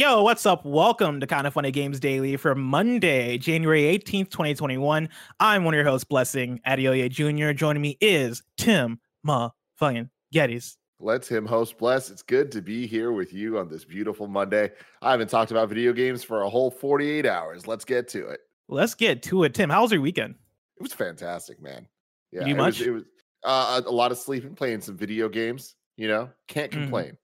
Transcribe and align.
Yo, 0.00 0.22
what's 0.22 0.46
up? 0.46 0.64
Welcome 0.64 1.20
to 1.20 1.26
Kind 1.26 1.46
of 1.46 1.52
Funny 1.52 1.70
Games 1.70 2.00
Daily 2.00 2.38
for 2.38 2.54
Monday, 2.54 3.36
January 3.36 3.82
18th, 3.82 4.30
2021. 4.30 5.10
I'm 5.40 5.62
one 5.62 5.74
of 5.74 5.76
your 5.76 5.84
hosts, 5.84 6.04
Blessing 6.04 6.58
Adeoye 6.66 7.10
Jr. 7.10 7.52
Joining 7.52 7.82
me 7.82 7.98
is 8.00 8.42
Tim 8.56 8.98
Ma 9.22 9.50
fucking 9.76 10.08
Gettys. 10.34 10.78
Let's 11.00 11.28
him 11.28 11.44
host 11.44 11.76
bless. 11.76 12.08
It's 12.08 12.22
good 12.22 12.50
to 12.52 12.62
be 12.62 12.86
here 12.86 13.12
with 13.12 13.34
you 13.34 13.58
on 13.58 13.68
this 13.68 13.84
beautiful 13.84 14.26
Monday. 14.26 14.70
I 15.02 15.10
haven't 15.10 15.28
talked 15.28 15.50
about 15.50 15.68
video 15.68 15.92
games 15.92 16.24
for 16.24 16.44
a 16.44 16.48
whole 16.48 16.70
48 16.70 17.26
hours. 17.26 17.66
Let's 17.66 17.84
get 17.84 18.08
to 18.08 18.26
it. 18.28 18.40
Let's 18.68 18.94
get 18.94 19.22
to 19.24 19.44
it. 19.44 19.52
Tim, 19.52 19.68
how 19.68 19.82
was 19.82 19.92
your 19.92 20.00
weekend? 20.00 20.34
It 20.78 20.82
was 20.82 20.94
fantastic, 20.94 21.60
man. 21.60 21.86
Yeah, 22.32 22.46
you 22.46 22.54
it 22.54 22.56
much? 22.56 22.78
was, 22.78 22.86
it 22.86 22.90
was 22.90 23.02
uh, 23.44 23.82
a 23.84 23.90
lot 23.90 24.12
of 24.12 24.16
sleeping, 24.16 24.54
playing 24.54 24.80
some 24.80 24.96
video 24.96 25.28
games. 25.28 25.74
You 25.98 26.08
know, 26.08 26.30
can't 26.48 26.72
Mhm. 26.72 26.84
complain. 26.84 27.18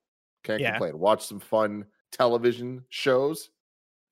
Can't 0.45 0.61
Yeah. 0.61 0.73
complain. 0.73 0.99
Watch 0.99 1.25
some 1.25 1.41
fun 1.41 1.87
television 2.17 2.85
shows. 2.89 3.51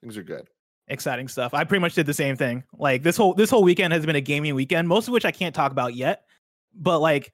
Things 0.02 0.16
are 0.16 0.22
good. 0.22 0.48
Exciting 0.88 1.28
stuff. 1.28 1.54
I 1.54 1.64
pretty 1.64 1.80
much 1.80 1.95
did 1.95 2.06
the 2.06 2.14
same 2.14 2.36
thing. 2.36 2.62
Like 2.76 3.02
this 3.02 3.16
whole 3.16 3.34
this 3.34 3.48
whole 3.50 3.62
weekend 3.62 3.92
has 3.92 4.04
been 4.04 4.16
a 4.16 4.20
gaming 4.20 4.54
weekend, 4.54 4.86
most 4.86 5.08
of 5.08 5.12
which 5.12 5.24
I 5.24 5.30
can't 5.30 5.54
talk 5.54 5.72
about 5.72 5.95
yet. 5.95 6.24
But 6.74 6.98
like 7.00 7.32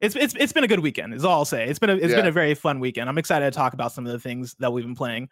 it's 0.00 0.14
it's 0.16 0.34
it's 0.38 0.52
been 0.52 0.64
a 0.64 0.68
good 0.68 0.80
weekend, 0.80 1.14
is 1.14 1.24
all 1.24 1.38
I'll 1.38 1.44
say. 1.46 1.66
It's 1.68 1.78
been 1.78 1.88
a 1.90 1.94
it's 1.96 2.12
been 2.14 2.26
a 2.26 2.32
very 2.32 2.54
fun 2.54 2.80
weekend. 2.80 3.08
I'm 3.08 3.16
excited 3.16 3.46
to 3.50 3.56
talk 3.56 3.72
about 3.72 3.92
some 3.92 4.04
of 4.04 4.12
the 4.12 4.18
things 4.18 4.54
that 4.58 4.72
we've 4.72 4.84
been 4.84 4.94
playing. 4.94 5.28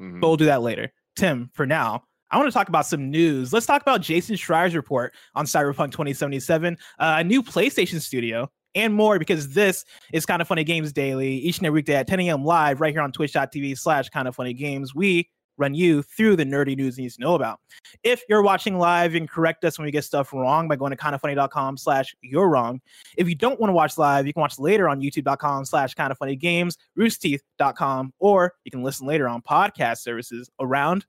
Mhm. 0.00 0.20
but 0.20 0.28
we'll 0.28 0.36
do 0.36 0.44
that 0.44 0.60
later. 0.62 0.92
Tim, 1.16 1.50
for 1.54 1.64
now, 1.66 2.04
I 2.30 2.36
want 2.36 2.48
to 2.48 2.52
talk 2.52 2.68
about 2.68 2.86
some 2.86 3.10
news. 3.10 3.52
Let's 3.52 3.64
talk 3.64 3.80
about 3.80 4.02
Jason 4.02 4.36
Schreier's 4.36 4.76
report 4.76 5.14
on 5.34 5.46
Cyberpunk 5.46 5.92
2077, 5.92 6.76
uh, 6.98 7.16
a 7.18 7.24
new 7.24 7.42
PlayStation 7.42 8.00
studio, 8.00 8.50
and 8.76 8.94
more 8.94 9.18
because 9.18 9.48
this 9.48 9.84
is 10.12 10.24
Kind 10.24 10.40
of 10.40 10.46
Funny 10.46 10.62
Games 10.62 10.92
Daily 10.92 11.32
each 11.38 11.58
and 11.58 11.66
every 11.66 11.78
weekday 11.78 11.94
at 11.94 12.06
10 12.06 12.20
a.m. 12.20 12.44
live 12.44 12.80
right 12.80 12.92
here 12.94 13.02
on 13.02 13.10
twitch.tv 13.10 13.76
slash 13.76 14.08
Kind 14.10 14.28
of 14.28 14.36
Funny 14.36 14.52
Games. 14.52 14.94
We 14.94 15.28
run 15.58 15.74
you 15.74 16.02
through 16.02 16.36
the 16.36 16.44
nerdy 16.44 16.76
news 16.76 16.98
you 16.98 17.04
need 17.04 17.12
to 17.12 17.20
know 17.20 17.34
about. 17.34 17.58
If 18.02 18.22
you're 18.28 18.42
watching 18.42 18.78
live, 18.78 19.14
you 19.14 19.20
can 19.20 19.26
correct 19.26 19.64
us 19.64 19.78
when 19.78 19.86
we 19.86 19.90
get 19.90 20.04
stuff 20.04 20.32
wrong 20.32 20.68
by 20.68 20.76
going 20.76 20.90
to 20.90 20.96
kindoffunny.com 20.96 21.78
slash 21.78 22.14
you're 22.20 22.48
wrong. 22.48 22.80
If 23.16 23.28
you 23.28 23.34
don't 23.34 23.58
want 23.58 23.70
to 23.70 23.74
watch 23.74 23.98
live, 23.98 24.26
you 24.26 24.32
can 24.32 24.40
watch 24.40 24.58
later 24.58 24.88
on 24.88 25.00
youtube.com 25.00 25.64
slash 25.64 25.94
kind 25.94 26.12
of 26.12 26.18
funny 26.18 26.36
games, 26.36 26.76
roosterteeth.com, 26.98 28.12
or 28.18 28.52
you 28.64 28.70
can 28.70 28.82
listen 28.82 29.06
later 29.06 29.28
on 29.28 29.42
podcast 29.42 29.98
services 29.98 30.50
around 30.60 31.06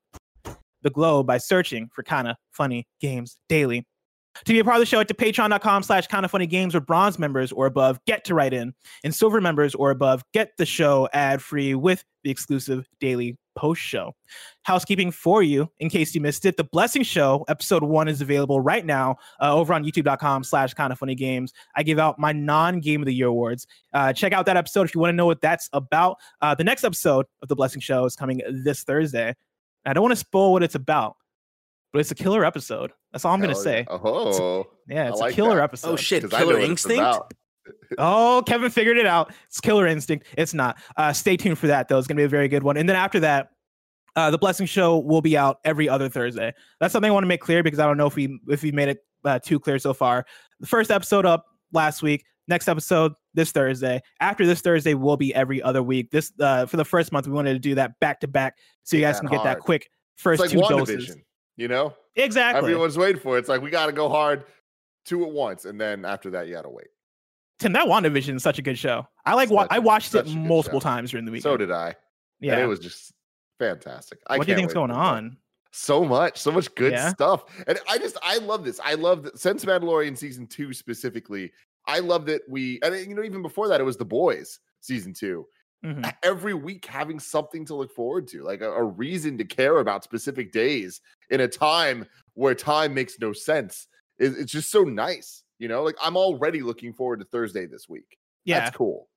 the 0.83 0.89
globe 0.89 1.27
by 1.27 1.37
searching 1.37 1.89
for 1.93 2.03
kind 2.03 2.27
of 2.27 2.37
funny 2.51 2.87
games 3.01 3.37
daily. 3.49 3.85
To 4.45 4.53
be 4.53 4.59
a 4.59 4.63
part 4.63 4.75
of 4.75 4.79
the 4.79 4.85
show, 4.85 4.99
at 4.99 5.07
to 5.07 5.13
patreon.com 5.13 5.83
slash 5.83 6.07
kind 6.07 6.25
of 6.25 6.31
funny 6.31 6.47
games 6.47 6.73
where 6.73 6.81
bronze 6.81 7.19
members 7.19 7.51
or 7.51 7.65
above 7.65 7.99
get 8.05 8.23
to 8.25 8.35
write 8.35 8.53
in, 8.53 8.73
and 9.03 9.13
silver 9.13 9.41
members 9.41 9.75
or 9.75 9.91
above 9.91 10.23
get 10.33 10.51
the 10.57 10.65
show 10.65 11.07
ad 11.13 11.41
free 11.41 11.75
with 11.75 12.03
the 12.23 12.31
exclusive 12.31 12.87
daily 12.99 13.37
post 13.57 13.81
show. 13.81 14.13
Housekeeping 14.63 15.11
for 15.11 15.41
you, 15.43 15.69
in 15.79 15.89
case 15.89 16.13
you 16.13 16.21
missed 16.21 16.45
it, 16.45 16.57
the 16.57 16.63
Blessing 16.63 17.03
Show 17.03 17.43
episode 17.47 17.83
one 17.83 18.07
is 18.07 18.21
available 18.21 18.61
right 18.61 18.85
now 18.85 19.17
uh, 19.41 19.53
over 19.53 19.73
on 19.73 19.83
youtube.com 19.83 20.43
slash 20.43 20.73
kind 20.73 20.93
of 20.93 20.99
funny 20.99 21.15
games. 21.15 21.53
I 21.75 21.83
give 21.83 21.99
out 21.99 22.19
my 22.19 22.31
non 22.31 22.79
game 22.79 23.01
of 23.01 23.05
the 23.05 23.13
year 23.13 23.27
awards. 23.27 23.67
Uh, 23.93 24.13
check 24.13 24.33
out 24.33 24.45
that 24.45 24.57
episode 24.57 24.83
if 24.83 24.95
you 24.95 25.01
want 25.01 25.11
to 25.11 25.15
know 25.15 25.25
what 25.25 25.41
that's 25.41 25.69
about. 25.73 26.17
Uh, 26.41 26.53
the 26.55 26.63
next 26.63 26.83
episode 26.83 27.25
of 27.41 27.49
the 27.49 27.55
Blessing 27.55 27.81
Show 27.81 28.05
is 28.05 28.15
coming 28.15 28.41
this 28.49 28.83
Thursday. 28.83 29.35
I 29.85 29.93
don't 29.93 30.03
want 30.03 30.11
to 30.11 30.17
spoil 30.17 30.51
what 30.53 30.63
it's 30.63 30.75
about, 30.75 31.15
but 31.97 32.01
it's 32.01 32.11
a 32.11 32.15
killer 32.15 32.45
episode. 32.45 32.91
That's 33.11 33.25
all 33.25 33.33
I'm 33.33 33.41
going 33.41 33.49
to 33.55 33.59
say. 33.59 33.79
yeah. 33.89 33.97
Oh, 34.03 34.67
Yeah, 34.87 35.09
it's 35.09 35.19
like 35.19 35.33
a 35.33 35.35
killer 35.35 35.55
that. 35.55 35.63
episode. 35.63 35.89
Oh 35.93 35.95
shit, 35.95 36.21
'cause 36.21 36.31
I 36.31 36.41
know 36.41 36.45
Killer 36.49 36.59
Instinct. 36.59 37.03
Oh, 37.97 38.43
Kevin 38.45 38.69
figured 38.69 38.97
it 38.97 39.07
out. 39.07 39.33
It's 39.47 39.59
Killer 39.59 39.87
Instinct. 39.87 40.27
It's 40.37 40.53
not. 40.53 40.77
Uh, 40.95 41.11
stay 41.11 41.35
tuned 41.37 41.57
for 41.57 41.65
that, 41.67 41.87
though. 41.87 41.97
It's 41.97 42.05
going 42.07 42.15
to 42.17 42.21
be 42.21 42.25
a 42.25 42.29
very 42.29 42.47
good 42.47 42.61
one. 42.61 42.77
And 42.77 42.87
then 42.87 42.95
after 42.95 43.19
that, 43.21 43.49
uh, 44.15 44.29
the 44.29 44.37
Blessing 44.37 44.67
Show 44.67 44.99
will 44.99 45.21
be 45.21 45.35
out 45.35 45.57
every 45.65 45.89
other 45.89 46.07
Thursday. 46.07 46.53
That's 46.79 46.91
something 46.91 47.09
I 47.09 47.13
want 47.13 47.23
to 47.23 47.27
make 47.27 47.41
clear 47.41 47.63
because 47.63 47.79
I 47.79 47.85
don't 47.87 47.97
know 47.97 48.05
if 48.05 48.15
we 48.15 48.39
if 48.47 48.61
we 48.61 48.71
made 48.71 48.89
it 48.89 48.99
uh, 49.25 49.39
too 49.39 49.59
clear 49.59 49.79
so 49.79 49.93
far. 49.93 50.25
The 50.59 50.67
first 50.67 50.91
episode 50.91 51.25
up 51.25 51.45
last 51.73 52.03
week. 52.03 52.23
Next 52.47 52.67
episode 52.69 53.13
this 53.33 53.51
Thursday. 53.51 54.01
After 54.21 54.45
this 54.45 54.61
Thursday 54.61 54.93
will 54.93 55.17
be 55.17 55.33
every 55.33 55.61
other 55.61 55.81
week. 55.83 56.11
This 56.11 56.31
uh, 56.39 56.67
for 56.67 56.77
the 56.77 56.85
first 56.85 57.11
month 57.11 57.27
we 57.27 57.33
wanted 57.33 57.53
to 57.53 57.59
do 57.59 57.75
that 57.75 57.99
back 57.99 58.19
to 58.21 58.27
back 58.27 58.57
so 58.83 58.95
you 58.95 59.01
guys 59.03 59.15
that 59.19 59.27
can 59.27 59.29
get 59.37 59.43
that 59.43 59.59
quick 59.59 59.89
first 60.15 60.41
It's 60.41 60.53
like 60.53 60.69
two 60.69 60.73
WandaVision, 60.73 60.85
doses. 60.97 61.17
You 61.57 61.67
know? 61.67 61.93
Exactly. 62.15 62.59
Everyone's 62.71 62.97
waiting 62.97 63.21
for 63.21 63.35
it. 63.35 63.39
It's 63.39 63.49
like 63.49 63.61
we 63.61 63.69
got 63.69 63.87
to 63.87 63.91
go 63.91 64.07
hard 64.09 64.45
two 65.05 65.23
at 65.25 65.31
once. 65.31 65.65
And 65.65 65.79
then 65.79 66.05
after 66.05 66.29
that, 66.31 66.47
you 66.47 66.53
got 66.53 66.63
to 66.63 66.69
wait. 66.69 66.87
Tim, 67.59 67.73
that 67.73 67.87
WandaVision 67.87 68.35
is 68.35 68.43
such 68.43 68.59
a 68.59 68.61
good 68.61 68.77
show. 68.77 69.07
I 69.25 69.33
like. 69.33 69.49
Wa- 69.49 69.67
I 69.69 69.77
a- 69.77 69.81
watched 69.81 70.07
it 70.09 70.11
such 70.11 70.27
a 70.27 70.33
good 70.33 70.37
multiple 70.37 70.79
times 70.79 71.11
during 71.11 71.25
the 71.25 71.31
week. 71.31 71.41
So 71.41 71.57
did 71.57 71.71
I. 71.71 71.95
yeah. 72.39 72.53
And 72.53 72.61
it 72.61 72.67
was 72.67 72.79
just 72.79 73.11
fantastic. 73.59 74.19
I 74.27 74.37
what 74.37 74.45
do 74.47 74.51
you 74.53 74.57
think's 74.57 74.73
going 74.73 74.91
on? 74.91 75.37
So 75.71 76.03
much, 76.05 76.37
so 76.39 76.51
much 76.51 76.73
good 76.75 76.93
Yeah. 76.93 77.09
stuff. 77.09 77.43
And 77.67 77.79
I 77.89 77.97
just, 77.97 78.17
I 78.23 78.37
love 78.37 78.63
this. 78.63 78.79
I 78.83 78.93
love 78.95 79.23
that 79.23 79.37
since 79.39 79.65
Mandalorian 79.65 80.17
season 80.17 80.47
two 80.47 80.73
specifically. 80.73 81.51
I 81.85 81.99
love 81.99 82.25
that 82.27 82.41
we, 82.49 82.79
and 82.83 82.95
you 82.95 83.15
know, 83.15 83.23
even 83.23 83.41
before 83.41 83.67
that, 83.69 83.79
it 83.79 83.83
was 83.83 83.97
The 83.97 84.05
Boys 84.05 84.59
season 84.81 85.13
two. 85.13 85.45
Mhm. 85.85 86.13
Every 86.23 86.53
week 86.53 86.85
having 86.85 87.19
something 87.19 87.65
to 87.65 87.75
look 87.75 87.91
forward 87.93 88.27
to, 88.29 88.43
like 88.43 88.61
a, 88.61 88.71
a 88.71 88.83
reason 88.83 89.37
to 89.37 89.45
care 89.45 89.77
about 89.79 90.03
specific 90.03 90.51
days 90.51 91.01
in 91.29 91.41
a 91.41 91.47
time 91.47 92.05
where 92.33 92.55
time 92.55 92.93
makes 92.93 93.19
no 93.19 93.31
sense. 93.33 93.87
It- 94.19 94.37
it's 94.37 94.51
just 94.51 94.71
so 94.71 94.83
nice. 94.83 95.43
You 95.59 95.67
know, 95.67 95.83
like 95.83 95.95
I'm 96.01 96.17
already 96.17 96.61
looking 96.61 96.93
forward 96.93 97.19
to 97.19 97.25
Thursday 97.25 97.65
this 97.65 97.87
week. 97.89 98.17
Yeah. 98.45 98.59
That's 98.61 98.75
cool. 98.77 99.07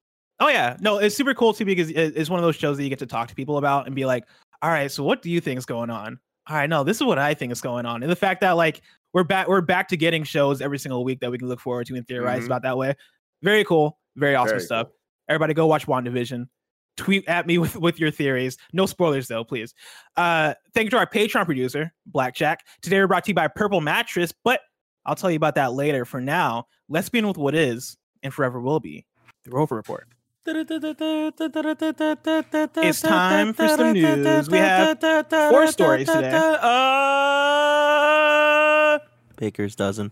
Oh 0.40 0.48
yeah, 0.48 0.76
no, 0.80 0.96
it's 0.98 1.14
super 1.14 1.34
cool 1.34 1.52
too 1.52 1.66
because 1.66 1.90
it's 1.90 2.30
one 2.30 2.38
of 2.38 2.44
those 2.44 2.56
shows 2.56 2.78
that 2.78 2.82
you 2.82 2.88
get 2.88 2.98
to 3.00 3.06
talk 3.06 3.28
to 3.28 3.34
people 3.34 3.58
about 3.58 3.84
and 3.86 3.94
be 3.94 4.06
like, 4.06 4.24
all 4.62 4.70
right, 4.70 4.90
so 4.90 5.02
what 5.04 5.20
do 5.20 5.28
you 5.30 5.38
think 5.40 5.58
is 5.58 5.66
going 5.66 5.90
on? 5.90 6.18
All 6.48 6.56
right, 6.56 6.68
no, 6.68 6.82
this 6.82 6.96
is 6.96 7.02
what 7.04 7.18
I 7.18 7.34
think 7.34 7.52
is 7.52 7.60
going 7.60 7.84
on, 7.84 8.02
and 8.02 8.10
the 8.10 8.16
fact 8.16 8.40
that 8.40 8.52
like 8.52 8.80
we're 9.12 9.22
back, 9.24 9.48
we're 9.48 9.60
back 9.60 9.86
to 9.88 9.98
getting 9.98 10.24
shows 10.24 10.62
every 10.62 10.78
single 10.78 11.04
week 11.04 11.20
that 11.20 11.30
we 11.30 11.36
can 11.36 11.46
look 11.46 11.60
forward 11.60 11.86
to 11.88 11.94
and 11.94 12.06
theorize 12.06 12.42
Mhm. 12.44 12.46
about 12.46 12.62
that 12.62 12.78
way. 12.78 12.94
Very 13.42 13.64
cool, 13.64 13.98
very 14.16 14.34
awesome 14.34 14.52
Very 14.56 14.60
stuff. 14.62 14.86
cool. 14.86 14.96
Everybody, 15.30 15.54
go 15.54 15.66
watch 15.66 15.86
WandaVision. 15.86 16.48
Tweet 16.96 17.26
at 17.28 17.46
me 17.46 17.58
with, 17.58 17.76
with 17.76 18.00
your 18.00 18.10
theories. 18.10 18.58
No 18.72 18.84
spoilers 18.84 19.28
though, 19.28 19.44
please. 19.44 19.72
Uh, 20.16 20.54
thank 20.74 20.86
you 20.86 20.90
to 20.90 20.98
our 20.98 21.06
Patreon 21.06 21.44
producer, 21.46 21.92
Blackjack. 22.04 22.66
Today 22.82 22.98
we're 22.98 23.06
brought 23.06 23.22
to 23.24 23.30
you 23.30 23.34
by 23.34 23.46
Purple 23.46 23.80
Mattress, 23.80 24.32
but 24.44 24.60
I'll 25.06 25.14
tell 25.14 25.30
you 25.30 25.36
about 25.36 25.54
that 25.54 25.72
later. 25.72 26.04
For 26.04 26.20
now, 26.20 26.66
let's 26.88 27.08
begin 27.08 27.28
with 27.28 27.38
what 27.38 27.54
is 27.54 27.96
and 28.24 28.34
forever 28.34 28.60
will 28.60 28.80
be 28.80 29.06
the 29.44 29.52
Roper 29.52 29.76
Report. 29.76 30.08
It's 30.46 30.68
time 33.00 33.52
for 33.52 33.68
some 33.68 33.92
news. 33.92 34.50
We 34.50 34.58
have 34.58 34.98
four 35.30 35.68
stories 35.68 36.08
today. 36.08 36.58
Uh, 36.60 37.38
Baker's 39.36 39.76
dozen. 39.76 40.10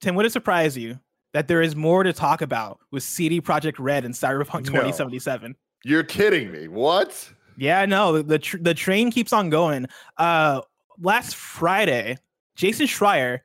Tim, 0.00 0.14
would 0.14 0.26
it 0.26 0.32
surprise 0.32 0.78
you 0.78 1.00
that 1.32 1.48
there 1.48 1.62
is 1.62 1.74
more 1.74 2.02
to 2.02 2.12
talk 2.12 2.42
about 2.42 2.78
with 2.90 3.02
CD 3.02 3.40
Projekt 3.40 3.76
Red 3.78 4.04
and 4.04 4.14
Cyberpunk 4.14 4.66
No. 4.66 4.72
2077? 4.72 5.56
You're 5.84 6.04
kidding 6.04 6.52
me. 6.52 6.68
What? 6.68 7.30
Yeah, 7.56 7.84
no, 7.86 8.12
the 8.12 8.22
the, 8.22 8.38
tr- 8.38 8.58
the 8.58 8.74
train 8.74 9.10
keeps 9.10 9.32
on 9.32 9.50
going. 9.50 9.86
Uh, 10.16 10.62
last 11.00 11.36
Friday, 11.36 12.16
Jason 12.56 12.86
Schreier 12.86 13.40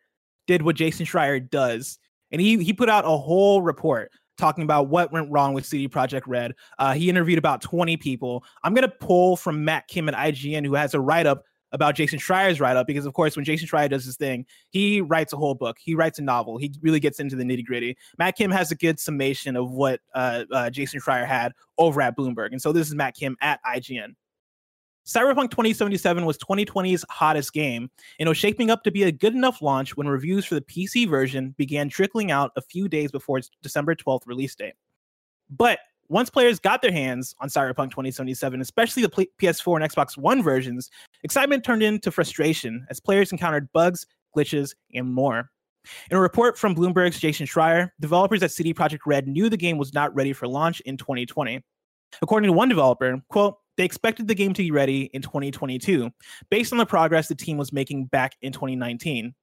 did 0.45 0.61
what 0.61 0.75
Jason 0.75 1.05
Schreier 1.05 1.49
does, 1.49 1.97
and 2.31 2.39
he 2.39 2.63
he 2.63 2.73
put 2.73 2.89
out 2.89 3.05
a 3.05 3.17
whole 3.17 3.61
report 3.61 4.11
talking 4.37 4.63
about 4.63 4.87
what 4.87 5.11
went 5.11 5.29
wrong 5.31 5.53
with 5.53 5.65
CD 5.65 5.89
Projekt 5.89 6.21
Red. 6.27 6.53
Uh, 6.77 6.93
he 6.93 7.09
interviewed 7.09 7.39
about 7.39 7.59
20 7.61 7.97
people. 7.97 8.43
I'm 8.63 8.73
gonna 8.73 8.87
pull 8.87 9.35
from 9.35 9.65
Matt 9.65 9.87
Kim 9.87 10.07
at 10.07 10.15
IGN, 10.15 10.65
who 10.65 10.75
has 10.75 10.93
a 10.93 10.99
write 10.99 11.25
up 11.25 11.43
about 11.71 11.95
Jason 11.95 12.19
Schreier's 12.19 12.59
write 12.59 12.77
up, 12.77 12.87
because 12.87 13.05
of 13.05 13.13
course, 13.13 13.35
when 13.35 13.45
Jason 13.45 13.67
Schreier 13.67 13.89
does 13.89 14.05
his 14.05 14.17
thing, 14.17 14.45
he 14.69 15.01
writes 15.01 15.33
a 15.33 15.37
whole 15.37 15.55
book. 15.55 15.77
He 15.79 15.95
writes 15.95 16.19
a 16.19 16.21
novel. 16.21 16.57
He 16.57 16.73
really 16.81 16.99
gets 16.99 17.19
into 17.19 17.35
the 17.35 17.43
nitty 17.43 17.65
gritty. 17.65 17.97
Matt 18.17 18.37
Kim 18.37 18.51
has 18.51 18.71
a 18.71 18.75
good 18.75 18.99
summation 18.99 19.55
of 19.55 19.71
what 19.71 20.01
uh, 20.13 20.45
uh, 20.51 20.69
Jason 20.69 20.99
Schreier 20.99 21.27
had 21.27 21.53
over 21.77 22.01
at 22.01 22.17
Bloomberg, 22.17 22.51
and 22.51 22.61
so 22.61 22.71
this 22.71 22.87
is 22.87 22.95
Matt 22.95 23.15
Kim 23.15 23.35
at 23.41 23.59
IGN. 23.63 24.15
Cyberpunk 25.07 25.51
2077 25.51 26.25
was 26.25 26.37
2020's 26.37 27.05
hottest 27.09 27.53
game, 27.53 27.89
and 28.19 28.27
it 28.27 28.29
was 28.29 28.37
shaping 28.37 28.69
up 28.69 28.83
to 28.83 28.91
be 28.91 29.03
a 29.03 29.11
good 29.11 29.33
enough 29.33 29.61
launch 29.61 29.95
when 29.95 30.05
reviews 30.05 30.43
for 30.45 30.55
the 30.55 30.61
PC 30.61 31.09
version 31.09 31.55
began 31.57 31.87
trickling 31.87 32.29
out 32.29 32.51
a 32.57 32.61
few 32.61 32.89
days 32.89 33.09
before 33.09 33.37
its 33.37 33.49
December 33.63 33.95
12th 33.95 34.27
release 34.27 34.53
date. 34.53 34.73
But 35.49 35.79
once 36.09 36.29
players 36.29 36.59
got 36.59 36.81
their 36.81 36.91
hands 36.91 37.35
on 37.39 37.49
Cyberpunk 37.49 37.91
2077, 37.91 38.61
especially 38.61 39.03
the 39.03 39.27
PS4 39.39 39.81
and 39.81 39.91
Xbox 39.91 40.17
One 40.17 40.41
versions, 40.41 40.89
excitement 41.23 41.63
turned 41.63 41.83
into 41.83 42.11
frustration 42.11 42.85
as 42.89 42.99
players 42.99 43.31
encountered 43.31 43.71
bugs, 43.73 44.05
glitches, 44.35 44.73
and 44.93 45.13
more. 45.13 45.49
In 46.11 46.17
a 46.17 46.21
report 46.21 46.57
from 46.57 46.75
Bloomberg's 46.75 47.19
Jason 47.19 47.45
Schreier, 47.45 47.91
developers 47.99 48.43
at 48.43 48.51
CD 48.51 48.73
Projekt 48.73 49.05
Red 49.05 49.27
knew 49.27 49.49
the 49.49 49.57
game 49.57 49.77
was 49.77 49.93
not 49.93 50.13
ready 50.15 50.33
for 50.33 50.47
launch 50.47 50.81
in 50.81 50.97
2020. 50.97 51.63
According 52.21 52.49
to 52.49 52.53
one 52.53 52.69
developer, 52.69 53.21
quote, 53.29 53.57
they 53.77 53.85
expected 53.85 54.27
the 54.27 54.35
game 54.35 54.53
to 54.53 54.63
be 54.63 54.71
ready 54.71 55.03
in 55.13 55.21
2022, 55.21 56.09
based 56.49 56.71
on 56.71 56.79
the 56.79 56.85
progress 56.85 57.27
the 57.27 57.35
team 57.35 57.57
was 57.57 57.71
making 57.71 58.05
back 58.05 58.35
in 58.41 58.51
2019. 58.51 59.33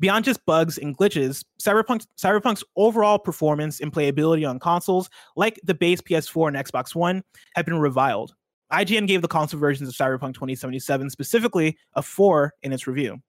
Beyond 0.00 0.24
just 0.24 0.44
bugs 0.46 0.78
and 0.78 0.96
glitches, 0.96 1.44
Cyberpunk, 1.60 2.06
Cyberpunk's 2.18 2.64
overall 2.76 3.18
performance 3.18 3.80
and 3.80 3.92
playability 3.92 4.48
on 4.48 4.58
consoles, 4.58 5.08
like 5.36 5.60
the 5.64 5.74
base 5.74 6.00
PS4 6.00 6.48
and 6.48 6.56
Xbox 6.56 6.94
One, 6.94 7.22
have 7.54 7.64
been 7.64 7.78
reviled. 7.78 8.34
IGN 8.72 9.06
gave 9.06 9.22
the 9.22 9.28
console 9.28 9.60
versions 9.60 9.88
of 9.88 9.94
Cyberpunk 9.94 10.34
2077 10.34 11.10
specifically 11.10 11.76
a 11.94 12.02
4 12.02 12.52
in 12.62 12.72
its 12.72 12.86
review. 12.86 13.20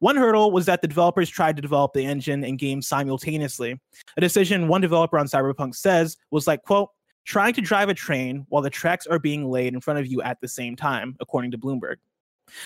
One 0.00 0.16
hurdle 0.16 0.50
was 0.50 0.66
that 0.66 0.82
the 0.82 0.88
developers 0.88 1.30
tried 1.30 1.56
to 1.56 1.62
develop 1.62 1.92
the 1.92 2.04
engine 2.04 2.44
and 2.44 2.58
game 2.58 2.82
simultaneously. 2.82 3.80
A 4.16 4.20
decision 4.20 4.68
one 4.68 4.80
developer 4.80 5.18
on 5.18 5.26
Cyberpunk 5.26 5.74
says 5.74 6.16
was 6.30 6.46
like, 6.46 6.62
quote, 6.62 6.90
trying 7.24 7.54
to 7.54 7.60
drive 7.60 7.88
a 7.88 7.94
train 7.94 8.44
while 8.48 8.62
the 8.62 8.70
tracks 8.70 9.06
are 9.06 9.18
being 9.18 9.48
laid 9.48 9.72
in 9.74 9.80
front 9.80 10.00
of 10.00 10.06
you 10.06 10.20
at 10.22 10.40
the 10.40 10.48
same 10.48 10.76
time, 10.76 11.16
according 11.20 11.50
to 11.52 11.58
Bloomberg. 11.58 11.96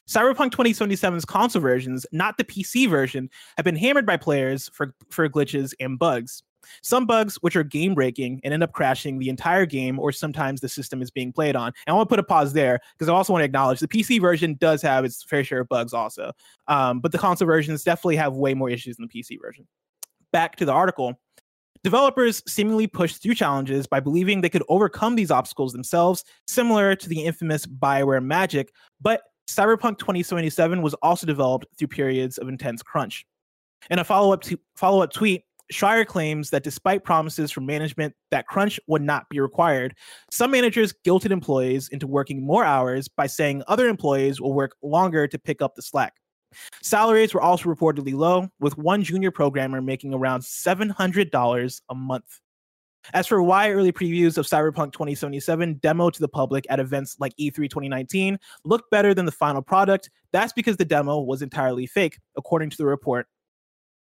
Cyberpunk 0.09 0.50
2077's 0.50 1.25
console 1.25 1.62
versions, 1.62 2.06
not 2.12 2.38
the 2.38 2.44
PC 2.44 2.88
version, 2.88 3.31
have 3.56 3.65
been 3.65 3.77
hammered 3.77 4.06
by 4.06 4.17
players 4.17 4.71
for, 4.73 4.94
for 5.11 5.29
glitches 5.29 5.73
and 5.81 5.99
bugs. 5.99 6.43
Some 6.83 7.06
bugs, 7.06 7.37
which 7.37 7.56
are 7.56 7.62
game 7.62 7.94
breaking 7.94 8.41
and 8.44 8.53
end 8.53 8.62
up 8.62 8.73
crashing 8.73 9.19
the 9.19 9.29
entire 9.29 9.67
game, 9.67 9.99
or 9.99 10.12
sometimes 10.12 10.61
the 10.61 10.69
system 10.69 11.03
is 11.03 11.11
being 11.11 11.33
played 11.33 11.56
on. 11.56 11.69
And 11.87 11.93
I 11.93 11.97
want 11.97 12.09
to 12.09 12.12
put 12.12 12.19
a 12.19 12.25
pause 12.25 12.53
there 12.53 12.81
because 12.94 13.09
I 13.09 13.12
also 13.12 13.33
want 13.33 13.43
to 13.43 13.47
acknowledge 13.47 13.81
the 13.81 13.88
PC 13.88 14.21
version 14.21 14.56
does 14.59 14.83
have 14.83 15.05
its 15.05 15.23
fair 15.23 15.44
share 15.44 15.61
of 15.61 15.69
bugs 15.69 15.93
also. 15.93 16.33
Um, 16.69 17.00
but 17.00 17.12
the 17.12 17.19
console 17.19 17.47
versions 17.47 17.85
definitely 17.85 18.17
have 18.17 18.35
way 18.35 18.55
more 18.55 18.71
issues 18.71 18.97
than 18.97 19.09
the 19.11 19.23
PC 19.23 19.41
version. 19.41 19.67
Back 20.33 20.56
to 20.56 20.65
the 20.65 20.73
article. 20.73 21.19
Developers 21.85 22.43
seemingly 22.49 22.88
pushed 22.88 23.23
through 23.23 23.35
challenges 23.35 23.87
by 23.87 24.00
believing 24.00 24.41
they 24.41 24.49
could 24.49 24.65
overcome 24.69 25.15
these 25.15 25.31
obstacles 25.31 25.73
themselves, 25.73 26.25
similar 26.49 26.97
to 26.97 27.09
the 27.09 27.25
infamous 27.25 27.65
Bioware 27.65 28.25
magic, 28.25 28.73
but 29.00 29.23
Cyberpunk 29.48 29.98
2077 29.98 30.82
was 30.82 30.94
also 30.94 31.26
developed 31.26 31.66
through 31.78 31.88
periods 31.88 32.38
of 32.38 32.48
intense 32.48 32.82
crunch. 32.82 33.26
In 33.90 33.98
a 33.98 34.04
follow-up 34.04 34.44
follow-up 34.75 35.12
tweet, 35.12 35.44
Schreier 35.72 36.06
claims 36.06 36.50
that 36.50 36.62
despite 36.62 37.04
promises 37.04 37.50
from 37.50 37.66
management 37.66 38.14
that 38.31 38.46
crunch 38.46 38.78
would 38.87 39.02
not 39.02 39.28
be 39.28 39.40
required, 39.40 39.94
some 40.31 40.50
managers 40.50 40.94
guilted 41.04 41.31
employees 41.31 41.88
into 41.88 42.06
working 42.06 42.44
more 42.44 42.64
hours 42.64 43.08
by 43.08 43.26
saying 43.26 43.62
other 43.66 43.88
employees 43.88 44.40
will 44.40 44.52
work 44.52 44.76
longer 44.82 45.26
to 45.26 45.38
pick 45.38 45.60
up 45.60 45.75
the 45.75 45.82
slack. 45.82 46.14
Salaries 46.82 47.34
were 47.34 47.40
also 47.40 47.69
reportedly 47.69 48.14
low, 48.14 48.49
with 48.60 48.78
one 48.78 49.02
junior 49.02 49.31
programmer 49.31 49.82
making 49.82 50.14
around 50.14 50.40
$700 50.40 51.81
a 51.88 51.94
month. 51.94 52.40
As 53.14 53.26
for 53.26 53.43
why 53.43 53.70
early 53.70 53.93
previews 53.93 54.38
of 54.38 54.47
Cyberpunk 54.47 54.93
2077 54.93 55.75
demo 55.75 56.11
to 56.11 56.20
the 56.20 56.29
public 56.29 56.67
at 56.70 56.81
events 56.81 57.17
like 57.20 57.35
E3 57.37 57.55
2019 57.69 58.38
looked 58.64 58.91
better 58.91 59.14
than 59.14 59.26
the 59.26 59.32
final 59.32 59.62
product, 59.62 60.11
that's 60.32 60.53
because 60.53 60.76
the 60.76 60.85
demo 60.85 61.20
was 61.20 61.43
entirely 61.43 61.87
fake, 61.87 62.19
according 62.37 62.70
to 62.70 62.76
the 62.76 62.87
report. 62.87 63.26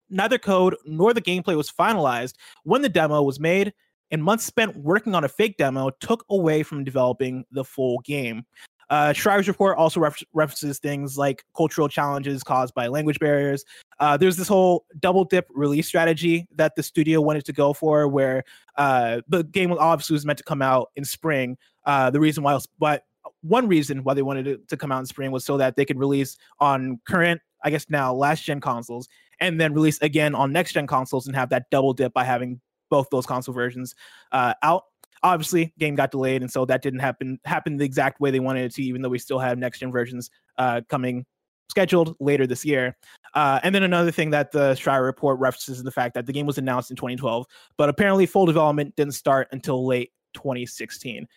Neither 0.10 0.38
code 0.38 0.76
nor 0.86 1.14
the 1.14 1.22
gameplay 1.22 1.58
was 1.58 1.72
finalized 1.72 2.36
when 2.64 2.82
the 2.82 2.90
demo 2.90 3.22
was 3.24 3.40
made, 3.40 3.74
and 4.12 4.24
months 4.24 4.46
spent 4.46 4.78
working 4.78 5.16
on 5.16 5.24
a 5.24 5.30
fake 5.30 5.58
demo 5.58 5.90
took 6.00 6.24
away 6.30 6.64
from 6.64 6.84
developing 6.84 7.44
the 7.52 7.64
full 7.64 8.00
game. 8.00 8.46
Uh, 8.90 9.14
Schreier's 9.14 9.48
report 9.48 9.78
also 9.78 10.00
ref- 10.00 10.24
references 10.34 10.80
things 10.80 11.18
like 11.18 11.44
cultural 11.56 11.88
challenges 11.88 12.44
caused 12.44 12.74
by 12.74 12.88
language 12.88 13.20
barriers. 13.20 13.66
Uh, 14.00 14.18
there's 14.18 14.38
this 14.38 14.48
whole 14.48 14.86
double 15.00 15.24
dip 15.24 15.48
release 15.54 15.88
strategy 15.88 16.48
that 16.56 16.76
the 16.76 16.84
studio 16.84 17.22
wanted 17.22 17.46
to 17.46 17.54
go 17.54 17.74
for, 17.74 18.08
where 18.08 18.44
uh, 18.78 19.22
the 19.28 19.44
game 19.44 19.72
obviously 19.72 20.14
was 20.14 20.26
meant 20.26 20.38
to 20.38 20.44
come 20.44 20.62
out 20.62 20.90
in 20.96 21.06
spring. 21.06 21.58
Uh, 21.86 22.10
the 22.10 22.20
reason 22.20 22.44
why, 22.44 22.58
but 22.80 23.04
one 23.42 23.68
reason 23.68 24.04
why 24.04 24.14
they 24.14 24.22
wanted 24.22 24.48
it 24.48 24.68
to 24.68 24.78
come 24.78 24.92
out 24.92 25.00
in 25.00 25.06
spring 25.06 25.32
was 25.32 25.46
so 25.46 25.58
that 25.58 25.76
they 25.76 25.86
could 25.86 26.00
release 26.00 26.38
on 26.60 27.00
current, 27.08 27.42
I 27.64 27.70
guess 27.70 27.86
now 27.90 28.14
last 28.14 28.44
gen 28.44 28.60
consoles, 28.60 29.08
and 29.40 29.60
then 29.60 29.74
release 29.74 30.00
again 30.02 30.36
on 30.36 30.52
next 30.52 30.74
gen 30.74 30.88
consoles 30.88 31.28
and 31.28 31.36
have 31.36 31.50
that 31.50 31.70
double 31.70 31.94
dip 31.94 32.14
by 32.14 32.24
having 32.24 32.60
both 32.90 33.10
those 33.10 33.26
console 33.26 33.54
versions 33.54 33.96
uh, 34.32 34.54
out 34.64 34.84
obviously 35.24 35.74
game 35.80 35.96
got 35.96 36.12
delayed 36.12 36.42
and 36.42 36.52
so 36.52 36.66
that 36.66 36.82
didn't 36.82 37.00
happen 37.00 37.40
happen 37.46 37.78
the 37.78 37.86
exact 37.86 38.20
way 38.20 38.32
they 38.32 38.40
wanted 38.40 38.66
it 38.66 38.74
to 38.74 38.82
even 38.82 39.02
though 39.02 39.10
we 39.10 39.20
still 39.20 39.40
have 39.40 39.58
next 39.58 39.80
gen 39.80 39.92
versions 39.92 40.30
uh, 40.58 40.82
coming 40.90 41.26
scheduled 41.70 42.16
later 42.20 42.46
this 42.46 42.64
year 42.64 42.96
uh, 43.34 43.60
and 43.64 43.74
then 43.74 43.84
another 43.84 44.12
thing 44.12 44.30
that 44.30 44.52
the 44.52 44.74
Schreier 44.74 45.04
report 45.04 45.40
references 45.40 45.78
is 45.78 45.84
the 45.84 45.92
fact 45.92 46.14
that 46.14 46.26
the 46.26 46.34
game 46.34 46.46
was 46.46 46.58
announced 46.58 46.90
in 46.90 46.96
2012 46.96 47.46
but 47.78 47.90
apparently 47.90 48.26
full 48.26 48.46
development 48.46 48.96
didn't 48.96 49.14
start 49.14 49.48
until 49.52 49.86
late 49.86 50.12
2016 50.36 51.28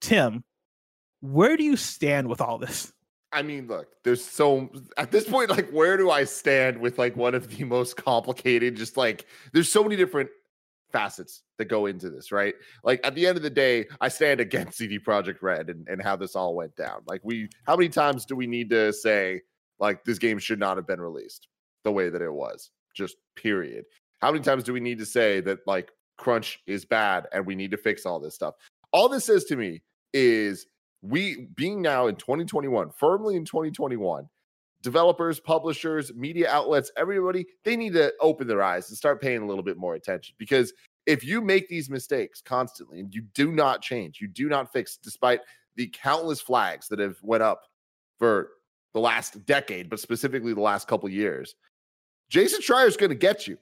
tim 0.00 0.44
where 1.20 1.56
do 1.56 1.64
you 1.64 1.76
stand 1.76 2.28
with 2.28 2.40
all 2.40 2.58
this 2.58 2.92
I 3.32 3.40
mean, 3.40 3.66
look, 3.66 3.88
there's 4.04 4.22
so 4.22 4.68
at 4.98 5.10
this 5.10 5.26
point, 5.26 5.48
like, 5.48 5.70
where 5.70 5.96
do 5.96 6.10
I 6.10 6.24
stand 6.24 6.78
with 6.78 6.98
like 6.98 7.16
one 7.16 7.34
of 7.34 7.48
the 7.56 7.64
most 7.64 7.96
complicated? 7.96 8.76
Just 8.76 8.98
like, 8.98 9.26
there's 9.54 9.72
so 9.72 9.82
many 9.82 9.96
different 9.96 10.28
facets 10.92 11.42
that 11.58 11.66
go 11.66 11.86
into 11.86 12.10
this, 12.10 12.32
right? 12.32 12.54
Like 12.84 13.00
at 13.04 13.14
the 13.14 13.26
end 13.26 13.36
of 13.36 13.42
the 13.42 13.50
day, 13.50 13.86
I 14.00 14.08
stand 14.08 14.40
against 14.40 14.78
CD 14.78 14.98
Projekt 14.98 15.42
Red 15.42 15.70
and, 15.70 15.86
and 15.88 16.02
how 16.02 16.16
this 16.16 16.36
all 16.36 16.54
went 16.54 16.76
down. 16.76 17.02
Like 17.06 17.20
we 17.24 17.48
how 17.66 17.76
many 17.76 17.88
times 17.88 18.24
do 18.24 18.36
we 18.36 18.46
need 18.46 18.70
to 18.70 18.92
say 18.92 19.42
like 19.78 20.04
this 20.04 20.18
game 20.18 20.38
should 20.38 20.60
not 20.60 20.76
have 20.76 20.86
been 20.86 21.00
released 21.00 21.48
the 21.84 21.92
way 21.92 22.10
that 22.10 22.22
it 22.22 22.32
was? 22.32 22.70
Just 22.94 23.16
period. 23.36 23.84
How 24.20 24.30
many 24.30 24.44
times 24.44 24.64
do 24.64 24.72
we 24.72 24.80
need 24.80 24.98
to 24.98 25.06
say 25.06 25.40
that 25.40 25.58
like 25.66 25.90
crunch 26.18 26.60
is 26.66 26.84
bad 26.84 27.26
and 27.32 27.44
we 27.44 27.54
need 27.54 27.70
to 27.72 27.76
fix 27.76 28.06
all 28.06 28.20
this 28.20 28.34
stuff? 28.34 28.54
All 28.92 29.08
this 29.08 29.24
says 29.24 29.44
to 29.44 29.56
me 29.56 29.82
is 30.12 30.66
we 31.02 31.48
being 31.56 31.82
now 31.82 32.06
in 32.06 32.16
2021, 32.16 32.90
firmly 32.90 33.34
in 33.34 33.44
2021, 33.44 34.28
developers, 34.82 35.40
publishers, 35.40 36.12
media 36.14 36.50
outlets, 36.50 36.90
everybody, 36.96 37.46
they 37.64 37.76
need 37.76 37.92
to 37.94 38.12
open 38.20 38.46
their 38.46 38.62
eyes 38.62 38.88
and 38.88 38.98
start 38.98 39.20
paying 39.20 39.42
a 39.42 39.46
little 39.46 39.62
bit 39.62 39.76
more 39.76 39.94
attention 39.94 40.34
because 40.38 40.72
if 41.06 41.24
you 41.24 41.40
make 41.40 41.68
these 41.68 41.90
mistakes 41.90 42.40
constantly 42.40 43.00
and 43.00 43.14
you 43.14 43.22
do 43.34 43.50
not 43.52 43.82
change, 43.82 44.20
you 44.20 44.28
do 44.28 44.48
not 44.48 44.72
fix 44.72 44.96
despite 44.96 45.40
the 45.76 45.90
countless 45.92 46.40
flags 46.40 46.88
that 46.88 46.98
have 46.98 47.16
went 47.22 47.42
up 47.42 47.62
for 48.18 48.50
the 48.94 49.00
last 49.00 49.44
decade, 49.46 49.88
but 49.88 50.00
specifically 50.00 50.52
the 50.52 50.60
last 50.60 50.86
couple 50.86 51.08
years, 51.08 51.54
Jason 52.28 52.60
Schreier 52.60 52.86
is 52.86 52.96
going 52.96 53.10
to 53.10 53.16
get 53.16 53.46
you. 53.46 53.58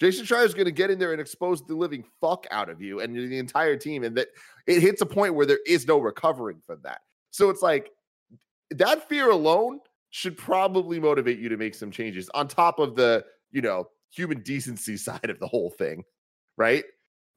Jason 0.00 0.26
Schreier 0.26 0.44
is 0.44 0.54
going 0.54 0.66
to 0.66 0.72
get 0.72 0.90
in 0.90 0.98
there 0.98 1.12
and 1.12 1.20
expose 1.20 1.64
the 1.64 1.74
living 1.74 2.04
fuck 2.20 2.46
out 2.50 2.68
of 2.68 2.82
you 2.82 3.00
and 3.00 3.14
the 3.14 3.38
entire 3.38 3.76
team, 3.76 4.02
and 4.02 4.16
that 4.16 4.28
it 4.66 4.80
hits 4.80 5.00
a 5.00 5.06
point 5.06 5.34
where 5.34 5.46
there 5.46 5.60
is 5.66 5.86
no 5.86 5.98
recovering 5.98 6.60
from 6.66 6.80
that. 6.82 7.00
So 7.30 7.50
it's 7.50 7.62
like 7.62 7.90
that 8.70 9.08
fear 9.08 9.30
alone 9.30 9.80
should 10.12 10.36
probably 10.36 11.00
motivate 11.00 11.38
you 11.38 11.48
to 11.48 11.56
make 11.56 11.74
some 11.74 11.90
changes 11.90 12.30
on 12.34 12.46
top 12.46 12.78
of 12.78 12.94
the, 12.94 13.24
you 13.50 13.62
know, 13.62 13.88
human 14.14 14.40
decency 14.42 14.96
side 14.98 15.30
of 15.30 15.40
the 15.40 15.46
whole 15.48 15.70
thing, 15.70 16.04
right? 16.56 16.84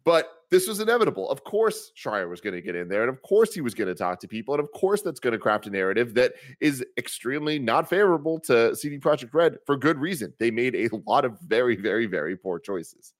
But 0.04 0.30
this 0.52 0.68
was 0.68 0.80
inevitable. 0.80 1.28
Of 1.32 1.44
course, 1.44 1.92
Schreier 1.98 2.30
was 2.30 2.42
going 2.42 2.54
to 2.54 2.62
get 2.62 2.76
in 2.76 2.88
there, 2.90 3.02
and 3.02 3.10
of 3.10 3.22
course, 3.24 3.54
he 3.54 3.62
was 3.62 3.74
going 3.74 3.88
to 3.88 3.96
talk 3.96 4.20
to 4.20 4.28
people, 4.28 4.54
and 4.54 4.62
of 4.62 4.72
course, 4.74 5.02
that's 5.02 5.20
going 5.20 5.32
to 5.32 5.40
craft 5.40 5.66
a 5.66 5.72
narrative 5.72 6.14
that 6.16 6.34
is 6.60 6.86
extremely 6.98 7.58
not 7.58 7.90
favorable 7.90 8.40
to 8.42 8.76
CD 8.76 9.00
Projekt 9.00 9.34
Red 9.34 9.58
for 9.66 9.78
good 9.78 9.98
reason. 9.98 10.34
They 10.38 10.52
made 10.52 10.76
a 10.76 10.90
lot 11.08 11.26
of 11.26 11.40
very, 11.40 11.76
very, 11.76 12.06
very 12.06 12.38
poor 12.38 12.60
choices. 12.60 13.14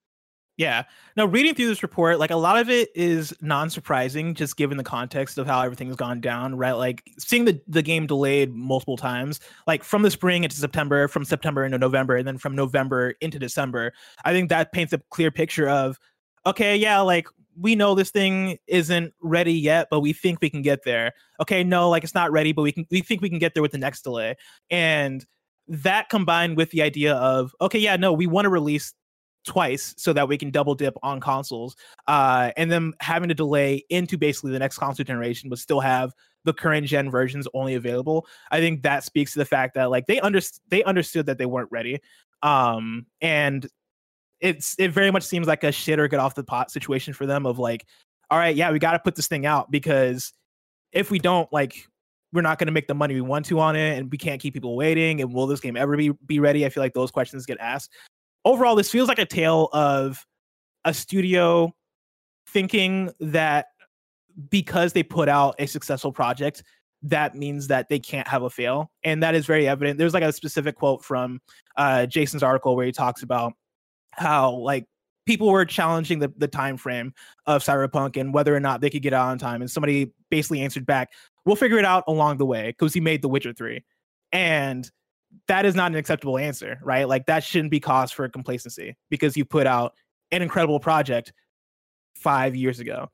Yeah. 0.56 0.84
Now, 1.16 1.26
reading 1.26 1.54
through 1.54 1.66
this 1.66 1.82
report, 1.82 2.18
like 2.18 2.30
a 2.30 2.36
lot 2.36 2.58
of 2.58 2.70
it 2.70 2.88
is 2.94 3.34
non-surprising, 3.42 4.34
just 4.34 4.56
given 4.56 4.78
the 4.78 4.84
context 4.84 5.36
of 5.36 5.46
how 5.46 5.60
everything's 5.60 5.96
gone 5.96 6.20
down, 6.22 6.56
right? 6.56 6.72
Like 6.72 7.02
seeing 7.18 7.44
the, 7.44 7.60
the 7.68 7.82
game 7.82 8.06
delayed 8.06 8.54
multiple 8.54 8.96
times, 8.96 9.38
like 9.66 9.84
from 9.84 10.00
the 10.00 10.10
spring 10.10 10.44
into 10.44 10.56
September, 10.56 11.08
from 11.08 11.26
September 11.26 11.64
into 11.64 11.76
November, 11.76 12.16
and 12.16 12.26
then 12.26 12.38
from 12.38 12.56
November 12.56 13.14
into 13.20 13.38
December. 13.38 13.92
I 14.24 14.32
think 14.32 14.48
that 14.48 14.72
paints 14.72 14.94
a 14.94 15.02
clear 15.10 15.30
picture 15.30 15.68
of, 15.68 15.98
okay, 16.46 16.74
yeah, 16.74 17.00
like 17.00 17.28
we 17.60 17.74
know 17.74 17.94
this 17.94 18.10
thing 18.10 18.58
isn't 18.66 19.12
ready 19.20 19.52
yet, 19.52 19.88
but 19.90 20.00
we 20.00 20.14
think 20.14 20.40
we 20.40 20.48
can 20.48 20.62
get 20.62 20.84
there. 20.84 21.12
Okay, 21.40 21.64
no, 21.64 21.90
like 21.90 22.02
it's 22.02 22.14
not 22.14 22.32
ready, 22.32 22.52
but 22.52 22.62
we 22.62 22.72
can 22.72 22.86
we 22.90 23.02
think 23.02 23.20
we 23.20 23.28
can 23.28 23.38
get 23.38 23.52
there 23.52 23.62
with 23.62 23.72
the 23.72 23.78
next 23.78 24.02
delay. 24.02 24.36
And 24.70 25.24
that 25.68 26.08
combined 26.08 26.56
with 26.56 26.70
the 26.70 26.80
idea 26.80 27.14
of, 27.14 27.54
okay, 27.60 27.78
yeah, 27.78 27.96
no, 27.96 28.12
we 28.12 28.26
want 28.26 28.46
to 28.46 28.50
release 28.50 28.94
twice 29.46 29.94
so 29.96 30.12
that 30.12 30.28
we 30.28 30.36
can 30.36 30.50
double 30.50 30.74
dip 30.74 30.94
on 31.02 31.20
consoles 31.20 31.76
uh, 32.08 32.50
and 32.56 32.70
then 32.70 32.92
having 33.00 33.28
to 33.28 33.34
delay 33.34 33.82
into 33.88 34.18
basically 34.18 34.52
the 34.52 34.58
next 34.58 34.76
console 34.76 35.04
generation 35.04 35.48
but 35.48 35.58
still 35.58 35.80
have 35.80 36.12
the 36.44 36.52
current 36.52 36.86
gen 36.86 37.10
versions 37.10 37.48
only 37.54 37.74
available 37.74 38.26
i 38.50 38.60
think 38.60 38.82
that 38.82 39.04
speaks 39.04 39.32
to 39.32 39.38
the 39.38 39.44
fact 39.44 39.74
that 39.74 39.90
like 39.90 40.06
they 40.06 40.20
under- 40.20 40.40
they 40.68 40.82
understood 40.84 41.26
that 41.26 41.38
they 41.38 41.46
weren't 41.46 41.70
ready 41.70 41.98
um, 42.42 43.06
and 43.22 43.66
it's 44.40 44.76
it 44.78 44.92
very 44.92 45.10
much 45.10 45.22
seems 45.22 45.46
like 45.46 45.64
a 45.64 45.72
shit 45.72 45.98
or 45.98 46.06
get 46.08 46.20
off 46.20 46.34
the 46.34 46.44
pot 46.44 46.70
situation 46.70 47.14
for 47.14 47.24
them 47.24 47.46
of 47.46 47.58
like 47.58 47.86
all 48.30 48.38
right 48.38 48.56
yeah 48.56 48.70
we 48.70 48.78
got 48.78 48.92
to 48.92 48.98
put 48.98 49.14
this 49.14 49.28
thing 49.28 49.46
out 49.46 49.70
because 49.70 50.32
if 50.92 51.10
we 51.10 51.18
don't 51.18 51.50
like 51.52 51.86
we're 52.32 52.42
not 52.42 52.58
going 52.58 52.66
to 52.66 52.72
make 52.72 52.86
the 52.86 52.94
money 52.94 53.14
we 53.14 53.20
want 53.20 53.46
to 53.46 53.58
on 53.58 53.76
it 53.76 53.96
and 53.96 54.10
we 54.10 54.18
can't 54.18 54.40
keep 54.40 54.52
people 54.52 54.76
waiting 54.76 55.22
and 55.22 55.32
will 55.32 55.46
this 55.46 55.60
game 55.60 55.76
ever 55.76 55.96
be, 55.96 56.10
be 56.26 56.38
ready? 56.40 56.66
I 56.66 56.68
feel 56.68 56.82
like 56.82 56.92
those 56.92 57.10
questions 57.10 57.46
get 57.46 57.58
asked 57.60 57.92
overall, 58.46 58.76
this 58.76 58.90
feels 58.90 59.08
like 59.08 59.18
a 59.18 59.26
tale 59.26 59.68
of 59.72 60.24
a 60.84 60.94
studio 60.94 61.74
thinking 62.48 63.10
that 63.20 63.66
because 64.48 64.92
they 64.92 65.02
put 65.02 65.28
out 65.28 65.56
a 65.58 65.66
successful 65.66 66.12
project, 66.12 66.62
that 67.02 67.34
means 67.34 67.66
that 67.68 67.88
they 67.88 67.98
can't 67.98 68.26
have 68.28 68.42
a 68.42 68.50
fail. 68.50 68.90
And 69.04 69.22
that 69.22 69.34
is 69.34 69.44
very 69.44 69.68
evident. 69.68 69.98
There's 69.98 70.14
like 70.14 70.22
a 70.22 70.32
specific 70.32 70.76
quote 70.76 71.04
from 71.04 71.40
uh, 71.76 72.06
Jason's 72.06 72.42
article 72.42 72.76
where 72.76 72.86
he 72.86 72.92
talks 72.92 73.22
about 73.22 73.52
how, 74.12 74.52
like, 74.52 74.86
people 75.26 75.50
were 75.50 75.64
challenging 75.64 76.20
the, 76.20 76.32
the 76.36 76.46
time 76.46 76.76
frame 76.76 77.12
of 77.46 77.62
cyberpunk 77.62 78.16
and 78.16 78.32
whether 78.32 78.54
or 78.54 78.60
not 78.60 78.80
they 78.80 78.88
could 78.88 79.02
get 79.02 79.12
out 79.12 79.28
on 79.28 79.38
time 79.38 79.60
and 79.60 79.68
somebody 79.68 80.12
basically 80.30 80.60
answered 80.60 80.86
back 80.86 81.10
we'll 81.44 81.56
figure 81.56 81.78
it 81.78 81.84
out 81.84 82.04
along 82.06 82.36
the 82.36 82.46
way 82.46 82.68
because 82.68 82.94
he 82.94 83.00
made 83.00 83.22
the 83.22 83.28
witcher 83.28 83.52
3 83.52 83.82
and 84.32 84.90
that 85.48 85.64
is 85.66 85.74
not 85.74 85.90
an 85.90 85.96
acceptable 85.96 86.38
answer 86.38 86.78
right? 86.82 87.08
Like 87.08 87.26
that 87.26 87.44
shouldn't 87.44 87.70
be 87.70 87.80
cause 87.80 88.12
for 88.12 88.28
complacency 88.28 88.96
because 89.10 89.36
you 89.36 89.44
put 89.44 89.66
out 89.66 89.94
an 90.30 90.42
incredible 90.42 90.80
project 90.80 91.32
five 92.16 92.56
years 92.56 92.80
ago. 92.80 93.08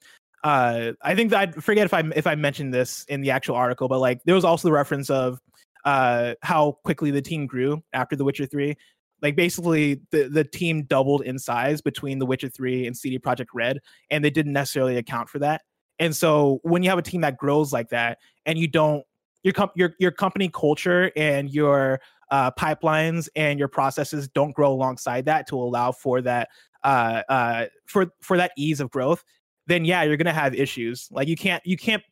Uh 0.44 0.92
i 1.02 1.14
think 1.14 1.30
that 1.30 1.48
i 1.56 1.60
forget 1.60 1.84
if 1.84 1.94
i 1.94 2.02
if 2.16 2.26
i 2.26 2.34
mentioned 2.34 2.74
this 2.74 3.04
in 3.04 3.20
the 3.20 3.30
actual 3.30 3.54
article 3.54 3.86
but 3.86 4.00
like 4.00 4.20
there 4.24 4.34
was 4.34 4.44
also 4.44 4.66
the 4.66 4.72
reference 4.72 5.08
of 5.08 5.38
uh 5.84 6.34
how 6.42 6.78
quickly 6.82 7.12
the 7.12 7.22
team 7.22 7.46
grew 7.46 7.80
after 7.92 8.16
the 8.16 8.24
witcher 8.24 8.44
3 8.44 8.74
like 9.22 9.36
basically 9.36 10.00
the 10.10 10.28
the 10.28 10.44
team 10.44 10.82
doubled 10.82 11.22
in 11.22 11.38
size 11.38 11.80
between 11.80 12.18
The 12.18 12.26
Witcher 12.26 12.48
3 12.48 12.86
and 12.86 12.96
CD 12.96 13.18
Projekt 13.18 13.46
Red 13.54 13.78
and 14.10 14.22
they 14.24 14.30
didn't 14.30 14.52
necessarily 14.52 14.98
account 14.98 15.28
for 15.28 15.38
that. 15.38 15.62
And 15.98 16.14
so 16.14 16.58
when 16.64 16.82
you 16.82 16.90
have 16.90 16.98
a 16.98 17.02
team 17.02 17.20
that 17.20 17.38
grows 17.38 17.72
like 17.72 17.90
that 17.90 18.18
and 18.44 18.58
you 18.58 18.66
don't 18.66 19.04
your 19.42 19.52
com- 19.52 19.70
your 19.74 19.94
your 19.98 20.10
company 20.10 20.48
culture 20.48 21.10
and 21.16 21.50
your 21.50 22.00
uh, 22.30 22.50
pipelines 22.52 23.28
and 23.36 23.58
your 23.58 23.68
processes 23.68 24.28
don't 24.28 24.54
grow 24.54 24.72
alongside 24.72 25.24
that 25.26 25.46
to 25.48 25.56
allow 25.56 25.92
for 25.92 26.20
that 26.22 26.48
uh, 26.84 27.22
uh, 27.28 27.66
for 27.86 28.06
for 28.20 28.36
that 28.36 28.52
ease 28.56 28.80
of 28.80 28.90
growth, 28.90 29.24
then 29.66 29.84
yeah, 29.84 30.02
you're 30.02 30.16
gonna 30.16 30.32
have 30.32 30.54
issues. 30.54 31.08
Like 31.10 31.28
you 31.28 31.36
can't 31.36 31.64
you 31.66 31.76
can't 31.76 32.02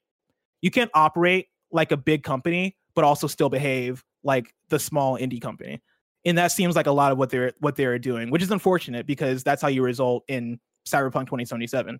you 0.60 0.70
can't 0.70 0.90
operate 0.94 1.48
like 1.72 1.92
a 1.92 1.96
big 1.96 2.22
company 2.22 2.76
but 2.94 3.04
also 3.04 3.28
still 3.28 3.48
behave 3.48 4.04
like 4.24 4.52
the 4.68 4.78
small 4.78 5.16
indie 5.16 5.40
company 5.40 5.80
and 6.24 6.36
that 6.36 6.52
seems 6.52 6.76
like 6.76 6.86
a 6.86 6.92
lot 6.92 7.12
of 7.12 7.18
what 7.18 7.30
they're 7.30 7.52
what 7.60 7.76
they're 7.76 7.98
doing, 7.98 8.30
which 8.30 8.42
is 8.42 8.50
unfortunate 8.50 9.06
because 9.06 9.42
that's 9.42 9.62
how 9.62 9.68
you 9.68 9.82
result 9.82 10.24
in 10.28 10.60
Cyberpunk 10.86 11.26
2077. 11.26 11.98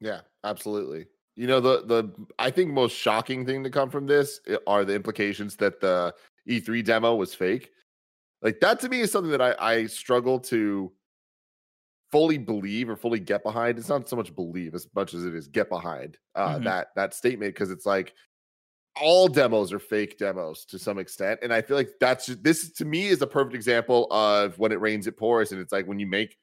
Yeah, 0.00 0.20
absolutely. 0.44 1.06
You 1.36 1.46
know 1.46 1.60
the 1.60 1.84
the 1.86 2.12
I 2.38 2.50
think 2.50 2.72
most 2.72 2.96
shocking 2.96 3.46
thing 3.46 3.64
to 3.64 3.70
come 3.70 3.90
from 3.90 4.06
this 4.06 4.40
eh, 4.48 4.56
are 4.66 4.84
the 4.84 4.94
implications 4.94 5.56
that 5.56 5.80
the 5.80 6.14
E3 6.48 6.84
demo 6.84 7.14
was 7.14 7.34
fake. 7.34 7.70
Like 8.42 8.60
that 8.60 8.80
to 8.80 8.88
me 8.88 9.00
is 9.00 9.10
something 9.10 9.30
that 9.30 9.40
I 9.40 9.54
I 9.58 9.86
struggle 9.86 10.38
to 10.40 10.92
fully 12.10 12.36
believe 12.36 12.90
or 12.90 12.96
fully 12.96 13.20
get 13.20 13.42
behind. 13.42 13.78
It's 13.78 13.88
not 13.88 14.08
so 14.08 14.16
much 14.16 14.34
believe 14.34 14.74
as 14.74 14.86
much 14.94 15.14
as 15.14 15.24
it 15.24 15.34
is 15.34 15.48
get 15.48 15.70
behind 15.70 16.18
uh, 16.34 16.56
mm-hmm. 16.56 16.64
that 16.64 16.88
that 16.96 17.14
statement 17.14 17.54
because 17.54 17.70
it's 17.70 17.86
like 17.86 18.14
all 19.00 19.26
demos 19.26 19.72
are 19.72 19.78
fake 19.78 20.18
demos 20.18 20.64
to 20.66 20.78
some 20.78 20.98
extent 20.98 21.40
and 21.42 21.52
i 21.52 21.62
feel 21.62 21.76
like 21.76 21.90
that's 21.98 22.26
just, 22.26 22.42
this 22.42 22.70
to 22.72 22.84
me 22.84 23.06
is 23.06 23.22
a 23.22 23.26
perfect 23.26 23.54
example 23.54 24.06
of 24.10 24.58
when 24.58 24.70
it 24.70 24.80
rains 24.80 25.06
it 25.06 25.16
pours 25.16 25.52
and 25.52 25.60
it's 25.60 25.72
like 25.72 25.86
when 25.86 25.98
you 25.98 26.06
make 26.06 26.36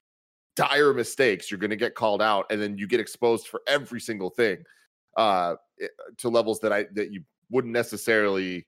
dire 0.68 0.94
mistakes 0.94 1.50
you're 1.50 1.60
going 1.60 1.70
to 1.70 1.76
get 1.76 1.96
called 1.96 2.22
out 2.22 2.46
and 2.50 2.62
then 2.62 2.78
you 2.78 2.88
get 2.88 3.00
exposed 3.00 3.48
for 3.48 3.62
every 3.68 4.00
single 4.00 4.30
thing 4.30 4.58
uh 5.18 5.56
eh, 5.82 5.88
to 6.18 6.30
levels 6.30 6.60
that 6.60 6.74
i 6.74 6.86
that 6.94 7.12
you 7.12 7.22
wouldn't 7.50 7.74
necessarily 7.74 8.66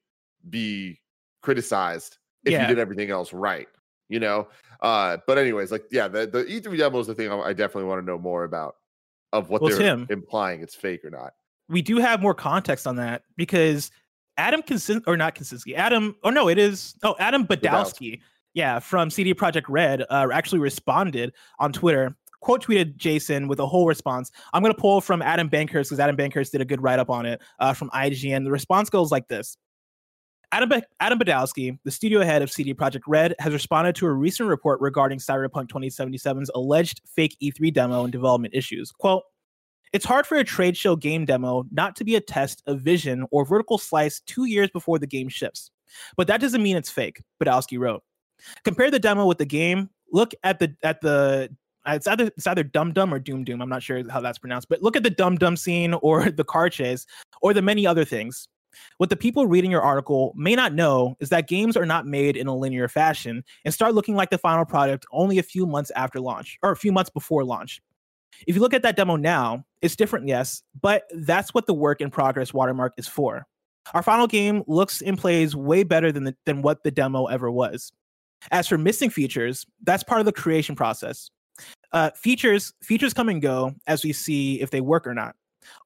be 0.49 0.99
criticized 1.41 2.17
if 2.45 2.53
yeah. 2.53 2.61
you 2.61 2.67
did 2.67 2.79
everything 2.79 3.09
else 3.09 3.33
right 3.33 3.67
you 4.09 4.19
know? 4.19 4.45
Uh 4.81 5.17
but 5.25 5.37
anyways 5.37 5.71
like 5.71 5.85
yeah 5.89 6.07
the, 6.07 6.27
the 6.27 6.43
e3 6.43 6.77
demo 6.77 6.99
is 6.99 7.07
the 7.07 7.15
thing 7.15 7.31
i 7.31 7.53
definitely 7.53 7.85
want 7.85 8.01
to 8.01 8.05
know 8.05 8.17
more 8.17 8.43
about 8.43 8.75
of 9.33 9.49
what 9.49 9.61
well, 9.61 9.71
they're 9.71 9.79
Tim, 9.79 10.07
implying 10.09 10.61
it's 10.61 10.75
fake 10.75 11.05
or 11.05 11.09
not. 11.09 11.33
We 11.69 11.81
do 11.81 11.97
have 11.97 12.21
more 12.21 12.33
context 12.33 12.85
on 12.85 12.97
that 12.97 13.23
because 13.37 13.91
Adam 14.37 14.61
Konsin 14.61 15.01
or 15.07 15.15
not 15.15 15.35
Konsinski, 15.35 15.75
Adam, 15.75 16.15
oh 16.23 16.29
no, 16.29 16.49
it 16.49 16.57
is 16.57 16.95
oh 17.03 17.15
Adam 17.19 17.45
Badowski, 17.45 18.21
yeah, 18.53 18.79
from 18.79 19.09
CD 19.09 19.33
Projekt 19.33 19.65
Red, 19.69 20.03
uh, 20.09 20.27
actually 20.33 20.59
responded 20.59 21.33
on 21.59 21.71
Twitter. 21.71 22.15
Quote 22.41 22.65
tweeted 22.65 22.97
Jason 22.97 23.47
with 23.47 23.59
a 23.59 23.67
whole 23.67 23.85
response. 23.85 24.31
I'm 24.51 24.63
going 24.63 24.73
to 24.73 24.79
pull 24.79 24.99
from 24.99 25.21
Adam 25.21 25.47
Bankhurst 25.47 25.89
because 25.89 25.99
Adam 25.99 26.17
Bankhurst 26.17 26.51
did 26.51 26.59
a 26.59 26.65
good 26.65 26.81
write 26.81 26.97
up 26.97 27.09
on 27.09 27.25
it 27.25 27.39
uh, 27.59 27.73
from 27.73 27.89
IGN. 27.91 28.43
The 28.43 28.51
response 28.51 28.89
goes 28.89 29.11
like 29.11 29.27
this 29.27 29.57
Adam, 30.51 30.69
ba- 30.69 30.83
Adam 30.99 31.19
Badowski, 31.19 31.77
the 31.83 31.91
studio 31.91 32.23
head 32.23 32.41
of 32.41 32.51
CD 32.51 32.73
Projekt 32.73 33.03
Red, 33.07 33.35
has 33.39 33.53
responded 33.53 33.95
to 33.95 34.07
a 34.07 34.11
recent 34.11 34.49
report 34.49 34.81
regarding 34.81 35.19
Cyberpunk 35.19 35.67
2077's 35.67 36.49
alleged 36.55 37.01
fake 37.05 37.37
E3 37.41 37.73
demo 37.73 38.03
and 38.03 38.11
development 38.11 38.53
issues. 38.55 38.91
Quote, 38.91 39.23
it's 39.93 40.05
hard 40.05 40.25
for 40.25 40.37
a 40.37 40.43
trade 40.43 40.75
show 40.75 40.95
game 40.95 41.25
demo 41.25 41.65
not 41.71 41.95
to 41.97 42.03
be 42.03 42.15
a 42.15 42.21
test 42.21 42.63
of 42.65 42.81
vision 42.81 43.25
or 43.31 43.45
vertical 43.45 43.77
slice 43.77 44.21
two 44.21 44.45
years 44.45 44.69
before 44.71 44.99
the 44.99 45.07
game 45.07 45.29
ships. 45.29 45.69
But 46.17 46.27
that 46.27 46.41
doesn't 46.41 46.63
mean 46.63 46.77
it's 46.77 46.89
fake, 46.89 47.21
Badowski 47.41 47.77
wrote. 47.77 48.03
Compare 48.63 48.91
the 48.91 48.99
demo 48.99 49.25
with 49.25 49.37
the 49.37 49.45
game. 49.45 49.89
Look 50.11 50.33
at 50.43 50.59
the 50.59 50.75
at 50.83 51.01
the 51.01 51.49
it's 51.87 52.07
either 52.07 52.25
it's 52.25 52.47
either 52.47 52.63
Dum 52.63 52.93
Dum 52.93 53.13
or 53.13 53.19
Doom 53.19 53.43
Doom. 53.43 53.61
I'm 53.61 53.69
not 53.69 53.83
sure 53.83 54.03
how 54.09 54.21
that's 54.21 54.37
pronounced, 54.37 54.69
but 54.69 54.81
look 54.81 54.95
at 54.95 55.03
the 55.03 55.09
Dum 55.09 55.37
Dum 55.37 55.57
scene 55.57 55.93
or 55.95 56.29
the 56.29 56.43
car 56.43 56.69
chase 56.69 57.05
or 57.41 57.53
the 57.53 57.61
many 57.61 57.85
other 57.85 58.05
things. 58.05 58.47
What 58.97 59.09
the 59.09 59.17
people 59.17 59.47
reading 59.47 59.71
your 59.71 59.81
article 59.81 60.33
may 60.35 60.55
not 60.55 60.73
know 60.73 61.15
is 61.19 61.29
that 61.29 61.47
games 61.47 61.75
are 61.75 61.85
not 61.85 62.05
made 62.07 62.37
in 62.37 62.47
a 62.47 62.55
linear 62.55 62.87
fashion 62.87 63.43
and 63.65 63.73
start 63.73 63.93
looking 63.93 64.15
like 64.15 64.29
the 64.29 64.37
final 64.37 64.63
product 64.63 65.05
only 65.11 65.39
a 65.39 65.43
few 65.43 65.65
months 65.65 65.91
after 65.95 66.21
launch 66.21 66.57
or 66.63 66.71
a 66.71 66.77
few 66.77 66.91
months 66.91 67.09
before 67.09 67.43
launch. 67.43 67.81
If 68.47 68.55
you 68.55 68.61
look 68.61 68.73
at 68.73 68.81
that 68.83 68.95
demo 68.95 69.17
now, 69.17 69.65
it's 69.81 69.95
different, 69.95 70.27
yes, 70.27 70.63
but 70.79 71.03
that's 71.11 71.53
what 71.53 71.67
the 71.67 71.73
work 71.73 72.01
in 72.01 72.09
progress 72.09 72.53
watermark 72.53 72.93
is 72.97 73.07
for. 73.07 73.45
Our 73.93 74.03
final 74.03 74.27
game 74.27 74.63
looks 74.67 75.01
and 75.01 75.17
plays 75.17 75.55
way 75.55 75.83
better 75.83 76.11
than, 76.11 76.23
the, 76.23 76.35
than 76.45 76.61
what 76.61 76.83
the 76.83 76.91
demo 76.91 77.25
ever 77.25 77.51
was. 77.51 77.91
As 78.51 78.67
for 78.67 78.77
missing 78.77 79.09
features, 79.09 79.65
that's 79.83 80.03
part 80.03 80.19
of 80.19 80.25
the 80.25 80.31
creation 80.31 80.75
process. 80.75 81.29
Uh, 81.91 82.09
features 82.15 82.73
features 82.81 83.13
come 83.13 83.29
and 83.29 83.41
go 83.41 83.73
as 83.85 84.03
we 84.03 84.13
see 84.13 84.59
if 84.61 84.71
they 84.71 84.81
work 84.81 85.05
or 85.05 85.13
not. 85.13 85.35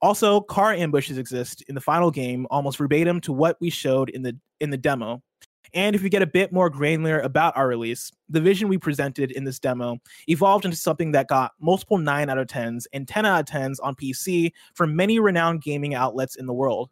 Also, 0.01 0.39
car 0.41 0.73
ambushes 0.73 1.17
exist 1.17 1.63
in 1.67 1.75
the 1.75 1.81
final 1.81 2.09
game 2.09 2.47
almost 2.49 2.77
verbatim 2.77 3.19
to 3.21 3.33
what 3.33 3.57
we 3.59 3.69
showed 3.69 4.09
in 4.09 4.21
the 4.21 4.37
in 4.61 4.69
the 4.69 4.77
demo, 4.77 5.21
and 5.75 5.93
if 5.93 6.01
we 6.01 6.09
get 6.09 6.21
a 6.21 6.27
bit 6.27 6.53
more 6.53 6.69
granular 6.69 7.19
about 7.19 7.55
our 7.57 7.67
release, 7.67 8.09
the 8.29 8.39
vision 8.39 8.69
we 8.69 8.77
presented 8.77 9.31
in 9.31 9.43
this 9.43 9.59
demo 9.59 9.97
evolved 10.27 10.63
into 10.63 10.77
something 10.77 11.11
that 11.11 11.27
got 11.27 11.51
multiple 11.59 11.97
9 11.97 12.29
out 12.29 12.37
of 12.37 12.47
10s 12.47 12.85
and 12.93 13.05
10 13.07 13.25
out 13.25 13.41
of 13.41 13.45
10s 13.45 13.77
on 13.83 13.93
PC 13.93 14.51
from 14.73 14.95
many 14.95 15.19
renowned 15.19 15.61
gaming 15.61 15.93
outlets 15.93 16.37
in 16.37 16.45
the 16.45 16.53
world. 16.53 16.89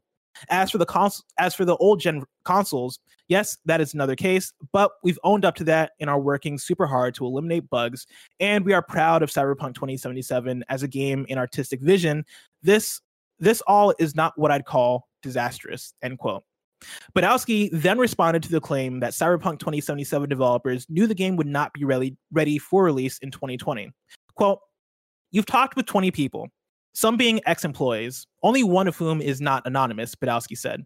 As 0.49 0.71
for 0.71 0.77
the 0.77 0.85
cons- 0.85 1.23
as 1.37 1.55
for 1.55 1.65
the 1.65 1.75
old 1.77 1.99
gen 1.99 2.23
consoles, 2.45 2.99
yes, 3.27 3.57
that 3.65 3.81
is 3.81 3.93
another 3.93 4.15
case, 4.15 4.51
but 4.71 4.91
we've 5.03 5.19
owned 5.23 5.45
up 5.45 5.55
to 5.55 5.63
that 5.65 5.91
and 5.99 6.09
are 6.09 6.19
working 6.19 6.57
super 6.57 6.85
hard 6.85 7.15
to 7.15 7.25
eliminate 7.25 7.69
bugs. 7.69 8.05
And 8.39 8.65
we 8.65 8.73
are 8.73 8.81
proud 8.81 9.23
of 9.23 9.29
Cyberpunk 9.29 9.75
2077 9.75 10.63
as 10.69 10.83
a 10.83 10.87
game 10.87 11.25
in 11.29 11.37
artistic 11.37 11.81
vision. 11.81 12.25
This 12.61 13.01
this 13.39 13.61
all 13.67 13.93
is 13.99 14.15
not 14.15 14.33
what 14.37 14.51
I'd 14.51 14.65
call 14.65 15.07
disastrous. 15.21 15.93
End 16.01 16.17
quote. 16.19 16.43
Badowski 17.15 17.69
then 17.71 17.97
responded 17.97 18.43
to 18.43 18.51
the 18.51 18.59
claim 18.59 18.99
that 18.99 19.13
Cyberpunk 19.13 19.59
2077 19.59 20.29
developers 20.29 20.85
knew 20.89 21.07
the 21.07 21.15
game 21.15 21.35
would 21.37 21.47
not 21.47 21.71
be 21.73 21.85
ready, 21.85 22.17
ready 22.31 22.57
for 22.57 22.83
release 22.83 23.17
in 23.19 23.31
2020. 23.31 23.91
Quote, 24.35 24.59
You've 25.31 25.45
talked 25.47 25.75
with 25.75 25.87
20 25.87 26.11
people, 26.11 26.49
some 26.93 27.17
being 27.17 27.41
ex 27.45 27.65
employees, 27.65 28.27
only 28.43 28.63
one 28.63 28.87
of 28.87 28.95
whom 28.95 29.21
is 29.21 29.41
not 29.41 29.65
anonymous, 29.65 30.15
Badowski 30.15 30.57
said. 30.57 30.85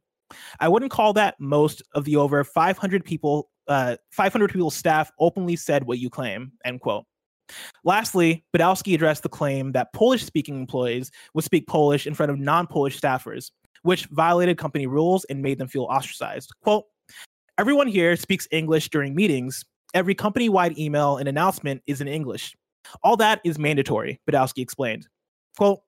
I 0.59 0.67
wouldn't 0.67 0.91
call 0.91 1.13
that 1.13 1.35
most 1.39 1.81
of 1.93 2.05
the 2.05 2.15
over 2.15 2.43
500 2.43 3.05
people, 3.05 3.49
uh, 3.67 3.97
500 4.11 4.51
people 4.51 4.71
staff 4.71 5.11
openly 5.19 5.55
said 5.55 5.85
what 5.85 5.99
you 5.99 6.09
claim, 6.09 6.51
end 6.65 6.81
quote. 6.81 7.05
Lastly, 7.83 8.45
Badowski 8.55 8.93
addressed 8.93 9.23
the 9.23 9.29
claim 9.29 9.71
that 9.71 9.93
Polish 9.93 10.25
speaking 10.25 10.59
employees 10.59 11.11
would 11.33 11.45
speak 11.45 11.67
Polish 11.67 12.05
in 12.05 12.13
front 12.13 12.31
of 12.31 12.39
non 12.39 12.67
Polish 12.67 12.99
staffers, 12.99 13.51
which 13.83 14.05
violated 14.07 14.57
company 14.57 14.87
rules 14.87 15.25
and 15.25 15.41
made 15.41 15.57
them 15.57 15.67
feel 15.67 15.83
ostracized. 15.83 16.51
Quote, 16.61 16.85
everyone 17.57 17.87
here 17.87 18.15
speaks 18.15 18.47
English 18.51 18.89
during 18.89 19.15
meetings. 19.15 19.63
Every 19.93 20.15
company 20.15 20.49
wide 20.49 20.77
email 20.77 21.17
and 21.17 21.29
announcement 21.29 21.81
is 21.87 22.01
in 22.01 22.07
English. 22.07 22.55
All 23.03 23.17
that 23.17 23.39
is 23.45 23.57
mandatory, 23.57 24.19
Badowski 24.29 24.61
explained. 24.61 25.07
Quote, 25.55 25.79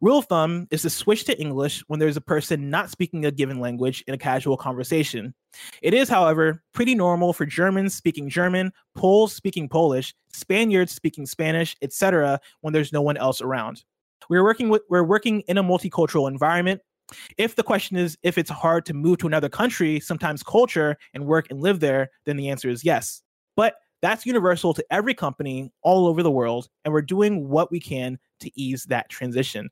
Rule 0.00 0.18
of 0.18 0.26
thumb 0.26 0.68
is 0.70 0.82
to 0.82 0.90
switch 0.90 1.24
to 1.24 1.40
English 1.40 1.82
when 1.88 1.98
there's 1.98 2.16
a 2.16 2.20
person 2.20 2.70
not 2.70 2.90
speaking 2.90 3.24
a 3.24 3.32
given 3.32 3.58
language 3.58 4.04
in 4.06 4.14
a 4.14 4.18
casual 4.18 4.56
conversation. 4.56 5.34
It 5.82 5.92
is, 5.92 6.08
however, 6.08 6.62
pretty 6.72 6.94
normal 6.94 7.32
for 7.32 7.44
Germans 7.46 7.94
speaking 7.94 8.28
German, 8.28 8.72
Poles 8.94 9.34
speaking 9.34 9.68
Polish, 9.68 10.14
Spaniards 10.32 10.92
speaking 10.92 11.26
Spanish, 11.26 11.76
etc., 11.82 12.38
when 12.60 12.72
there's 12.72 12.92
no 12.92 13.02
one 13.02 13.16
else 13.16 13.40
around. 13.40 13.84
We're 14.30 14.44
working 14.44 14.68
with 14.68 14.82
we're 14.88 15.02
working 15.02 15.40
in 15.42 15.58
a 15.58 15.64
multicultural 15.64 16.28
environment 16.28 16.80
if 17.36 17.56
the 17.56 17.62
question 17.62 17.96
is 17.96 18.16
if 18.22 18.38
it's 18.38 18.50
hard 18.50 18.84
to 18.86 18.94
move 18.94 19.18
to 19.18 19.26
another 19.26 19.48
country, 19.48 20.00
sometimes 20.00 20.42
culture, 20.42 20.96
and 21.14 21.26
work 21.26 21.46
and 21.50 21.60
live 21.60 21.80
there, 21.80 22.10
then 22.26 22.36
the 22.36 22.48
answer 22.48 22.68
is 22.68 22.84
yes. 22.84 23.22
But 23.56 23.74
that's 24.02 24.26
universal 24.26 24.74
to 24.74 24.84
every 24.90 25.14
company 25.14 25.72
all 25.82 26.06
over 26.06 26.22
the 26.22 26.30
world, 26.30 26.68
and 26.84 26.92
we're 26.92 27.02
doing 27.02 27.48
what 27.48 27.70
we 27.70 27.80
can 27.80 28.18
to 28.40 28.60
ease 28.60 28.84
that 28.84 29.08
transition. 29.08 29.70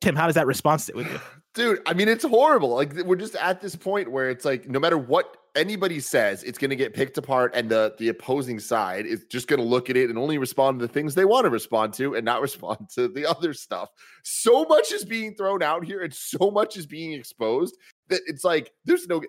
Tim, 0.00 0.14
how 0.14 0.26
does 0.26 0.34
that 0.34 0.46
response 0.46 0.84
sit 0.84 0.94
with 0.96 1.10
you? 1.10 1.20
Dude, 1.54 1.80
I 1.86 1.94
mean, 1.94 2.08
it's 2.08 2.24
horrible. 2.24 2.74
Like, 2.74 2.92
we're 3.04 3.16
just 3.16 3.34
at 3.36 3.60
this 3.62 3.74
point 3.74 4.10
where 4.10 4.28
it's 4.28 4.44
like, 4.44 4.68
no 4.68 4.78
matter 4.78 4.98
what 4.98 5.36
anybody 5.56 5.98
says 6.00 6.42
it's 6.42 6.58
going 6.58 6.68
to 6.70 6.76
get 6.76 6.92
picked 6.92 7.16
apart 7.16 7.50
and 7.54 7.70
the 7.70 7.94
the 7.98 8.08
opposing 8.08 8.60
side 8.60 9.06
is 9.06 9.24
just 9.24 9.48
going 9.48 9.58
to 9.58 9.64
look 9.66 9.88
at 9.88 9.96
it 9.96 10.10
and 10.10 10.18
only 10.18 10.36
respond 10.36 10.78
to 10.78 10.86
the 10.86 10.92
things 10.92 11.14
they 11.14 11.24
want 11.24 11.44
to 11.46 11.50
respond 11.50 11.94
to 11.94 12.14
and 12.14 12.24
not 12.24 12.42
respond 12.42 12.78
to 12.94 13.08
the 13.08 13.24
other 13.26 13.54
stuff 13.54 13.88
so 14.22 14.64
much 14.66 14.92
is 14.92 15.04
being 15.04 15.34
thrown 15.34 15.62
out 15.62 15.82
here 15.84 16.02
and 16.02 16.12
so 16.12 16.50
much 16.50 16.76
is 16.76 16.86
being 16.86 17.12
exposed 17.14 17.74
that 18.08 18.20
it's 18.26 18.44
like 18.44 18.70
there's 18.84 19.08
no 19.08 19.22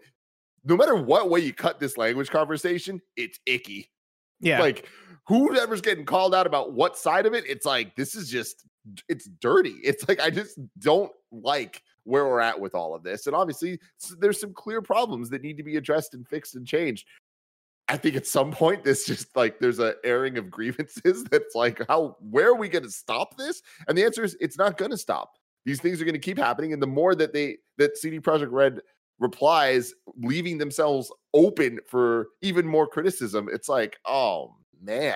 no 0.65 0.75
matter 0.75 0.95
what 0.95 1.29
way 1.29 1.39
you 1.39 1.53
cut 1.53 1.79
this 1.79 1.97
language 1.97 2.29
conversation 2.29 3.00
it's 3.15 3.39
icky 3.45 3.89
Yeah. 4.41 4.59
like 4.59 4.86
whoever's 5.27 5.81
getting 5.81 6.03
called 6.05 6.36
out 6.36 6.45
about 6.45 6.74
what 6.74 6.97
side 6.97 7.25
of 7.25 7.33
it 7.33 7.45
it's 7.47 7.65
like 7.65 7.95
this 7.95 8.15
is 8.15 8.29
just 8.29 8.65
it's 9.10 9.29
dirty. 9.41 9.75
It's 9.84 10.08
like 10.08 10.20
i 10.20 10.29
just 10.29 10.60
don't 10.79 11.12
like 11.32 11.84
where 12.03 12.25
we're 12.25 12.39
at 12.39 12.60
with 12.60 12.74
all 12.74 12.96
of 12.96 13.03
this 13.03 13.27
and 13.27 13.36
obviously 13.36 13.79
there's 14.20 14.39
some 14.39 14.53
clear 14.53 14.82
problems 14.82 15.29
that 15.29 15.41
need 15.41 15.58
to 15.58 15.63
be 15.63 15.75
addressed 15.77 16.13
and 16.13 16.27
fixed 16.27 16.56
and 16.56 16.65
changed. 16.65 17.08
I 17.89 17.96
think 17.96 18.15
at 18.15 18.27
some 18.27 18.51
point 18.51 18.84
this 18.84 19.06
just 19.06 19.36
like 19.36 19.60
there's 19.60 19.79
a 19.79 19.96
airing 20.03 20.38
of 20.38 20.50
grievances 20.58 21.24
that's 21.25 21.56
like 21.56 21.82
how 21.88 22.17
where 22.20 22.50
are 22.50 22.56
we 22.56 22.70
going 22.70 22.84
to 22.84 22.91
stop 22.91 23.38
this? 23.38 23.62
And 23.88 23.98
the 23.98 24.03
answer 24.03 24.24
is 24.24 24.38
it's 24.39 24.58
not 24.58 24.77
going 24.77 24.91
to 24.91 24.98
stop. 24.98 25.34
These 25.65 25.82
things 25.82 26.01
are 26.01 26.06
going 26.06 26.13
to 26.13 26.20
keep 26.20 26.38
happening 26.38 26.74
and 26.74 26.82
the 26.82 26.88
more 26.88 27.13
that 27.15 27.34
they 27.34 27.58
that 27.77 27.98
cd 27.98 28.20
projekt 28.20 28.51
red 28.51 28.82
replies 29.20 29.94
leaving 30.22 30.58
themselves 30.58 31.12
open 31.34 31.79
for 31.88 32.27
even 32.41 32.67
more 32.67 32.88
criticism 32.88 33.50
it's 33.51 33.67
like 33.67 33.98
oh 34.06 34.56
man 34.82 35.15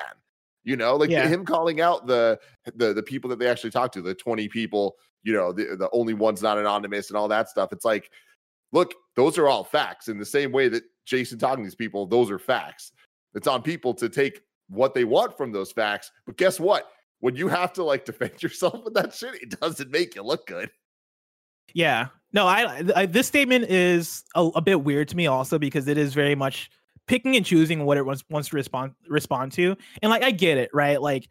you 0.64 0.76
know 0.78 0.96
like 0.96 1.10
Yeah. 1.10 1.28
him 1.28 1.46
calling 1.46 1.82
out 1.82 2.08
the 2.08 2.40
the 2.76 2.94
the 2.94 3.04
people 3.04 3.30
that 3.30 3.40
they 3.40 3.48
actually 3.48 3.72
talked 3.72 3.94
to 3.96 4.02
the 4.02 4.14
20 4.14 4.48
people 4.50 4.96
you 5.24 5.34
know 5.34 5.52
the, 5.52 5.76
the 5.78 5.90
only 5.92 6.14
ones 6.14 6.42
not 6.42 6.58
anonymous 6.58 7.10
and 7.10 7.18
all 7.18 7.28
that 7.28 7.50
stuff 7.50 7.72
it's 7.72 7.86
like 7.86 8.12
look 8.72 8.94
those 9.16 9.38
are 9.38 9.48
all 9.48 9.64
facts 9.64 10.08
in 10.08 10.18
the 10.18 10.26
same 10.26 10.52
way 10.52 10.68
that 10.70 10.84
jason 11.06 11.38
talking 11.40 11.64
to 11.64 11.68
these 11.68 11.76
people 11.76 12.06
those 12.06 12.30
are 12.30 12.40
facts 12.40 12.92
it's 13.34 13.48
on 13.48 13.62
people 13.62 13.94
to 13.94 14.08
take 14.10 14.42
what 14.70 14.94
they 14.94 15.04
want 15.04 15.36
from 15.36 15.52
those 15.52 15.72
facts 15.72 16.12
but 16.26 16.38
guess 16.38 16.60
what 16.60 16.90
when 17.20 17.36
you 17.36 17.48
have 17.48 17.74
to 17.74 17.84
like 17.84 18.06
defend 18.12 18.42
yourself 18.42 18.84
with 18.84 18.94
that 18.94 19.14
shit 19.14 19.36
it 19.42 19.60
doesn't 19.60 19.92
make 19.92 20.16
you 20.16 20.22
look 20.24 20.46
good 20.48 20.70
Yeah. 21.74 22.08
No, 22.34 22.48
I, 22.48 22.82
I 22.96 23.06
this 23.08 23.28
statement 23.28 23.66
is 23.70 24.24
a, 24.36 24.46
a 24.56 24.62
bit 24.62 24.84
weird 24.84 25.10
to 25.10 25.16
me 25.18 25.28
also 25.28 25.60
because 25.60 25.88
it 25.90 25.98
is 25.98 26.14
very 26.14 26.36
much 26.36 26.70
picking 27.08 27.36
and 27.36 27.46
choosing 27.46 27.86
what 27.86 27.98
it 27.98 28.06
wants 28.06 28.24
wants 28.30 28.50
to 28.50 28.56
respond 28.56 28.94
respond 29.08 29.52
to. 29.54 29.76
And 30.02 30.10
like 30.10 30.24
I 30.24 30.32
get 30.32 30.58
it, 30.58 30.70
right? 30.74 31.02
Like 31.02 31.28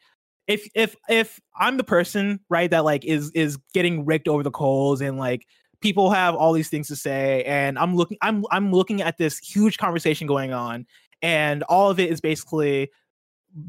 if 0.47 0.69
if 0.75 0.97
if 1.09 1.41
I'm 1.59 1.77
the 1.77 1.85
person, 1.85 2.41
right, 2.49 2.71
that 2.71 2.85
like 2.85 3.05
is 3.05 3.31
is 3.33 3.57
getting 3.73 4.05
rigged 4.05 4.29
over 4.29 4.43
the 4.43 4.50
coals 4.50 5.00
and 5.00 5.19
like 5.19 5.47
people 5.81 6.11
have 6.11 6.35
all 6.35 6.53
these 6.53 6.69
things 6.69 6.89
to 6.89 6.97
say 6.97 7.43
and 7.45 7.79
I'm 7.79 7.97
looking 7.97 8.19
I'm 8.21 8.45
I'm 8.50 8.73
looking 8.73 9.00
at 9.00 9.17
this 9.17 9.39
huge 9.39 9.79
conversation 9.79 10.27
going 10.27 10.53
on 10.53 10.87
and 11.23 11.62
all 11.65 11.91
of 11.91 11.99
it 11.99 12.11
is 12.11 12.21
basically 12.21 12.91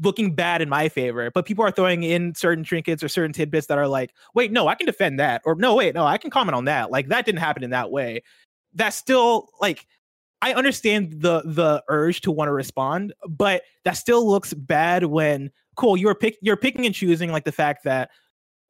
looking 0.02 0.34
bad 0.34 0.62
in 0.62 0.68
my 0.68 0.88
favor, 0.88 1.30
but 1.32 1.44
people 1.44 1.64
are 1.64 1.70
throwing 1.70 2.02
in 2.02 2.34
certain 2.34 2.64
trinkets 2.64 3.02
or 3.02 3.08
certain 3.08 3.32
tidbits 3.32 3.66
that 3.66 3.78
are 3.78 3.88
like, 3.88 4.12
wait, 4.34 4.52
no, 4.52 4.68
I 4.68 4.74
can 4.74 4.86
defend 4.86 5.18
that. 5.18 5.42
Or 5.44 5.54
no, 5.54 5.74
wait, 5.74 5.94
no, 5.94 6.04
I 6.06 6.18
can 6.18 6.30
comment 6.30 6.54
on 6.54 6.66
that. 6.66 6.90
Like 6.90 7.08
that 7.08 7.24
didn't 7.24 7.40
happen 7.40 7.64
in 7.64 7.70
that 7.70 7.90
way. 7.90 8.22
That's 8.74 8.96
still 8.96 9.48
like 9.60 9.86
I 10.42 10.54
understand 10.54 11.22
the 11.22 11.42
the 11.44 11.82
urge 11.88 12.20
to 12.22 12.32
want 12.32 12.48
to 12.48 12.52
respond, 12.52 13.14
but 13.28 13.62
that 13.84 13.92
still 13.92 14.28
looks 14.28 14.52
bad 14.52 15.04
when 15.04 15.52
cool, 15.76 15.96
you're 15.96 16.16
pick 16.16 16.36
you're 16.42 16.56
picking 16.56 16.84
and 16.84 16.94
choosing 16.94 17.30
like 17.30 17.44
the 17.44 17.52
fact 17.52 17.84
that 17.84 18.10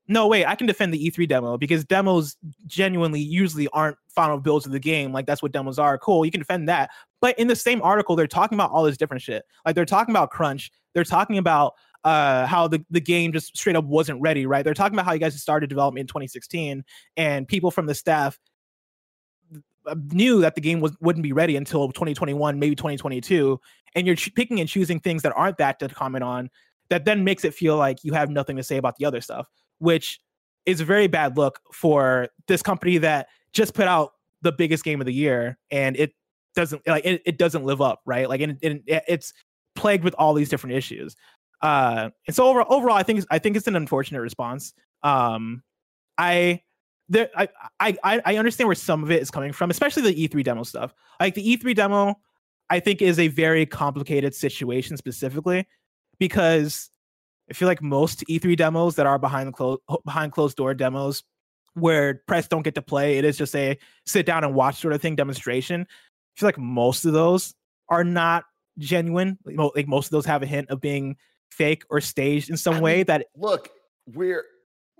no, 0.06 0.26
wait, 0.26 0.44
I 0.44 0.54
can 0.56 0.66
defend 0.66 0.92
the 0.92 1.10
E3 1.10 1.26
demo 1.26 1.56
because 1.56 1.84
demos 1.84 2.36
genuinely 2.66 3.20
usually 3.20 3.68
aren't 3.68 3.96
final 4.08 4.38
builds 4.38 4.66
of 4.66 4.72
the 4.72 4.80
game. 4.80 5.12
Like 5.12 5.26
that's 5.26 5.42
what 5.42 5.52
demos 5.52 5.78
are. 5.78 5.96
Cool, 5.96 6.24
you 6.26 6.30
can 6.30 6.40
defend 6.40 6.68
that. 6.68 6.90
But 7.22 7.38
in 7.38 7.48
the 7.48 7.56
same 7.56 7.80
article, 7.80 8.16
they're 8.16 8.26
talking 8.26 8.56
about 8.56 8.70
all 8.70 8.82
this 8.84 8.98
different 8.98 9.22
shit. 9.22 9.44
Like 9.64 9.74
they're 9.74 9.86
talking 9.86 10.12
about 10.12 10.30
crunch. 10.30 10.70
They're 10.92 11.04
talking 11.04 11.38
about 11.38 11.74
uh, 12.04 12.46
how 12.46 12.68
the, 12.68 12.84
the 12.90 13.00
game 13.00 13.32
just 13.32 13.56
straight 13.56 13.76
up 13.76 13.84
wasn't 13.84 14.20
ready, 14.20 14.44
right? 14.44 14.64
They're 14.64 14.74
talking 14.74 14.94
about 14.94 15.06
how 15.06 15.12
you 15.12 15.20
guys 15.20 15.40
started 15.40 15.70
development 15.70 16.02
in 16.02 16.06
2016 16.08 16.84
and 17.16 17.48
people 17.48 17.70
from 17.70 17.86
the 17.86 17.94
staff 17.94 18.38
knew 20.10 20.40
that 20.40 20.54
the 20.54 20.60
game 20.60 20.80
was 20.80 20.96
wouldn't 21.00 21.22
be 21.22 21.32
ready 21.32 21.56
until 21.56 21.88
2021, 21.88 22.58
maybe 22.58 22.74
2022. 22.74 23.60
And 23.94 24.06
you're 24.06 24.16
picking 24.16 24.60
and 24.60 24.68
choosing 24.68 25.00
things 25.00 25.22
that 25.22 25.32
aren't 25.36 25.58
that 25.58 25.78
to 25.80 25.88
comment 25.88 26.24
on 26.24 26.50
that 26.88 27.04
then 27.04 27.24
makes 27.24 27.44
it 27.44 27.54
feel 27.54 27.76
like 27.76 28.04
you 28.04 28.12
have 28.12 28.30
nothing 28.30 28.56
to 28.56 28.62
say 28.62 28.76
about 28.76 28.96
the 28.96 29.04
other 29.04 29.20
stuff, 29.20 29.48
which 29.78 30.20
is 30.66 30.80
a 30.80 30.84
very 30.84 31.06
bad 31.06 31.36
look 31.36 31.60
for 31.72 32.28
this 32.46 32.62
company 32.62 32.98
that 32.98 33.28
just 33.52 33.74
put 33.74 33.88
out 33.88 34.12
the 34.42 34.52
biggest 34.52 34.84
game 34.84 35.00
of 35.00 35.06
the 35.06 35.12
year 35.12 35.58
and 35.70 35.96
it 35.96 36.12
doesn't 36.54 36.86
like 36.86 37.04
it, 37.04 37.22
it 37.24 37.38
doesn't 37.38 37.64
live 37.64 37.80
up, 37.80 38.00
right? 38.04 38.28
Like 38.28 38.40
and, 38.40 38.58
and 38.62 38.82
it's 38.86 39.32
plagued 39.74 40.04
with 40.04 40.14
all 40.18 40.34
these 40.34 40.48
different 40.48 40.76
issues. 40.76 41.16
Uh, 41.62 42.10
and 42.26 42.34
so 42.34 42.46
overall, 42.46 42.66
overall, 42.74 42.96
I 42.96 43.02
think 43.02 43.24
I 43.30 43.38
think 43.38 43.56
it's 43.56 43.66
an 43.66 43.76
unfortunate 43.76 44.20
response. 44.20 44.74
Um, 45.02 45.62
I 46.18 46.62
there 47.12 47.28
I, 47.36 47.48
I 47.78 48.22
I 48.24 48.36
understand 48.36 48.68
where 48.68 48.74
some 48.74 49.04
of 49.04 49.10
it 49.10 49.20
is 49.20 49.30
coming 49.30 49.52
from, 49.52 49.70
especially 49.70 50.02
the 50.02 50.28
E3 50.28 50.42
demo 50.42 50.62
stuff. 50.62 50.94
Like 51.20 51.34
the 51.34 51.56
E3 51.56 51.74
demo, 51.74 52.16
I 52.70 52.80
think 52.80 53.02
is 53.02 53.18
a 53.18 53.28
very 53.28 53.66
complicated 53.66 54.34
situation 54.34 54.96
specifically 54.96 55.66
because 56.18 56.90
I 57.50 57.54
feel 57.54 57.68
like 57.68 57.82
most 57.82 58.24
E3 58.28 58.56
demos 58.56 58.96
that 58.96 59.06
are 59.06 59.18
behind 59.18 59.48
the 59.48 59.52
closed 59.52 59.80
behind 60.04 60.32
closed 60.32 60.56
door 60.56 60.72
demos 60.74 61.22
where 61.74 62.22
press 62.26 62.48
don't 62.48 62.62
get 62.62 62.74
to 62.74 62.82
play, 62.82 63.18
it 63.18 63.24
is 63.24 63.36
just 63.36 63.54
a 63.54 63.78
sit 64.06 64.26
down 64.26 64.42
and 64.42 64.54
watch 64.54 64.80
sort 64.80 64.94
of 64.94 65.02
thing 65.02 65.14
demonstration. 65.14 65.82
I 65.82 66.40
feel 66.40 66.48
like 66.48 66.58
most 66.58 67.04
of 67.04 67.12
those 67.12 67.54
are 67.90 68.04
not 68.04 68.44
genuine. 68.78 69.38
Like 69.44 69.58
like 69.76 69.86
most 69.86 70.06
of 70.06 70.12
those 70.12 70.26
have 70.26 70.42
a 70.42 70.46
hint 70.46 70.70
of 70.70 70.80
being 70.80 71.16
fake 71.50 71.84
or 71.90 72.00
staged 72.00 72.48
in 72.48 72.56
some 72.56 72.76
I 72.76 72.80
way 72.80 72.96
mean, 72.98 73.04
that 73.06 73.26
look 73.36 73.68
we're 74.06 74.44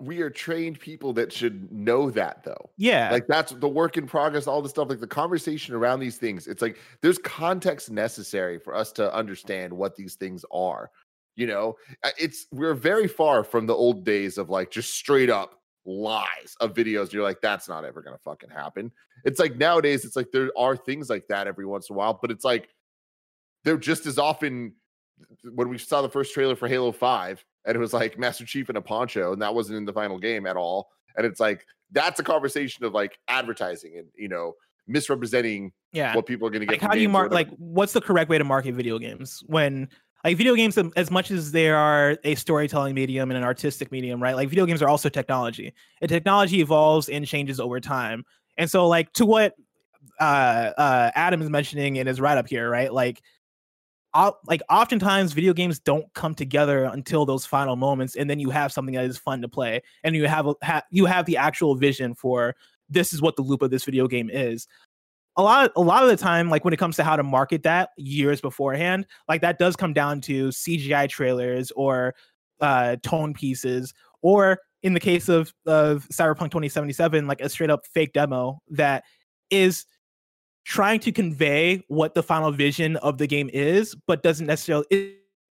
we 0.05 0.21
are 0.21 0.29
trained 0.29 0.79
people 0.79 1.13
that 1.13 1.31
should 1.31 1.71
know 1.71 2.09
that 2.11 2.43
though. 2.43 2.69
Yeah. 2.77 3.11
Like 3.11 3.27
that's 3.27 3.51
the 3.51 3.67
work 3.67 3.97
in 3.97 4.07
progress 4.07 4.47
all 4.47 4.61
the 4.61 4.69
stuff 4.69 4.89
like 4.89 4.99
the 4.99 5.07
conversation 5.07 5.75
around 5.75 5.99
these 5.99 6.17
things 6.17 6.47
it's 6.47 6.61
like 6.61 6.77
there's 7.01 7.17
context 7.19 7.91
necessary 7.91 8.59
for 8.59 8.75
us 8.75 8.91
to 8.93 9.13
understand 9.13 9.71
what 9.71 9.95
these 9.95 10.15
things 10.15 10.45
are 10.51 10.89
you 11.35 11.47
know? 11.47 11.75
Uh, 12.03 12.09
it's 12.19 12.47
we're 12.51 12.73
very 12.73 13.07
far 13.07 13.43
from 13.43 13.65
the 13.65 13.73
old 13.73 14.03
days 14.03 14.37
of 14.37 14.49
like 14.49 14.71
just 14.71 14.93
straight 14.93 15.29
up 15.29 15.59
lies 15.85 16.55
of 16.61 16.73
videos 16.73 17.11
you're 17.11 17.23
like 17.23 17.41
that's 17.41 17.67
not 17.67 17.83
ever 17.83 18.01
gonna 18.01 18.17
fucking 18.17 18.49
happen. 18.49 18.91
It's 19.25 19.39
like 19.39 19.57
nowadays 19.57 20.05
it's 20.05 20.15
like 20.15 20.31
there 20.31 20.49
are 20.57 20.77
things 20.77 21.09
like 21.09 21.27
that 21.27 21.47
every 21.47 21.65
once 21.65 21.89
in 21.89 21.95
a 21.95 21.97
while 21.97 22.17
but 22.21 22.31
it's 22.31 22.45
like 22.45 22.69
they're 23.63 23.77
just 23.77 24.05
as 24.05 24.17
often 24.17 24.73
when 25.53 25.69
we 25.69 25.77
saw 25.77 26.01
the 26.01 26.09
first 26.09 26.33
trailer 26.33 26.55
for 26.55 26.67
Halo 26.67 26.91
5 26.91 27.43
and 27.65 27.75
it 27.75 27.79
was 27.79 27.93
like 27.93 28.17
Master 28.17 28.45
Chief 28.45 28.69
in 28.69 28.75
a 28.75 28.81
poncho 28.81 29.33
and 29.33 29.41
that 29.41 29.53
wasn't 29.53 29.77
in 29.77 29.85
the 29.85 29.93
final 29.93 30.17
game 30.17 30.45
at 30.45 30.57
all 30.57 30.89
and 31.15 31.25
it's 31.25 31.39
like 31.39 31.65
that's 31.91 32.19
a 32.19 32.23
conversation 32.23 32.85
of 32.85 32.93
like 32.93 33.19
advertising 33.27 33.97
and 33.97 34.07
you 34.15 34.27
know 34.27 34.53
misrepresenting 34.87 35.71
yeah. 35.93 36.15
what 36.15 36.25
people 36.25 36.47
are 36.47 36.51
going 36.51 36.61
to 36.61 36.65
get 36.65 36.73
like 36.73 36.81
how 36.81 36.93
do 36.93 36.99
you 36.99 37.09
mark 37.09 37.31
like 37.31 37.49
what's 37.57 37.93
the 37.93 38.01
correct 38.01 38.29
way 38.29 38.37
to 38.37 38.43
market 38.43 38.73
video 38.73 38.99
games? 38.99 39.43
When 39.47 39.87
like 40.23 40.37
video 40.37 40.55
games 40.55 40.77
um, 40.77 40.91
as 40.95 41.11
much 41.11 41.31
as 41.31 41.51
they 41.51 41.69
are 41.69 42.17
a 42.23 42.35
storytelling 42.35 42.95
medium 42.95 43.29
and 43.29 43.37
an 43.37 43.43
artistic 43.43 43.91
medium 43.91 44.21
right 44.21 44.35
like 44.35 44.49
video 44.49 44.65
games 44.65 44.81
are 44.81 44.89
also 44.89 45.09
technology 45.09 45.73
and 46.01 46.09
technology 46.09 46.61
evolves 46.61 47.09
and 47.09 47.27
changes 47.27 47.59
over 47.59 47.79
time 47.79 48.23
and 48.57 48.69
so 48.69 48.87
like 48.87 49.11
to 49.13 49.25
what 49.25 49.53
uh 50.19 50.71
uh 50.77 51.11
adam 51.15 51.41
is 51.41 51.49
mentioning 51.49 51.97
in 51.97 52.07
his 52.07 52.21
write-up 52.21 52.47
here 52.47 52.69
right 52.69 52.93
like 52.93 53.21
like 54.45 54.61
oftentimes 54.69 55.33
video 55.33 55.53
games 55.53 55.79
don't 55.79 56.11
come 56.13 56.35
together 56.35 56.85
until 56.85 57.25
those 57.25 57.45
final 57.45 57.75
moments 57.75 58.15
and 58.15 58.29
then 58.29 58.39
you 58.39 58.49
have 58.49 58.71
something 58.71 58.95
that 58.95 59.05
is 59.05 59.17
fun 59.17 59.41
to 59.41 59.47
play 59.47 59.81
and 60.03 60.15
you 60.15 60.27
have 60.27 60.47
a 60.47 60.55
ha- 60.63 60.83
you 60.91 61.05
have 61.05 61.25
the 61.25 61.37
actual 61.37 61.75
vision 61.75 62.13
for 62.13 62.55
this 62.89 63.13
is 63.13 63.21
what 63.21 63.35
the 63.35 63.41
loop 63.41 63.61
of 63.61 63.71
this 63.71 63.85
video 63.85 64.07
game 64.07 64.29
is. 64.31 64.67
A 65.35 65.41
lot 65.41 65.71
a 65.75 65.81
lot 65.81 66.03
of 66.03 66.09
the 66.09 66.17
time 66.17 66.49
like 66.49 66.63
when 66.63 66.73
it 66.73 66.77
comes 66.77 66.95
to 66.97 67.03
how 67.03 67.15
to 67.15 67.23
market 67.23 67.63
that 67.63 67.89
years 67.97 68.39
beforehand 68.39 69.07
like 69.27 69.41
that 69.41 69.57
does 69.57 69.75
come 69.75 69.91
down 69.91 70.21
to 70.21 70.49
cgi 70.49 71.09
trailers 71.09 71.71
or 71.71 72.13
uh 72.61 72.97
tone 73.01 73.33
pieces 73.33 73.95
or 74.21 74.59
in 74.83 74.93
the 74.93 74.99
case 74.99 75.29
of 75.29 75.51
of 75.65 76.07
cyberpunk 76.09 76.51
2077 76.51 77.25
like 77.25 77.41
a 77.41 77.49
straight 77.49 77.71
up 77.71 77.87
fake 77.87 78.13
demo 78.13 78.61
that 78.69 79.05
is 79.49 79.87
trying 80.65 80.99
to 81.01 81.11
convey 81.11 81.83
what 81.87 82.13
the 82.13 82.23
final 82.23 82.51
vision 82.51 82.95
of 82.97 83.17
the 83.17 83.27
game 83.27 83.49
is 83.53 83.95
but 84.07 84.23
doesn't 84.23 84.47
necessarily 84.47 84.85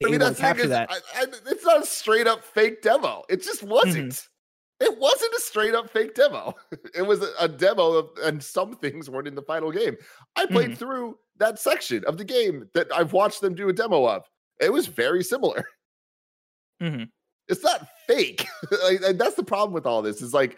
I 0.05 0.09
mean, 0.09 0.19
that's 0.19 0.39
capture 0.39 0.63
is, 0.63 0.69
that 0.69 0.89
I, 0.91 0.99
I, 1.15 1.25
it's 1.47 1.65
not 1.65 1.83
a 1.83 1.85
straight 1.85 2.25
up 2.25 2.43
fake 2.43 2.81
demo. 2.81 3.23
It 3.27 3.43
just 3.43 3.63
wasn't. 3.63 4.13
Mm-hmm. 4.13 4.85
It 4.85 4.97
wasn't 4.97 5.33
a 5.33 5.41
straight 5.41 5.75
up 5.75 5.89
fake 5.89 6.15
demo. 6.15 6.55
It 6.95 7.01
was 7.01 7.21
a, 7.21 7.33
a 7.37 7.47
demo, 7.49 7.91
of, 7.97 8.09
and 8.23 8.41
some 8.41 8.75
things 8.77 9.09
weren't 9.09 9.27
in 9.27 9.35
the 9.35 9.41
final 9.41 9.71
game. 9.71 9.97
I 10.37 10.45
played 10.45 10.71
Mhm. 10.71 10.77
through 10.77 11.17
that 11.37 11.59
section 11.59 12.05
of 12.05 12.17
the 12.17 12.23
game 12.23 12.69
that 12.73 12.87
I've 12.93 13.11
watched 13.11 13.41
them 13.41 13.55
do 13.55 13.67
a 13.67 13.73
demo 13.73 14.05
of. 14.07 14.23
It 14.61 14.71
was 14.71 14.87
very 14.87 15.21
similar. 15.23 15.65
Mhm. 16.81 17.09
It's 17.49 17.63
not 17.63 17.85
fake. 18.07 18.47
like, 18.83 19.17
that's 19.17 19.35
the 19.35 19.43
problem 19.43 19.73
with 19.73 19.85
all 19.85 20.01
this. 20.01 20.21
Is 20.21 20.33
like 20.33 20.57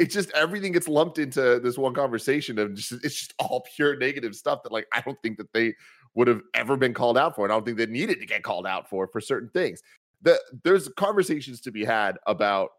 it's 0.00 0.14
just 0.14 0.30
everything 0.30 0.72
gets 0.72 0.88
lumped 0.88 1.18
into 1.18 1.60
this 1.60 1.76
one 1.76 1.92
conversation 1.92 2.58
of 2.58 2.74
just 2.74 2.92
it's 3.04 3.14
just 3.14 3.34
all 3.38 3.64
pure 3.76 3.96
negative 3.96 4.34
stuff 4.34 4.62
that 4.62 4.72
like 4.72 4.88
I 4.94 5.02
don't 5.02 5.20
think 5.22 5.36
that 5.36 5.52
they 5.52 5.74
would 6.14 6.26
have 6.26 6.40
ever 6.54 6.76
been 6.76 6.94
called 6.94 7.18
out 7.18 7.36
for. 7.36 7.44
And 7.44 7.52
I 7.52 7.54
don't 7.54 7.64
think 7.64 7.76
they 7.76 7.86
needed 7.86 8.18
to 8.18 8.26
get 8.26 8.42
called 8.42 8.66
out 8.66 8.88
for 8.88 9.06
for 9.06 9.20
certain 9.20 9.50
things. 9.50 9.82
The, 10.22 10.40
there's 10.64 10.88
conversations 10.96 11.60
to 11.62 11.70
be 11.70 11.84
had 11.84 12.18
about 12.26 12.70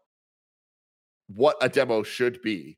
what 1.28 1.56
a 1.60 1.68
demo 1.68 2.02
should 2.02 2.42
be. 2.42 2.76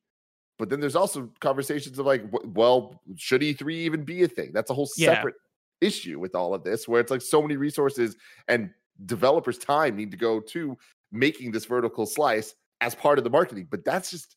But 0.59 0.69
then 0.69 0.79
there's 0.79 0.95
also 0.95 1.31
conversations 1.41 1.99
of 1.99 2.07
like, 2.07 2.23
well, 2.45 3.03
should 3.17 3.41
E3 3.41 3.73
even 3.73 4.05
be 4.05 4.23
a 4.23 4.29
thing? 4.29 4.53
That's 4.53 4.71
a 4.71 4.75
whole 4.75 4.87
separate 4.87 5.35
yeah. 5.81 5.89
issue 5.89 6.21
with 6.21 6.35
all 6.35 6.55
of 6.55 6.63
this, 6.63 6.87
where 6.87 7.01
it's 7.01 7.11
like 7.11 7.23
so 7.23 7.43
many 7.43 7.57
resources 7.57 8.17
and 8.47 8.71
developers' 9.07 9.59
time 9.59 9.97
need 9.97 10.13
to 10.13 10.17
go 10.17 10.39
to 10.39 10.79
making 11.11 11.51
this 11.51 11.65
vertical 11.65 12.07
slice 12.07 12.55
as 12.81 12.95
part 12.95 13.19
of 13.19 13.25
the 13.25 13.31
marketing. 13.31 13.69
But 13.71 13.85
that's 13.85 14.11
just 14.11 14.37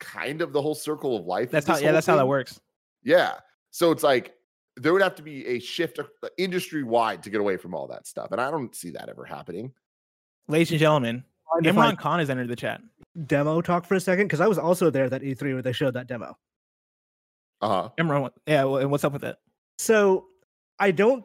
kind 0.00 0.42
of 0.42 0.52
the 0.52 0.60
whole 0.60 0.74
circle 0.74 1.16
of 1.16 1.26
life. 1.26 1.50
That's 1.50 1.66
how, 1.66 1.78
yeah, 1.78 1.92
that's 1.92 2.06
thing. 2.06 2.14
how 2.14 2.18
that 2.18 2.26
works. 2.26 2.60
Yeah. 3.02 3.34
So 3.70 3.90
it's 3.90 4.02
like 4.02 4.34
there 4.76 4.92
would 4.92 5.02
have 5.02 5.14
to 5.16 5.22
be 5.22 5.46
a 5.46 5.58
shift 5.58 5.98
uh, 5.98 6.28
industry 6.36 6.82
wide 6.82 7.22
to 7.22 7.30
get 7.30 7.40
away 7.40 7.56
from 7.56 7.74
all 7.74 7.86
that 7.88 8.06
stuff. 8.06 8.32
And 8.32 8.40
I 8.40 8.50
don't 8.50 8.74
see 8.74 8.90
that 8.90 9.08
ever 9.08 9.24
happening. 9.24 9.72
Ladies 10.48 10.70
and 10.70 10.80
gentlemen, 10.80 11.24
Imran 11.62 11.98
Khan 11.98 12.18
has 12.18 12.30
entered 12.30 12.48
the 12.48 12.56
chat. 12.56 12.80
Demo 13.26 13.60
talk 13.62 13.86
for 13.86 13.94
a 13.94 14.00
second 14.00 14.26
because 14.26 14.40
I 14.40 14.46
was 14.46 14.58
also 14.58 14.90
there 14.90 15.08
that 15.08 15.22
E3 15.22 15.40
where 15.54 15.62
they 15.62 15.72
showed 15.72 15.94
that 15.94 16.06
demo. 16.06 16.36
Uh 17.60 17.68
huh. 17.68 17.88
Imran, 17.98 18.30
yeah, 18.46 18.66
and 18.66 18.90
what's 18.90 19.04
up 19.04 19.12
with 19.12 19.24
it? 19.24 19.36
So 19.78 20.26
I 20.78 20.90
don't. 20.90 21.24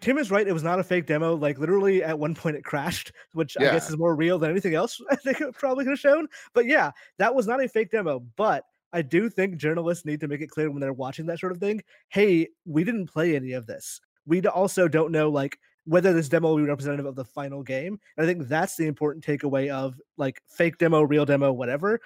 Tim 0.00 0.18
is 0.18 0.30
right. 0.30 0.46
It 0.46 0.52
was 0.52 0.62
not 0.62 0.78
a 0.78 0.84
fake 0.84 1.06
demo. 1.06 1.34
Like 1.34 1.58
literally, 1.58 2.04
at 2.04 2.18
one 2.18 2.34
point 2.34 2.56
it 2.56 2.64
crashed, 2.64 3.12
which 3.32 3.56
yeah. 3.58 3.70
I 3.70 3.72
guess 3.72 3.90
is 3.90 3.98
more 3.98 4.14
real 4.14 4.38
than 4.38 4.50
anything 4.50 4.74
else. 4.74 5.00
I 5.10 5.16
think 5.16 5.40
it 5.40 5.54
probably 5.54 5.84
could 5.84 5.92
have 5.92 5.98
shown. 5.98 6.28
But 6.54 6.66
yeah, 6.66 6.92
that 7.18 7.34
was 7.34 7.46
not 7.46 7.62
a 7.62 7.68
fake 7.68 7.90
demo. 7.90 8.20
But 8.36 8.64
I 8.92 9.02
do 9.02 9.28
think 9.28 9.56
journalists 9.56 10.04
need 10.04 10.20
to 10.20 10.28
make 10.28 10.40
it 10.40 10.50
clear 10.50 10.70
when 10.70 10.80
they're 10.80 10.92
watching 10.92 11.26
that 11.26 11.40
sort 11.40 11.52
of 11.52 11.58
thing. 11.58 11.82
Hey, 12.10 12.48
we 12.64 12.84
didn't 12.84 13.08
play 13.08 13.34
any 13.34 13.52
of 13.52 13.66
this. 13.66 14.00
We 14.26 14.40
also 14.46 14.86
don't 14.86 15.10
know 15.10 15.30
like 15.30 15.58
whether 15.84 16.12
this 16.12 16.28
demo 16.28 16.50
will 16.50 16.58
be 16.58 16.62
representative 16.62 17.06
of 17.06 17.16
the 17.16 17.24
final 17.24 17.62
game. 17.62 17.98
And 18.16 18.24
I 18.24 18.32
think 18.32 18.46
that's 18.46 18.76
the 18.76 18.86
important 18.86 19.24
takeaway 19.24 19.68
of 19.68 20.00
like 20.16 20.40
fake 20.46 20.78
demo, 20.78 21.02
real 21.02 21.24
demo, 21.24 21.52
whatever. 21.52 22.00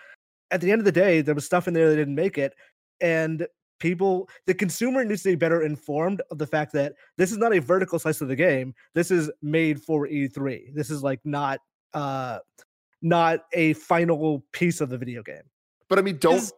At 0.50 0.60
the 0.60 0.70
end 0.70 0.80
of 0.80 0.84
the 0.84 0.92
day, 0.92 1.20
there 1.20 1.34
was 1.34 1.44
stuff 1.44 1.68
in 1.68 1.74
there 1.74 1.90
that 1.90 1.96
didn't 1.96 2.14
make 2.14 2.38
it, 2.38 2.54
and 3.00 3.46
people 3.78 4.28
the 4.46 4.54
consumer 4.54 5.04
needs 5.04 5.22
to 5.22 5.30
be 5.30 5.34
better 5.34 5.62
informed 5.62 6.22
of 6.30 6.38
the 6.38 6.46
fact 6.46 6.72
that 6.72 6.94
this 7.18 7.30
is 7.30 7.38
not 7.38 7.54
a 7.54 7.60
vertical 7.60 7.98
slice 7.98 8.20
of 8.20 8.28
the 8.28 8.36
game 8.36 8.74
this 8.94 9.10
is 9.10 9.30
made 9.42 9.82
for 9.82 10.08
e3 10.08 10.74
this 10.74 10.90
is 10.90 11.02
like 11.02 11.20
not 11.24 11.60
uh 11.94 12.38
not 13.02 13.44
a 13.52 13.72
final 13.74 14.44
piece 14.52 14.80
of 14.80 14.88
the 14.88 14.98
video 14.98 15.22
game. 15.22 15.42
But 15.88 15.98
i 15.98 16.02
mean 16.02 16.16
don't 16.18 16.38
is, 16.38 16.52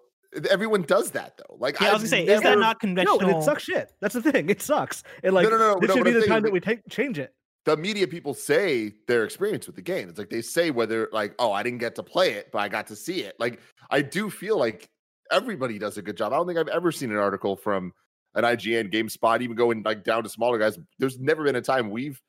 everyone 0.51 0.83
does 0.83 1.11
that 1.13 1.39
though. 1.39 1.57
Like 1.59 1.81
yeah, 1.81 1.91
i 1.91 1.93
was 1.93 2.03
gonna 2.03 2.09
say 2.09 2.25
never, 2.25 2.37
is 2.37 2.43
that 2.43 2.59
not 2.59 2.81
conventional 2.81 3.21
no 3.21 3.29
and 3.29 3.37
it 3.39 3.43
sucks 3.43 3.65
shit. 3.65 3.93
That's 4.01 4.15
the 4.15 4.23
thing. 4.23 4.49
It 4.49 4.63
sucks. 4.63 5.03
And 5.23 5.35
like 5.35 5.45
no, 5.45 5.51
no, 5.51 5.59
no, 5.59 5.81
this 5.81 5.89
no, 5.89 5.97
should 5.97 6.05
be 6.05 6.13
the 6.13 6.27
time 6.27 6.43
that 6.43 6.53
we 6.53 6.61
take 6.61 6.81
change 6.89 7.19
it. 7.19 7.35
the 7.65 7.77
media 7.77 8.07
people 8.07 8.35
say 8.35 8.93
their 9.07 9.25
experience 9.25 9.67
with 9.67 9.77
the 9.77 9.83
game. 9.83 10.09
It's 10.09 10.19
like 10.19 10.31
they 10.31 10.43
say 10.43 10.71
whether 10.71 11.09
like, 11.13 11.35
oh, 11.39 11.53
I 11.53 11.63
didn't 11.63 11.79
get 11.79 11.95
to 11.97 12.03
play 12.03 12.33
it, 12.33 12.51
but 12.53 12.61
I 12.61 12.69
got 12.69 12.87
to 12.89 12.97
see 12.97 13.21
it. 13.23 13.35
Like 13.39 13.61
I 13.91 14.01
do 14.01 14.31
feel 14.31 14.59
like 14.59 14.89
everybody 15.31 15.79
does 15.79 15.99
a 15.99 16.03
good 16.03 16.17
job. 16.17 16.33
I 16.33 16.37
don't 16.37 16.47
think 16.47 16.59
I've 16.59 16.69
ever 16.69 16.93
seen 16.93 17.11
an 17.11 17.17
article 17.17 17.57
from 17.57 17.93
an 18.35 18.45
IGN, 18.45 18.93
GameSpot, 18.93 19.41
even 19.41 19.57
going 19.57 19.83
like 19.83 20.05
down 20.05 20.23
to 20.23 20.29
smaller 20.29 20.59
guys. 20.59 20.79
There's 20.99 21.19
never 21.19 21.45
been 21.45 21.57
a 21.57 21.61
time 21.61 21.91
we've 21.91 22.21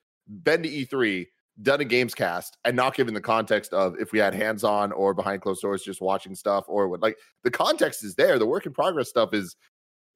been 0.44 0.64
to 0.64 0.70
E3, 0.70 1.28
done 1.62 1.82
a 1.82 1.86
games 1.86 2.16
cast, 2.16 2.58
and 2.66 2.76
not 2.76 2.96
given 2.96 3.14
the 3.14 3.22
context 3.22 3.74
of 3.74 3.96
if 4.00 4.12
we 4.12 4.20
had 4.20 4.34
hands 4.34 4.64
on 4.64 4.92
or 4.92 5.14
behind 5.14 5.42
closed 5.42 5.62
doors 5.62 5.84
just 5.84 6.02
watching 6.02 6.36
stuff 6.36 6.66
or 6.68 6.88
what 6.88 7.02
like 7.02 7.18
the 7.44 7.52
context 7.52 8.04
is 8.04 8.16
there. 8.16 8.40
The 8.40 8.46
work 8.46 8.66
in 8.66 8.74
progress 8.74 9.10
stuff 9.10 9.34
is 9.34 9.56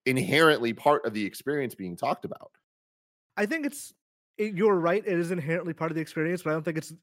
inherently 0.06 0.74
part 0.74 1.06
of 1.06 1.14
the 1.14 1.26
experience 1.26 1.76
being 1.76 1.96
talked 1.96 2.26
about. 2.26 2.52
I 3.38 3.46
think 3.46 3.66
it's 3.66 3.94
you're 4.38 4.76
right. 4.76 5.04
It 5.06 5.20
is 5.20 5.32
inherently 5.32 5.74
part 5.74 5.92
of 5.92 5.96
the 5.96 6.02
experience, 6.02 6.44
but 6.44 6.52
I 6.52 6.54
don't 6.54 6.64
think 6.64 6.78
it's 6.78 6.94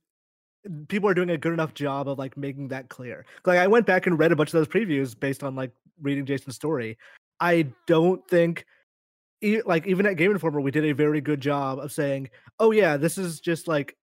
people 0.89 1.09
are 1.09 1.15
doing 1.15 1.31
a 1.31 1.39
good 1.39 1.53
enough 1.53 1.75
job 1.75 2.09
of 2.09 2.19
like 2.19 2.37
making 2.37 2.69
that 2.69 2.89
clear. 2.89 3.25
Like 3.45 3.59
I 3.59 3.67
went 3.67 3.87
back 3.87 4.07
and 4.07 4.19
read 4.19 4.33
a 4.33 4.37
bunch 4.37 4.51
of 4.51 4.53
those 4.53 4.69
previews 4.69 5.19
based 5.19 5.43
on 5.43 5.55
like 5.55 5.73
reading 6.01 6.27
Jason's 6.27 6.57
story. 6.57 6.99
I 7.41 7.69
don't 7.87 8.27
think 8.29 8.67
like 9.65 9.87
even 9.87 10.07
at 10.07 10.17
Game 10.17 10.31
Informer 10.31 10.61
we 10.61 10.71
did 10.71 10.85
a 10.85 10.93
very 10.93 11.21
good 11.21 11.41
job 11.41 11.79
of 11.79 11.93
saying, 11.93 12.29
"Oh 12.59 12.73
yeah, 12.73 12.97
this 12.97 13.17
is 13.17 13.41
just 13.41 13.69
like 13.69 13.97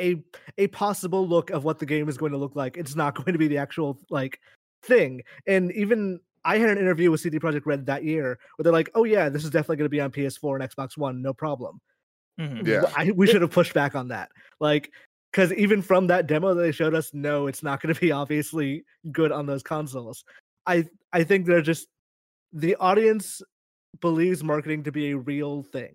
a 0.00 0.22
a 0.58 0.66
possible 0.68 1.26
look 1.26 1.50
of 1.50 1.64
what 1.64 1.78
the 1.78 1.86
game 1.86 2.08
is 2.08 2.18
going 2.18 2.32
to 2.32 2.38
look 2.38 2.54
like. 2.54 2.76
It's 2.76 2.94
not 2.94 3.14
going 3.16 3.32
to 3.32 3.38
be 3.38 3.48
the 3.48 3.58
actual 3.58 3.98
like 4.10 4.38
thing." 4.82 5.22
And 5.46 5.72
even 5.72 6.20
I 6.44 6.58
had 6.58 6.70
an 6.70 6.78
interview 6.78 7.10
with 7.10 7.20
CD 7.20 7.38
Projekt 7.38 7.66
Red 7.66 7.86
that 7.86 8.04
year 8.04 8.38
where 8.56 8.64
they're 8.64 8.72
like, 8.72 8.90
"Oh 8.94 9.04
yeah, 9.04 9.28
this 9.28 9.44
is 9.44 9.50
definitely 9.50 9.76
going 9.76 9.86
to 9.86 9.90
be 9.90 10.00
on 10.00 10.10
PS4 10.10 10.60
and 10.60 10.70
Xbox 10.70 10.98
One, 10.98 11.22
no 11.22 11.32
problem." 11.32 11.80
Mm-hmm. 12.38 12.66
Yeah, 12.66 12.90
I, 12.96 13.12
we 13.12 13.26
should 13.26 13.42
have 13.42 13.50
pushed 13.50 13.74
back 13.74 13.94
on 13.94 14.08
that. 14.08 14.30
Like 14.60 14.90
because 15.32 15.52
even 15.54 15.82
from 15.82 16.06
that 16.08 16.26
demo 16.26 16.54
that 16.54 16.60
they 16.60 16.72
showed 16.72 16.94
us, 16.94 17.12
no, 17.14 17.46
it's 17.46 17.62
not 17.62 17.80
going 17.80 17.94
to 17.94 18.00
be 18.00 18.12
obviously 18.12 18.84
good 19.10 19.32
on 19.32 19.46
those 19.46 19.62
consoles. 19.62 20.24
I 20.66 20.86
I 21.12 21.24
think 21.24 21.46
they're 21.46 21.62
just 21.62 21.88
the 22.52 22.76
audience 22.76 23.42
believes 24.00 24.44
marketing 24.44 24.84
to 24.84 24.92
be 24.92 25.10
a 25.10 25.16
real 25.16 25.62
thing, 25.62 25.94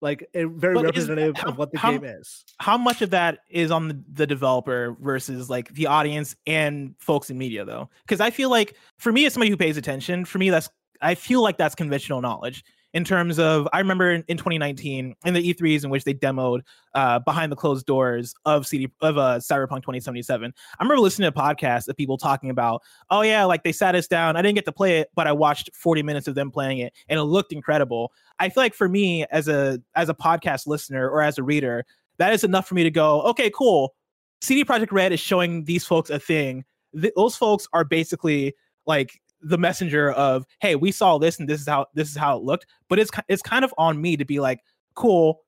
like 0.00 0.28
a 0.34 0.44
very 0.44 0.74
but 0.74 0.84
representative 0.84 1.36
how, 1.36 1.48
of 1.48 1.58
what 1.58 1.72
the 1.72 1.78
how, 1.78 1.92
game 1.92 2.04
is. 2.04 2.44
How 2.58 2.76
much 2.76 3.02
of 3.02 3.10
that 3.10 3.38
is 3.48 3.70
on 3.70 3.88
the, 3.88 4.02
the 4.12 4.26
developer 4.26 4.96
versus 5.00 5.48
like 5.48 5.72
the 5.74 5.86
audience 5.86 6.36
and 6.46 6.94
folks 6.98 7.30
in 7.30 7.38
media, 7.38 7.64
though? 7.64 7.88
Because 8.02 8.20
I 8.20 8.30
feel 8.30 8.50
like 8.50 8.76
for 8.98 9.12
me, 9.12 9.24
as 9.24 9.32
somebody 9.32 9.50
who 9.50 9.56
pays 9.56 9.76
attention, 9.76 10.24
for 10.24 10.38
me, 10.38 10.50
that's 10.50 10.68
I 11.00 11.14
feel 11.14 11.42
like 11.42 11.56
that's 11.56 11.74
conventional 11.74 12.20
knowledge 12.20 12.64
in 12.94 13.04
terms 13.04 13.38
of 13.38 13.68
I 13.72 13.78
remember 13.78 14.10
in, 14.10 14.24
in 14.28 14.36
2019 14.36 15.14
in 15.24 15.34
the 15.34 15.54
E3s 15.54 15.84
in 15.84 15.90
which 15.90 16.04
they 16.04 16.14
demoed 16.14 16.60
uh, 16.94 17.18
behind 17.20 17.50
the 17.50 17.56
closed 17.56 17.86
doors 17.86 18.34
of 18.44 18.66
CD 18.66 18.90
of 19.00 19.18
uh, 19.18 19.38
Cyberpunk 19.38 19.82
2077. 19.82 20.52
I 20.78 20.82
remember 20.82 21.00
listening 21.00 21.30
to 21.30 21.38
podcasts 21.38 21.88
of 21.88 21.96
people 21.96 22.18
talking 22.18 22.50
about, 22.50 22.82
oh 23.10 23.22
yeah, 23.22 23.44
like 23.44 23.64
they 23.64 23.72
sat 23.72 23.94
us 23.94 24.06
down. 24.06 24.36
I 24.36 24.42
didn't 24.42 24.56
get 24.56 24.66
to 24.66 24.72
play 24.72 24.98
it, 24.98 25.10
but 25.14 25.26
I 25.26 25.32
watched 25.32 25.70
40 25.74 26.02
minutes 26.02 26.28
of 26.28 26.34
them 26.34 26.50
playing 26.50 26.78
it, 26.78 26.92
and 27.08 27.18
it 27.18 27.24
looked 27.24 27.52
incredible. 27.52 28.12
I 28.38 28.48
feel 28.48 28.62
like 28.62 28.74
for 28.74 28.88
me 28.88 29.24
as 29.30 29.48
a 29.48 29.80
as 29.94 30.08
a 30.08 30.14
podcast 30.14 30.66
listener 30.66 31.08
or 31.08 31.22
as 31.22 31.38
a 31.38 31.42
reader, 31.42 31.84
that 32.18 32.32
is 32.32 32.44
enough 32.44 32.68
for 32.68 32.74
me 32.74 32.82
to 32.82 32.90
go, 32.90 33.22
okay, 33.22 33.50
cool. 33.50 33.94
CD 34.40 34.64
Projekt 34.64 34.92
Red 34.92 35.12
is 35.12 35.20
showing 35.20 35.64
these 35.64 35.86
folks 35.86 36.10
a 36.10 36.18
thing. 36.18 36.64
Th- 37.00 37.12
those 37.16 37.36
folks 37.36 37.68
are 37.72 37.84
basically 37.84 38.54
like 38.86 39.20
the 39.42 39.58
messenger 39.58 40.12
of 40.12 40.46
hey 40.60 40.76
we 40.76 40.92
saw 40.92 41.18
this 41.18 41.38
and 41.38 41.48
this 41.48 41.60
is 41.60 41.66
how 41.66 41.86
this 41.94 42.10
is 42.10 42.16
how 42.16 42.36
it 42.36 42.42
looked. 42.42 42.66
But 42.88 42.98
it's 42.98 43.10
it's 43.28 43.42
kind 43.42 43.64
of 43.64 43.74
on 43.78 44.00
me 44.00 44.16
to 44.16 44.24
be 44.24 44.40
like 44.40 44.60
cool 44.94 45.40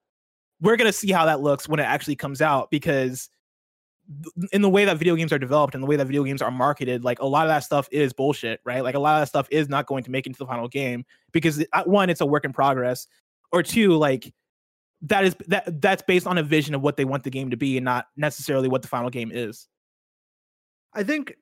we're 0.60 0.76
going 0.76 0.88
to 0.88 0.92
see 0.92 1.10
how 1.10 1.26
that 1.26 1.40
looks 1.40 1.68
when 1.68 1.80
it 1.80 1.84
actually 1.84 2.16
comes 2.16 2.40
out 2.40 2.70
because 2.70 3.28
in 4.52 4.62
the 4.62 4.68
way 4.68 4.84
that 4.84 4.98
video 4.98 5.16
games 5.16 5.32
are 5.32 5.38
developed 5.38 5.74
and 5.74 5.82
the 5.82 5.86
way 5.86 5.96
that 5.96 6.06
video 6.06 6.24
games 6.24 6.42
are 6.42 6.50
marketed 6.50 7.04
like 7.04 7.18
a 7.20 7.26
lot 7.26 7.44
of 7.44 7.50
that 7.50 7.64
stuff 7.64 7.88
is 7.90 8.12
bullshit 8.12 8.60
right? 8.64 8.82
Like 8.82 8.94
a 8.94 8.98
lot 8.98 9.16
of 9.16 9.22
that 9.22 9.28
stuff 9.28 9.48
is 9.50 9.68
not 9.68 9.86
going 9.86 10.04
to 10.04 10.10
make 10.10 10.26
into 10.26 10.38
the 10.38 10.46
final 10.46 10.68
game 10.68 11.04
because 11.32 11.64
uh, 11.72 11.84
one 11.84 12.10
it's 12.10 12.20
a 12.20 12.26
work 12.26 12.44
in 12.44 12.52
progress 12.52 13.06
or 13.52 13.62
two 13.62 13.96
like 13.96 14.32
that 15.02 15.24
is 15.24 15.36
that 15.48 15.80
that's 15.80 16.02
based 16.02 16.26
on 16.26 16.38
a 16.38 16.42
vision 16.42 16.74
of 16.74 16.82
what 16.82 16.96
they 16.96 17.04
want 17.04 17.24
the 17.24 17.30
game 17.30 17.50
to 17.50 17.56
be 17.56 17.76
and 17.76 17.84
not 17.84 18.06
necessarily 18.16 18.68
what 18.68 18.82
the 18.82 18.88
final 18.88 19.10
game 19.10 19.30
is. 19.32 19.68
I 20.94 21.02
think 21.02 21.36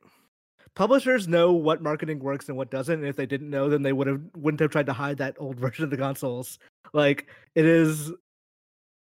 publishers 0.75 1.29
know 1.29 1.53
what 1.53 1.83
marketing 1.83 2.19
works 2.19 2.49
and 2.49 2.57
what 2.57 2.71
doesn't 2.71 3.01
and 3.01 3.07
if 3.07 3.17
they 3.17 3.27
didn't 3.27 3.51
know 3.51 3.69
then 3.69 3.83
they 3.83 3.93
would 3.93 4.07
have 4.07 4.23
wouldn't 4.37 4.61
have 4.61 4.71
tried 4.71 4.87
to 4.87 4.93
hide 4.93 5.19
that 5.19 5.37
old 5.39 5.59
version 5.61 5.85
of 5.85 5.91
the 5.91 5.97
consoles. 5.97 6.59
Like 6.93 7.27
it 7.55 7.65
is 7.65 8.13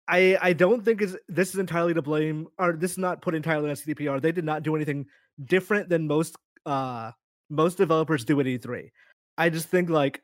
i 0.08 0.36
i 0.40 0.52
don't 0.52 0.84
think 0.84 1.02
is 1.02 1.16
this 1.28 1.50
is 1.50 1.60
entirely 1.60 1.94
to 1.94 2.02
blame 2.02 2.46
or 2.58 2.72
this 2.72 2.92
is 2.92 2.98
not 2.98 3.20
put 3.20 3.34
entirely 3.34 3.68
on 3.68 3.76
cdpr 3.76 4.20
they 4.20 4.32
did 4.32 4.44
not 4.44 4.62
do 4.62 4.74
anything 4.74 5.04
different 5.44 5.88
than 5.88 6.06
most 6.06 6.36
uh 6.66 7.10
most 7.50 7.76
developers 7.76 8.24
do 8.24 8.40
at 8.40 8.46
e3 8.46 8.88
i 9.36 9.50
just 9.50 9.68
think 9.68 9.90
like 9.90 10.22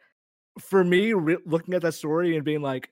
for 0.59 0.83
me 0.83 1.13
re- 1.13 1.37
looking 1.45 1.75
at 1.75 1.83
that 1.83 1.93
story 1.93 2.37
and 2.37 2.45
being 2.45 2.63
like 2.63 2.91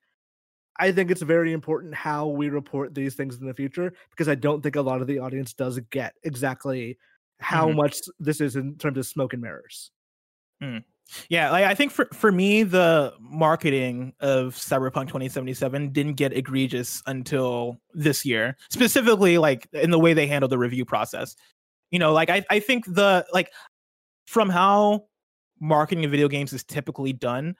I 0.79 0.91
think 0.91 1.11
it's 1.11 1.23
very 1.23 1.53
important 1.53 1.95
how 1.95 2.29
we 2.29 2.49
report 2.49 2.95
these 2.95 3.15
things 3.15 3.37
in 3.37 3.47
the 3.47 3.53
future 3.55 3.93
because 4.11 4.29
I 4.29 4.35
don't 4.35 4.63
think 4.63 4.77
a 4.77 4.81
lot 4.81 5.03
of 5.03 5.07
the 5.07 5.19
audience 5.19 5.53
does 5.53 5.79
get 5.91 6.15
exactly 6.25 6.97
how 7.43 7.69
mm-hmm. 7.69 7.79
much 7.79 7.99
this 8.19 8.41
is 8.41 8.57
in 8.57 8.77
terms 8.77 8.99
of 8.99 9.07
smoke 9.07 9.33
and 9.33 9.43
mirrors. 9.43 9.91
Mm. 10.63 10.85
Yeah, 11.29 11.51
like 11.51 11.65
I 11.65 11.75
think 11.75 11.93
for 11.93 12.09
for 12.13 12.33
me, 12.33 12.63
the 12.63 13.13
marketing 13.21 14.15
of 14.21 14.55
Cyberpunk 14.55 15.09
2077 15.09 15.93
didn't 15.93 16.15
get 16.15 16.33
egregious 16.33 17.03
until 17.07 17.79
this 17.93 18.25
year, 18.25 18.57
specifically 18.71 19.37
like 19.39 19.69
in 19.73 19.91
the 19.91 19.99
way 19.99 20.15
they 20.15 20.27
handled 20.27 20.53
the 20.53 20.59
review 20.59 20.85
process. 20.85 21.37
You 21.91 21.99
know, 21.99 22.13
like 22.13 22.31
I, 22.31 22.45
I 22.49 22.61
think 22.61 22.87
the 22.87 23.27
like 23.33 23.51
from 24.27 24.49
how 24.49 25.07
marketing 25.61 26.05
of 26.05 26.11
video 26.11 26.29
games 26.29 26.53
is 26.53 26.65
typically 26.65 27.13
done, 27.13 27.57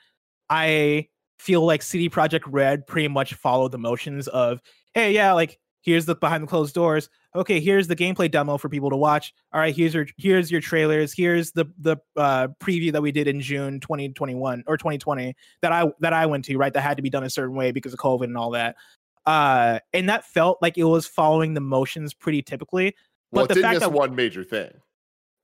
I 0.49 1.09
feel 1.39 1.67
like 1.67 1.83
CD 1.83 2.09
Projekt 2.09 2.45
Red 2.47 2.87
pretty 2.87 3.09
much 3.09 3.35
followed 3.35 3.73
the 3.73 3.79
motions 3.79 4.29
of, 4.29 4.61
hey, 4.95 5.13
yeah, 5.13 5.33
like 5.33 5.59
Here's 5.83 6.07
the 6.07 6.15
behind 6.15 6.45
the 6.45 6.47
closed 6.47 6.75
doors. 6.75 7.11
Okay, 7.35 7.61
here's 7.61 7.89
the 7.89 7.97
gameplay 7.97 8.31
demo 8.31 8.59
for 8.59 8.69
people 8.69 8.91
to 8.91 8.97
watch. 8.97 9.33
All 9.53 9.61
right, 9.61 9.75
here's 9.75 9.95
your 9.95 10.07
here's 10.19 10.51
your 10.51 10.61
trailers. 10.61 11.15
Here's 11.15 11.53
the 11.53 11.65
the 11.79 11.97
uh, 12.17 12.49
preview 12.61 12.93
that 12.93 13.01
we 13.01 13.11
did 13.11 13.27
in 13.27 13.41
June 13.41 13.81
2021 13.81 14.65
or 14.67 14.77
2020 14.77 15.35
that 15.63 15.73
I 15.73 15.91
that 16.01 16.13
I 16.13 16.27
went 16.27 16.45
to. 16.47 16.57
Right, 16.57 16.73
that 16.73 16.83
had 16.83 16.99
to 16.99 17.03
be 17.03 17.09
done 17.11 17.25
a 17.25 17.31
certain 17.31 17.55
way 17.55 17.73
because 17.73 17.95
of 17.95 17.99
COVID 17.99 18.25
and 18.25 18.37
all 18.37 18.51
that. 18.51 18.77
Uh, 19.25 19.79
and 19.93 20.09
that 20.09 20.25
felt 20.27 20.59
like 20.61 20.77
it 20.77 20.85
was 20.85 21.07
following 21.07 21.55
the 21.55 21.61
motions 21.61 22.13
pretty 22.13 22.43
typically. 22.43 22.95
Well, 23.31 23.47
But 23.47 23.55
the 23.55 23.63
fact 23.63 23.81
that 23.81 23.93
one 23.93 24.15
major 24.15 24.45
thing, 24.45 24.71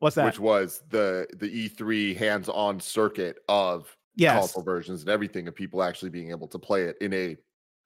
what's 0.01 0.17
that? 0.17 0.27
which 0.27 0.39
was 0.39 0.83
the 0.91 1.27
the 1.39 1.69
E3 1.69 2.17
hands-on 2.17 2.81
circuit 2.81 3.39
of 3.49 3.97
yes, 4.15 4.39
console 4.39 4.63
versions 4.63 5.01
and 5.01 5.11
everything 5.11 5.49
of 5.49 5.55
people 5.55 5.83
actually 5.83 6.11
being 6.11 6.31
able 6.33 6.49
to 6.49 6.59
play 6.59 6.85
it 6.85 6.97
in 7.01 7.15
a 7.15 7.37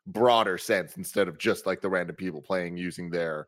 broader 0.09 0.59
sense 0.59 0.97
instead 0.97 1.29
of 1.29 1.39
just 1.39 1.67
like 1.67 1.81
the 1.81 1.89
random 1.89 2.17
people 2.17 2.43
playing 2.43 2.77
using 2.77 3.09
their 3.09 3.47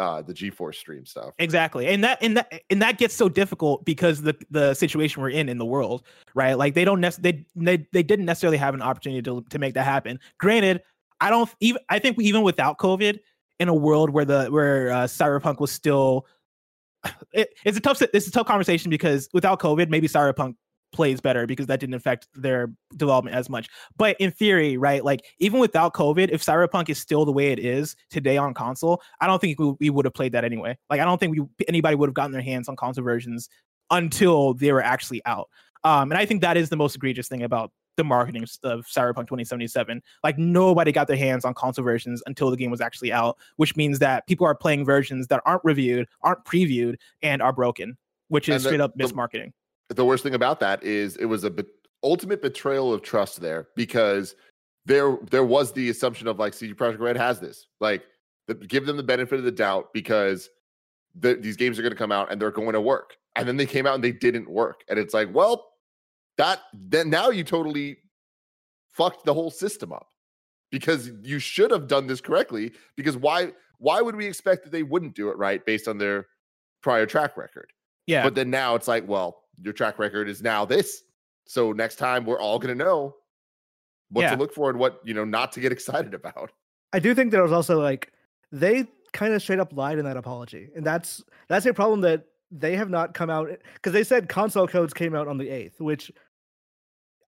uh 0.00 0.22
the 0.22 0.32
GeForce 0.32 0.76
stream 0.76 1.04
stuff. 1.04 1.34
Exactly. 1.38 1.86
And 1.86 2.02
that 2.02 2.18
and 2.22 2.36
that 2.36 2.62
and 2.70 2.80
that 2.80 2.98
gets 2.98 3.14
so 3.14 3.28
difficult 3.28 3.84
because 3.84 4.22
the 4.22 4.34
the 4.50 4.72
situation 4.74 5.22
we're 5.22 5.30
in 5.30 5.48
in 5.48 5.58
the 5.58 5.66
world, 5.66 6.04
right? 6.34 6.54
Like 6.54 6.74
they 6.74 6.84
don't 6.84 7.00
nec- 7.00 7.16
they, 7.16 7.44
they 7.54 7.86
they 7.92 8.02
didn't 8.02 8.24
necessarily 8.24 8.56
have 8.56 8.74
an 8.74 8.82
opportunity 8.82 9.22
to 9.22 9.44
to 9.50 9.58
make 9.58 9.74
that 9.74 9.84
happen. 9.84 10.18
Granted, 10.38 10.82
I 11.20 11.28
don't 11.28 11.50
even 11.60 11.82
I 11.90 11.98
think 11.98 12.18
even 12.18 12.42
without 12.42 12.78
COVID 12.78 13.18
in 13.58 13.68
a 13.68 13.74
world 13.74 14.10
where 14.10 14.24
the 14.24 14.46
where 14.46 14.90
uh, 14.90 15.04
Cyberpunk 15.04 15.60
was 15.60 15.70
still 15.70 16.26
it, 17.32 17.50
it's 17.64 17.76
a 17.76 17.80
tough 17.80 18.00
it's 18.00 18.26
a 18.26 18.32
tough 18.32 18.46
conversation 18.46 18.90
because 18.90 19.28
without 19.34 19.60
COVID 19.60 19.90
maybe 19.90 20.08
Cyberpunk 20.08 20.54
plays 20.92 21.20
better 21.20 21.46
because 21.46 21.66
that 21.66 21.80
didn't 21.80 21.94
affect 21.94 22.28
their 22.34 22.72
development 22.96 23.36
as 23.36 23.48
much. 23.48 23.68
But 23.96 24.16
in 24.20 24.30
theory, 24.30 24.76
right, 24.76 25.04
like 25.04 25.24
even 25.38 25.60
without 25.60 25.94
COVID, 25.94 26.30
if 26.30 26.42
Cyberpunk 26.42 26.88
is 26.88 26.98
still 26.98 27.24
the 27.24 27.32
way 27.32 27.52
it 27.52 27.58
is 27.58 27.96
today 28.10 28.36
on 28.36 28.54
console, 28.54 29.02
I 29.20 29.26
don't 29.26 29.40
think 29.40 29.58
we, 29.58 29.74
we 29.80 29.90
would 29.90 30.04
have 30.04 30.14
played 30.14 30.32
that 30.32 30.44
anyway. 30.44 30.76
Like 30.88 31.00
I 31.00 31.04
don't 31.04 31.18
think 31.18 31.36
we 31.36 31.44
anybody 31.68 31.96
would 31.96 32.08
have 32.08 32.14
gotten 32.14 32.32
their 32.32 32.42
hands 32.42 32.68
on 32.68 32.76
console 32.76 33.04
versions 33.04 33.48
until 33.90 34.54
they 34.54 34.72
were 34.72 34.82
actually 34.82 35.22
out. 35.26 35.48
Um, 35.84 36.12
and 36.12 36.18
I 36.18 36.26
think 36.26 36.42
that 36.42 36.56
is 36.56 36.68
the 36.68 36.76
most 36.76 36.94
egregious 36.94 37.28
thing 37.28 37.42
about 37.42 37.72
the 37.96 38.04
marketing 38.04 38.42
of 38.62 38.86
Cyberpunk 38.86 39.26
2077. 39.26 40.02
Like 40.22 40.38
nobody 40.38 40.92
got 40.92 41.06
their 41.06 41.16
hands 41.16 41.44
on 41.44 41.54
console 41.54 41.84
versions 41.84 42.22
until 42.26 42.50
the 42.50 42.56
game 42.56 42.70
was 42.70 42.80
actually 42.80 43.12
out, 43.12 43.36
which 43.56 43.76
means 43.76 43.98
that 43.98 44.26
people 44.26 44.46
are 44.46 44.54
playing 44.54 44.84
versions 44.84 45.26
that 45.28 45.42
aren't 45.44 45.62
reviewed, 45.64 46.06
aren't 46.22 46.44
previewed, 46.44 46.96
and 47.22 47.42
are 47.42 47.52
broken, 47.52 47.96
which 48.28 48.48
is 48.48 48.62
the- 48.62 48.68
straight 48.68 48.80
up 48.80 48.96
mismarketing. 48.96 49.52
The 49.90 50.04
worst 50.04 50.22
thing 50.22 50.34
about 50.34 50.60
that 50.60 50.82
is 50.82 51.16
it 51.16 51.26
was 51.26 51.44
a 51.44 51.50
bet- 51.50 51.66
ultimate 52.02 52.40
betrayal 52.40 52.92
of 52.92 53.02
trust 53.02 53.40
there 53.40 53.68
because 53.76 54.34
there 54.86 55.18
there 55.30 55.44
was 55.44 55.72
the 55.72 55.90
assumption 55.90 56.26
of 56.28 56.38
like 56.38 56.54
CD 56.54 56.74
Projekt 56.74 57.00
Red 57.00 57.16
has 57.16 57.40
this. 57.40 57.66
Like 57.80 58.04
the, 58.46 58.54
give 58.54 58.86
them 58.86 58.96
the 58.96 59.02
benefit 59.02 59.38
of 59.38 59.44
the 59.44 59.52
doubt 59.52 59.92
because 59.92 60.48
the, 61.14 61.34
these 61.34 61.56
games 61.56 61.78
are 61.78 61.82
going 61.82 61.92
to 61.92 61.98
come 61.98 62.12
out 62.12 62.30
and 62.30 62.40
they're 62.40 62.50
going 62.50 62.72
to 62.72 62.80
work. 62.80 63.16
And 63.36 63.46
then 63.46 63.56
they 63.56 63.66
came 63.66 63.86
out 63.86 63.94
and 63.94 64.04
they 64.04 64.12
didn't 64.12 64.48
work. 64.48 64.82
And 64.88 64.98
it's 64.98 65.14
like 65.14 65.28
well 65.34 65.66
that 66.38 66.60
then 66.72 67.10
now 67.10 67.30
you 67.30 67.44
totally 67.44 67.98
fucked 68.92 69.24
the 69.24 69.34
whole 69.34 69.50
system 69.50 69.92
up 69.92 70.08
because 70.70 71.10
you 71.22 71.38
should 71.38 71.70
have 71.70 71.86
done 71.86 72.06
this 72.06 72.20
correctly 72.20 72.72
because 72.96 73.16
why 73.16 73.52
why 73.78 74.00
would 74.00 74.14
we 74.14 74.26
expect 74.26 74.62
that 74.64 74.70
they 74.72 74.82
wouldn't 74.82 75.14
do 75.14 75.30
it 75.30 75.36
right 75.36 75.64
based 75.66 75.88
on 75.88 75.98
their 75.98 76.26
prior 76.82 77.06
track 77.06 77.36
record? 77.36 77.72
Yeah. 78.06 78.24
but 78.24 78.34
then 78.34 78.50
now 78.50 78.74
it's 78.74 78.88
like, 78.88 79.06
well, 79.06 79.44
your 79.62 79.72
track 79.72 79.98
record 79.98 80.28
is 80.28 80.42
now 80.42 80.64
this. 80.64 81.02
So 81.46 81.72
next 81.72 81.96
time 81.96 82.24
we're 82.24 82.40
all 82.40 82.58
going 82.58 82.76
to 82.76 82.84
know 82.84 83.16
what 84.10 84.22
Yeah. 84.22 84.30
to 84.34 84.36
look 84.36 84.52
for 84.52 84.70
and 84.70 84.78
what, 84.78 85.00
you 85.04 85.14
know, 85.14 85.24
not 85.24 85.52
to 85.52 85.60
get 85.60 85.72
excited 85.78 86.14
about. 86.14 86.52
I 86.92 86.98
do 86.98 87.14
think 87.14 87.30
there 87.30 87.42
was 87.42 87.52
also 87.52 87.80
like 87.80 88.12
they 88.52 88.86
kind 89.12 89.32
of 89.34 89.42
straight 89.42 89.60
up 89.60 89.72
lied 89.72 89.98
in 89.98 90.04
that 90.04 90.16
apology, 90.16 90.68
and 90.74 90.84
that's 90.84 91.22
that's 91.48 91.64
a 91.66 91.72
problem 91.74 92.00
that 92.00 92.24
they 92.50 92.74
have 92.76 92.90
not 92.90 93.14
come 93.14 93.30
out 93.30 93.48
because 93.74 93.92
they 93.92 94.02
said 94.02 94.28
console 94.28 94.66
codes 94.66 94.92
came 94.92 95.14
out 95.14 95.28
on 95.28 95.38
the 95.38 95.48
eighth, 95.48 95.80
which 95.80 96.10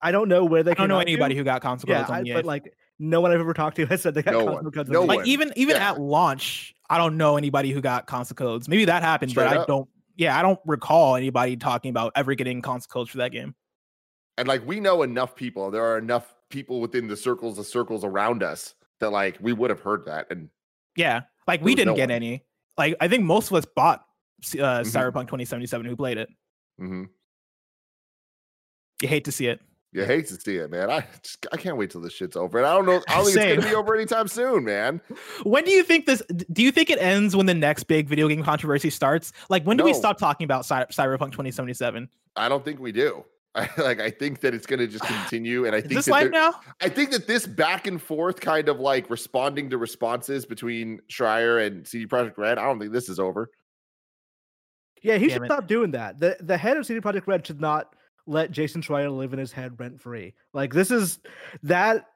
I 0.00 0.10
don't 0.10 0.28
know 0.28 0.44
where 0.44 0.64
they. 0.64 0.72
I 0.72 0.74
don't 0.74 0.84
came 0.84 0.88
know 0.88 0.96
out 0.96 1.06
to. 1.06 1.12
anybody 1.12 1.36
who 1.36 1.44
got 1.44 1.62
console 1.62 1.88
Yeah, 1.90 1.98
codes 2.00 2.10
on 2.10 2.16
I, 2.16 2.22
the 2.24 2.32
but 2.34 2.44
like 2.44 2.72
no 2.98 3.20
one 3.20 3.30
I've 3.30 3.38
ever 3.38 3.54
talked 3.54 3.76
to 3.76 3.86
has 3.90 4.02
said 4.02 4.14
they 4.14 4.22
got 4.22 4.32
No 4.32 4.38
console 4.46 4.62
one. 4.64 4.72
codes. 4.72 4.90
No 4.90 5.02
on 5.02 5.06
the 5.06 5.08
like 5.12 5.18
one. 5.18 5.26
even 5.28 5.52
even 5.54 5.76
Yeah. 5.76 5.90
at 5.92 6.00
launch, 6.00 6.74
I 6.90 6.98
don't 6.98 7.16
know 7.16 7.36
anybody 7.36 7.70
who 7.70 7.80
got 7.80 8.06
console 8.08 8.34
codes. 8.34 8.68
Maybe 8.68 8.84
that 8.86 9.02
happened, 9.04 9.30
Straight 9.30 9.44
but 9.44 9.58
I 9.60 9.64
don't. 9.66 9.88
Yeah, 10.16 10.38
I 10.38 10.42
don't 10.42 10.60
recall 10.66 11.16
anybody 11.16 11.56
talking 11.56 11.90
about 11.90 12.12
ever 12.14 12.34
getting 12.34 12.60
console 12.62 12.88
codes 12.90 13.10
for 13.10 13.18
that 13.18 13.32
game. 13.32 13.54
And 14.38 14.46
like 14.48 14.66
we 14.66 14.80
know 14.80 15.02
enough 15.02 15.34
people, 15.36 15.70
there 15.70 15.84
are 15.84 15.98
enough 15.98 16.34
people 16.50 16.80
within 16.80 17.06
the 17.08 17.16
circles 17.16 17.58
of 17.58 17.66
circles 17.66 18.04
around 18.04 18.42
us 18.42 18.74
that 19.00 19.10
like 19.10 19.38
we 19.40 19.52
would 19.52 19.70
have 19.70 19.80
heard 19.80 20.04
that. 20.06 20.26
And 20.30 20.48
Yeah, 20.96 21.22
like 21.46 21.62
we 21.62 21.74
didn't 21.74 21.92
no 21.92 21.96
get 21.96 22.08
one. 22.08 22.16
any. 22.16 22.44
Like 22.78 22.94
I 23.00 23.08
think 23.08 23.24
most 23.24 23.50
of 23.50 23.56
us 23.56 23.64
bought 23.76 24.00
uh, 24.00 24.80
Mhm. 24.82 24.84
Cyberpunk 24.84 25.26
2077 25.28 25.86
who 25.86 25.96
played 25.96 26.18
it. 26.18 26.28
Mm-hmm. 26.80 27.04
You 29.02 29.08
hate 29.08 29.24
to 29.24 29.32
see 29.32 29.46
it. 29.46 29.60
You 29.92 30.04
hate 30.04 30.26
to 30.28 30.40
see 30.40 30.56
it, 30.56 30.70
man. 30.70 30.90
I 30.90 31.04
just 31.22 31.46
I 31.52 31.56
can't 31.56 31.76
wait 31.76 31.90
till 31.90 32.00
this 32.00 32.12
shit's 32.14 32.36
over. 32.36 32.58
And 32.58 32.66
I 32.66 32.74
don't 32.74 32.86
know. 32.86 33.02
I 33.08 33.16
don't 33.16 33.26
think 33.26 33.36
it's 33.36 33.60
gonna 33.64 33.68
be 33.70 33.74
over 33.76 33.94
anytime 33.94 34.26
soon, 34.28 34.64
man. 34.64 35.00
When 35.42 35.64
do 35.64 35.70
you 35.70 35.82
think 35.82 36.06
this? 36.06 36.22
Do 36.52 36.62
you 36.62 36.72
think 36.72 36.88
it 36.88 36.98
ends 36.98 37.36
when 37.36 37.46
the 37.46 37.54
next 37.54 37.84
big 37.84 38.08
video 38.08 38.28
game 38.28 38.42
controversy 38.42 38.90
starts? 38.90 39.32
Like 39.50 39.64
when 39.64 39.76
do 39.76 39.84
we 39.84 39.92
stop 39.92 40.18
talking 40.18 40.44
about 40.44 40.64
Cy- 40.64 40.86
Cyberpunk 40.86 41.32
2077? 41.32 42.08
I 42.36 42.48
don't 42.48 42.64
think 42.64 42.80
we 42.80 42.92
do. 42.92 43.24
I, 43.54 43.68
like 43.76 44.00
I 44.00 44.08
think 44.08 44.40
that 44.40 44.54
it's 44.54 44.64
gonna 44.64 44.86
just 44.86 45.04
continue, 45.18 45.66
and 45.66 45.74
I 45.74 45.78
Is 45.78 45.84
think 45.84 45.94
this 45.94 46.06
that 46.06 46.12
live 46.12 46.30
now? 46.30 46.54
I 46.80 46.88
think 46.88 47.10
that 47.10 47.26
this 47.26 47.46
back 47.46 47.86
and 47.86 48.00
forth 48.00 48.40
kind 48.40 48.70
of 48.70 48.80
like 48.80 49.10
responding 49.10 49.68
to 49.70 49.76
responses 49.78 50.46
between 50.46 51.00
Schreier 51.10 51.66
and 51.66 51.86
CD 51.86 52.06
Projekt 52.06 52.38
Red, 52.38 52.56
I 52.58 52.62
don't 52.64 52.78
think 52.78 52.92
this 52.92 53.10
is 53.10 53.18
over. 53.18 53.50
Yeah, 55.02 55.18
he 55.18 55.26
Damn 55.26 55.34
should 55.34 55.42
it. 55.42 55.46
stop 55.46 55.66
doing 55.66 55.90
that. 55.90 56.18
The 56.18 56.38
the 56.40 56.56
head 56.56 56.78
of 56.78 56.86
CD 56.86 57.00
Projekt 57.00 57.26
Red 57.26 57.46
should 57.46 57.60
not 57.60 57.94
let 58.26 58.50
Jason 58.50 58.82
Schreier 58.82 59.14
live 59.16 59.32
in 59.32 59.38
his 59.38 59.52
head 59.52 59.78
rent 59.78 60.00
free. 60.00 60.34
Like 60.52 60.72
this 60.72 60.90
is 60.90 61.18
that 61.62 62.06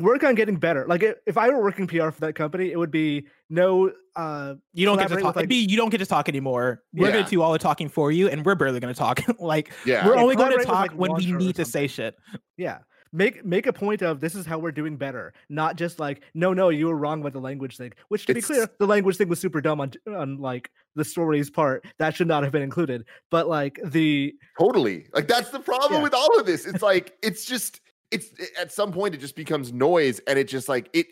work 0.00 0.24
on 0.24 0.34
getting 0.34 0.56
better. 0.56 0.84
Like 0.88 1.04
if 1.26 1.38
I 1.38 1.48
were 1.48 1.62
working 1.62 1.86
PR 1.86 2.10
for 2.10 2.20
that 2.22 2.34
company, 2.34 2.72
it 2.72 2.76
would 2.78 2.90
be 2.90 3.26
no 3.48 3.92
uh 4.16 4.54
You 4.74 4.84
don't 4.84 4.98
get 4.98 5.08
to 5.08 5.16
talk. 5.16 5.36
like- 5.36 5.48
be 5.48 5.56
you 5.66 5.76
don't 5.76 5.90
get 5.90 5.98
to 5.98 6.06
talk 6.06 6.28
anymore. 6.28 6.82
We're 6.92 7.08
Yeah. 7.08 7.18
gonna 7.18 7.28
do 7.30 7.40
all 7.42 7.52
the 7.52 7.58
talking 7.58 7.88
for 7.88 8.10
you, 8.10 8.28
and 8.28 8.44
we're 8.44 8.56
barely 8.56 8.80
gonna 8.80 8.92
talk. 8.94 9.20
like 9.40 9.72
Yeah. 9.86 10.06
we're 10.06 10.16
only 10.16 10.34
going 10.36 10.50
to 10.58 10.58
collaborate 10.58 10.58
with, 10.58 10.66
talk 10.66 10.90
like, 10.90 10.98
when 10.98 11.14
we 11.14 11.32
need 11.46 11.56
to 11.56 11.64
say 11.64 11.86
shit. 11.86 12.16
yeah. 12.56 12.78
Make 13.14 13.44
make 13.44 13.66
a 13.66 13.72
point 13.74 14.00
of 14.00 14.20
this 14.20 14.34
is 14.34 14.46
how 14.46 14.58
we're 14.58 14.72
doing 14.72 14.96
better, 14.96 15.34
not 15.50 15.76
just 15.76 16.00
like 16.00 16.22
no 16.32 16.54
no 16.54 16.70
you 16.70 16.86
were 16.86 16.96
wrong 16.96 17.20
about 17.20 17.34
the 17.34 17.40
language 17.40 17.76
thing. 17.76 17.92
Which 18.08 18.24
to 18.24 18.32
be 18.32 18.40
clear, 18.40 18.66
the 18.78 18.86
language 18.86 19.18
thing 19.18 19.28
was 19.28 19.38
super 19.38 19.60
dumb 19.60 19.82
on 19.82 19.92
on 20.06 20.38
like 20.38 20.70
the 20.96 21.04
story's 21.04 21.50
part. 21.50 21.84
That 21.98 22.14
should 22.16 22.26
not 22.26 22.42
have 22.42 22.52
been 22.52 22.62
included. 22.62 23.04
But 23.30 23.48
like 23.48 23.78
the 23.84 24.34
Totally. 24.58 25.08
Like 25.12 25.28
that's 25.28 25.50
the 25.50 25.60
problem 25.60 25.98
Yeah. 25.98 26.02
with 26.04 26.14
all 26.14 26.40
of 26.40 26.46
this. 26.46 26.64
It's 26.64 26.82
like 26.82 27.14
it's 27.22 27.44
just 27.44 27.82
it's 28.10 28.30
at 28.58 28.72
some 28.72 28.92
point 28.92 29.14
it 29.14 29.18
just 29.18 29.36
becomes 29.36 29.74
noise 29.74 30.18
and 30.26 30.38
it 30.38 30.48
just 30.48 30.68
like 30.68 30.88
it 30.94 31.06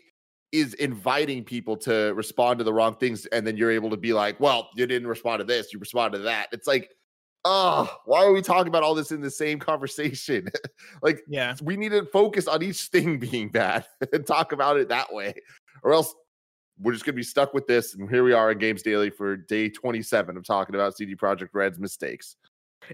is 0.51 0.73
inviting 0.75 1.43
people 1.43 1.77
to 1.77 2.13
respond 2.15 2.57
to 2.57 2.63
the 2.63 2.73
wrong 2.73 2.95
things 2.95 3.27
and 3.27 3.45
then 3.45 3.55
you're 3.57 3.71
able 3.71 3.91
to 3.91 3.95
be 3.97 4.11
like, 4.11 4.39
"Well, 4.39 4.69
you 4.75 4.87
didn't 4.87 5.07
respond 5.07 5.39
to 5.39 5.45
this, 5.45 5.71
you 5.71 5.77
responded 5.77 6.17
to 6.17 6.23
that." 6.23 6.47
It's 6.51 6.67
like, 6.67 6.91
"Oh, 7.45 7.89
why 8.05 8.23
are 8.25 8.31
we 8.33 8.41
talking 8.41 8.67
about 8.67 8.83
all 8.83 8.95
this 8.95 9.11
in 9.11 9.21
the 9.21 9.31
same 9.31 9.59
conversation?" 9.59 10.47
like 11.01 11.21
Yeah. 11.27 11.55
we 11.61 11.77
need 11.77 11.89
to 11.89 12.05
focus 12.05 12.47
on 12.47 12.61
each 12.63 12.83
thing 12.83 13.19
being 13.31 13.49
bad 13.49 13.85
and 14.13 14.25
talk 14.25 14.51
about 14.51 14.77
it 14.77 14.89
that 14.89 15.13
way 15.13 15.33
or 15.83 15.93
else 15.93 16.13
we're 16.79 16.93
just 16.93 17.05
going 17.05 17.13
to 17.13 17.17
be 17.17 17.23
stuck 17.23 17.53
with 17.53 17.67
this 17.67 17.93
and 17.95 18.09
here 18.09 18.23
we 18.23 18.33
are 18.33 18.51
in 18.51 18.57
games 18.57 18.81
daily 18.81 19.09
for 19.09 19.35
day 19.37 19.69
27 19.69 20.35
of 20.37 20.43
talking 20.45 20.73
about 20.73 20.95
cd 20.97 21.15
projekt 21.15 21.49
red's 21.53 21.77
mistakes 21.79 22.37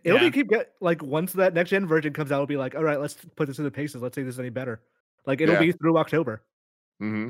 It'll 0.03 0.17
Yeah. 0.19 0.25
be 0.25 0.31
keep 0.31 0.49
get 0.49 0.73
like 0.81 1.01
once 1.01 1.31
that 1.33 1.53
next 1.53 1.69
gen 1.69 1.87
version 1.87 2.11
comes 2.11 2.29
out, 2.31 2.35
it'll 2.35 2.45
be 2.47 2.57
like, 2.57 2.75
all 2.75 2.83
right, 2.83 2.99
let's 2.99 3.15
put 3.37 3.47
this 3.47 3.57
in 3.59 3.63
the 3.63 3.71
paces. 3.71 4.01
Let's 4.01 4.15
see 4.15 4.21
if 4.21 4.27
this 4.27 4.35
is 4.35 4.39
any 4.39 4.49
better. 4.49 4.81
Like 5.25 5.39
it'll 5.39 5.53
Yeah. 5.55 5.61
be 5.61 5.71
through 5.71 5.97
October. 5.97 6.43
mm-hmm. 7.01 7.29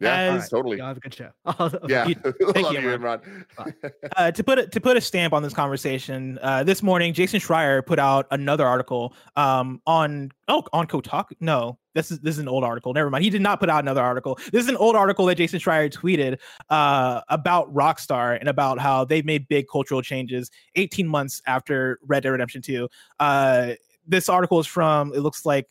Yeah 0.00 0.14
As- 0.14 0.30
Alright. 0.32 0.50
totally 0.50 0.76
Y'all 0.78 0.86
have 0.88 0.96
a 0.96 1.00
good 1.00 1.14
show. 1.14 1.30
yeah 1.88 2.06
You- 2.08 2.14
thank 2.14 2.66
love 2.66 2.72
you, 2.74 2.80
Imran. 2.80 3.22
Imran. 3.58 3.92
uh, 4.16 4.30
to 4.30 4.44
put 4.44 4.58
it 4.58 4.72
to 4.72 4.80
put 4.80 4.96
a 4.96 5.00
stamp 5.00 5.32
on 5.32 5.42
this 5.42 5.52
conversation, 5.54 6.38
uh, 6.42 6.62
this 6.64 6.82
morning 6.82 7.12
Jason 7.12 7.40
Schreier 7.40 7.84
put 7.84 7.98
out 7.98 8.26
another 8.30 8.66
article 8.66 9.14
um, 9.36 9.80
on 9.86 10.30
oh 10.48 10.62
on 10.72 10.86
Kotaku. 10.86 11.32
No, 11.40 11.78
this 11.94 12.10
is 12.10 12.20
this 12.20 12.34
is 12.36 12.38
an 12.40 12.48
old 12.48 12.64
article. 12.64 12.92
Never 12.94 13.10
mind. 13.10 13.24
He 13.24 13.30
did 13.30 13.42
not 13.42 13.60
put 13.60 13.68
out 13.68 13.82
another 13.82 14.02
article. 14.02 14.38
This 14.52 14.62
is 14.62 14.68
an 14.68 14.76
old 14.76 14.96
article 14.96 15.26
that 15.26 15.36
Jason 15.36 15.58
Schreier 15.60 15.90
tweeted 15.92 16.38
uh, 16.70 17.20
about 17.28 17.72
Rockstar 17.74 18.38
and 18.38 18.48
about 18.48 18.78
how 18.78 19.04
they've 19.04 19.24
made 19.24 19.48
big 19.48 19.66
cultural 19.70 20.02
changes 20.02 20.50
18 20.76 21.06
months 21.06 21.42
after 21.46 21.98
Red 22.06 22.22
Dead 22.22 22.30
Redemption 22.30 22.62
2. 22.62 22.88
Uh, 23.18 23.72
this 24.06 24.28
article 24.28 24.58
is 24.60 24.66
from 24.66 25.12
it 25.14 25.20
looks 25.20 25.44
like 25.44 25.68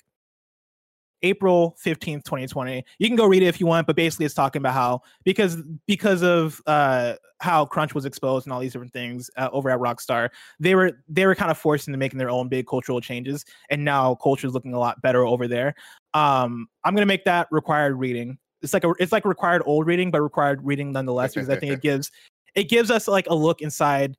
April 1.22 1.78
15th, 1.84 2.24
2020. 2.24 2.84
You 2.98 3.08
can 3.08 3.16
go 3.16 3.26
read 3.26 3.44
it 3.44 3.48
if 3.48 3.60
you 3.60 3.66
want, 3.66 3.88
but 3.88 3.96
basically 3.96 4.26
it's 4.26 4.36
talking 4.36 4.62
about 4.62 4.74
how 4.74 5.02
because 5.24 5.58
because 5.88 6.24
of 6.24 6.62
uh 6.66 7.16
how 7.42 7.66
crunch 7.66 7.96
was 7.96 8.06
exposed 8.06 8.46
and 8.46 8.54
all 8.54 8.60
these 8.60 8.74
different 8.74 8.92
things 8.92 9.30
uh, 9.38 9.50
over 9.52 9.70
at 9.70 9.80
Rockstar, 9.80 10.30
they 10.60 10.76
were 10.76 10.92
they 11.08 11.26
were 11.26 11.36
kind 11.36 11.52
of 11.52 11.58
forced 11.58 11.88
into 11.88 11.98
making 11.98 12.20
their 12.20 12.30
own 12.30 12.48
big 12.48 12.68
cultural 12.68 13.02
changes 13.02 13.46
and 13.70 13.84
now 13.84 14.16
culture 14.16 14.48
is 14.48 14.54
looking 14.54 14.74
a 14.74 14.80
lot 14.80 15.02
better 15.02 15.26
over 15.26 15.48
there. 15.48 15.76
Um 16.14 16.68
I'm 16.84 16.94
going 16.94 17.02
to 17.02 17.08
make 17.08 17.26
that 17.26 17.48
required 17.52 17.96
reading 17.96 18.38
it's 18.62 18.74
like 18.74 18.84
a 18.84 18.94
it's 19.00 19.12
like 19.12 19.26
required 19.26 19.62
old 19.66 19.88
reading, 19.88 20.12
but 20.12 20.22
required 20.22 20.64
reading 20.64 20.92
nonetheless 20.92 21.34
because 21.34 21.50
I 21.50 21.58
think 21.58 21.74
it 21.74 21.82
gives 21.82 22.12
it 22.56 22.66
gives 22.66 22.92
us 22.92 23.08
like 23.08 23.28
a 23.28 23.36
look 23.36 23.62
inside. 23.62 24.18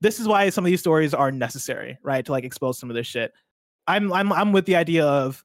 This 0.00 0.20
is 0.20 0.28
why 0.28 0.48
some 0.50 0.64
of 0.64 0.70
these 0.70 0.80
stories 0.80 1.14
are 1.14 1.32
necessary, 1.32 1.98
right? 2.02 2.24
To 2.26 2.32
like 2.32 2.44
expose 2.44 2.78
some 2.78 2.90
of 2.90 2.96
this 2.96 3.06
shit. 3.06 3.32
I'm 3.86 4.12
I'm 4.12 4.32
I'm 4.32 4.52
with 4.52 4.66
the 4.66 4.76
idea 4.76 5.04
of 5.04 5.44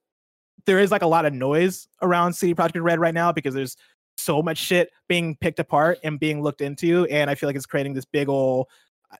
there 0.65 0.80
is 0.80 0.91
like 0.91 1.02
a 1.02 1.08
lot 1.08 1.26
of 1.26 1.34
noise 1.34 1.88
around 2.02 2.34
CD 2.34 2.54
Projekt 2.54 2.82
Red 2.84 3.00
right 3.00 3.13
now 3.13 3.32
because 3.32 3.54
there's 3.54 3.76
so 4.17 4.41
much 4.41 4.58
shit 4.58 4.89
being 5.08 5.36
picked 5.38 5.60
apart 5.60 6.00
and 6.04 6.19
being 6.19 6.41
looked 6.41 6.62
into, 6.62 7.06
and 7.06 7.30
I 7.30 7.36
feel 7.36 7.48
like 7.48 7.56
it's 7.56 7.65
creating 7.65 7.93
this 7.93 8.06
big 8.06 8.30
old 8.30 8.67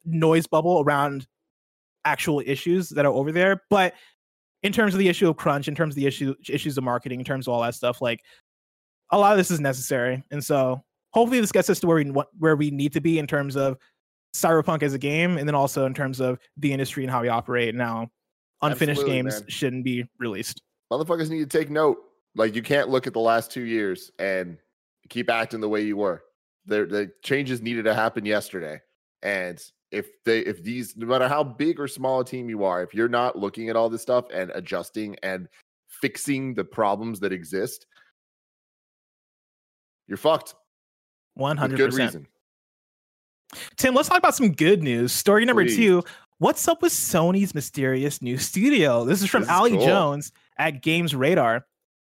noise 0.06 0.46
bubble 0.48 0.82
around 0.82 1.28
actual 2.06 2.42
issues 2.46 2.90
that 2.90 3.06
are 3.06 3.14
over 3.14 3.32
there. 3.32 3.64
But 3.70 3.94
in 4.64 4.74
terms 4.74 4.94
of 4.94 5.00
the 5.00 5.08
issue 5.08 5.30
of 5.30 5.38
crunch, 5.38 5.68
in 5.68 5.76
terms 5.76 5.94
of 5.94 5.96
the 5.96 6.06
issue 6.06 6.36
issues 6.48 6.78
of 6.78 6.84
marketing, 6.84 7.20
in 7.20 7.26
terms 7.26 7.48
of 7.48 7.54
all 7.54 7.62
that 7.62 7.76
stuff, 7.76 8.02
like 8.02 8.22
a 9.12 9.18
lot 9.18 9.32
of 9.32 9.38
this 9.38 9.52
is 9.52 9.60
necessary. 9.60 10.24
And 10.32 10.44
so 10.44 10.82
hopefully 11.12 11.40
this 11.40 11.52
gets 11.52 11.70
us 11.70 11.80
to 11.80 11.88
where 11.88 11.98
we 11.98 12.12
where 12.38 12.56
we 12.56 12.72
need 12.72 12.94
to 12.94 13.02
be 13.02 13.20
in 13.20 13.28
terms 13.28 13.56
of 13.56 13.78
cyberpunk 14.36 14.84
as 14.84 14.94
a 14.94 15.00
game, 15.00 15.38
and 15.38 15.48
then 15.48 15.56
also 15.56 15.86
in 15.86 15.94
terms 15.94 16.20
of 16.20 16.40
the 16.58 16.72
industry 16.72 17.04
and 17.04 17.12
how 17.12 17.22
we 17.22 17.30
operate. 17.30 17.74
Now, 17.74 18.10
unfinished 18.62 19.02
Absolutely, 19.02 19.16
games 19.16 19.42
man. 19.42 19.50
shouldn't 19.50 19.84
be 19.84 20.06
released. 20.20 20.62
Motherfuckers 20.92 21.30
need 21.30 21.50
to 21.50 21.58
take 21.58 21.70
note. 21.70 21.98
Like 22.36 22.56
you 22.56 22.62
can't 22.62 22.90
look 22.90 23.08
at 23.08 23.14
the 23.14 23.20
last 23.20 23.52
two 23.52 23.64
years 23.64 24.12
and 24.20 24.58
keep 25.10 25.30
acting 25.30 25.62
the 25.62 25.70
way 25.70 25.82
you 25.82 25.98
were. 25.98 26.24
There, 26.66 26.86
the 26.86 27.12
changes 27.24 27.62
needed 27.62 27.86
to 27.86 27.94
happen 27.94 28.26
yesterday, 28.26 28.82
and 29.24 29.60
if 29.92 30.24
they 30.24 30.40
if 30.40 30.64
these 30.64 30.96
no 30.96 31.06
matter 31.06 31.28
how 31.28 31.44
big 31.44 31.80
or 31.80 31.88
small 31.88 32.20
a 32.20 32.26
team 32.26 32.50
you 32.50 32.64
are 32.64 32.84
if 32.84 32.94
you're 32.94 33.10
not 33.10 33.38
looking 33.38 33.70
at 33.70 33.76
all 33.76 33.90
this 33.90 34.02
stuff 34.02 34.26
and 34.34 34.52
adjusting 34.54 35.16
and 35.24 35.48
fixing 35.88 36.54
the 36.54 36.64
problems 36.64 37.20
that 37.20 37.32
exist 37.32 37.88
you're 40.08 40.18
fucked 40.18 40.56
100 41.36 41.76
good 41.78 41.94
reason 41.94 42.28
tim 43.78 43.96
let's 43.96 44.10
talk 44.10 44.20
about 44.20 44.36
some 44.36 44.52
good 44.52 44.84
news 44.84 45.12
story 45.12 45.44
number 45.44 45.64
Please. 45.64 45.76
two 45.76 46.04
what's 46.38 46.68
up 46.68 46.82
with 46.82 46.94
sony's 46.94 47.56
mysterious 47.56 48.22
new 48.22 48.38
studio 48.38 49.06
this 49.06 49.22
is 49.22 49.30
from 49.30 49.42
this 49.42 49.50
ali 49.50 49.72
cool. 49.72 49.86
jones 49.86 50.32
at 50.60 50.84
games 50.84 51.16
radar 51.16 51.66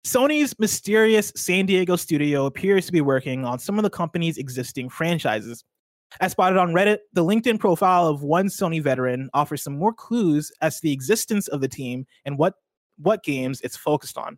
Sony's 0.06 0.58
mysterious 0.60 1.32
San 1.36 1.66
Diego 1.66 1.96
studio 1.96 2.46
appears 2.46 2.86
to 2.86 2.92
be 2.92 3.02
working 3.02 3.44
on 3.44 3.60
some 3.60 3.78
of 3.78 3.84
the 3.84 3.90
company's 3.90 4.38
existing 4.38 4.90
franchises. 4.90 5.64
As 6.22 6.32
spotted 6.32 6.58
on 6.58 6.72
Reddit, 6.72 7.00
the 7.14 7.24
LinkedIn 7.24 7.60
profile 7.60 8.08
of 8.08 8.24
one 8.24 8.48
Sony 8.48 8.82
veteran 8.82 9.30
offers 9.34 9.62
some 9.62 9.78
more 9.78 9.94
clues 9.94 10.52
as 10.62 10.78
to 10.78 10.84
the 10.84 10.94
existence 10.94 11.48
of 11.50 11.62
the 11.62 11.68
team 11.68 12.06
and 12.26 12.38
what, 12.38 12.56
what 12.98 13.24
games 13.24 13.60
it's 13.62 13.76
focused 13.76 14.18
on. 14.18 14.38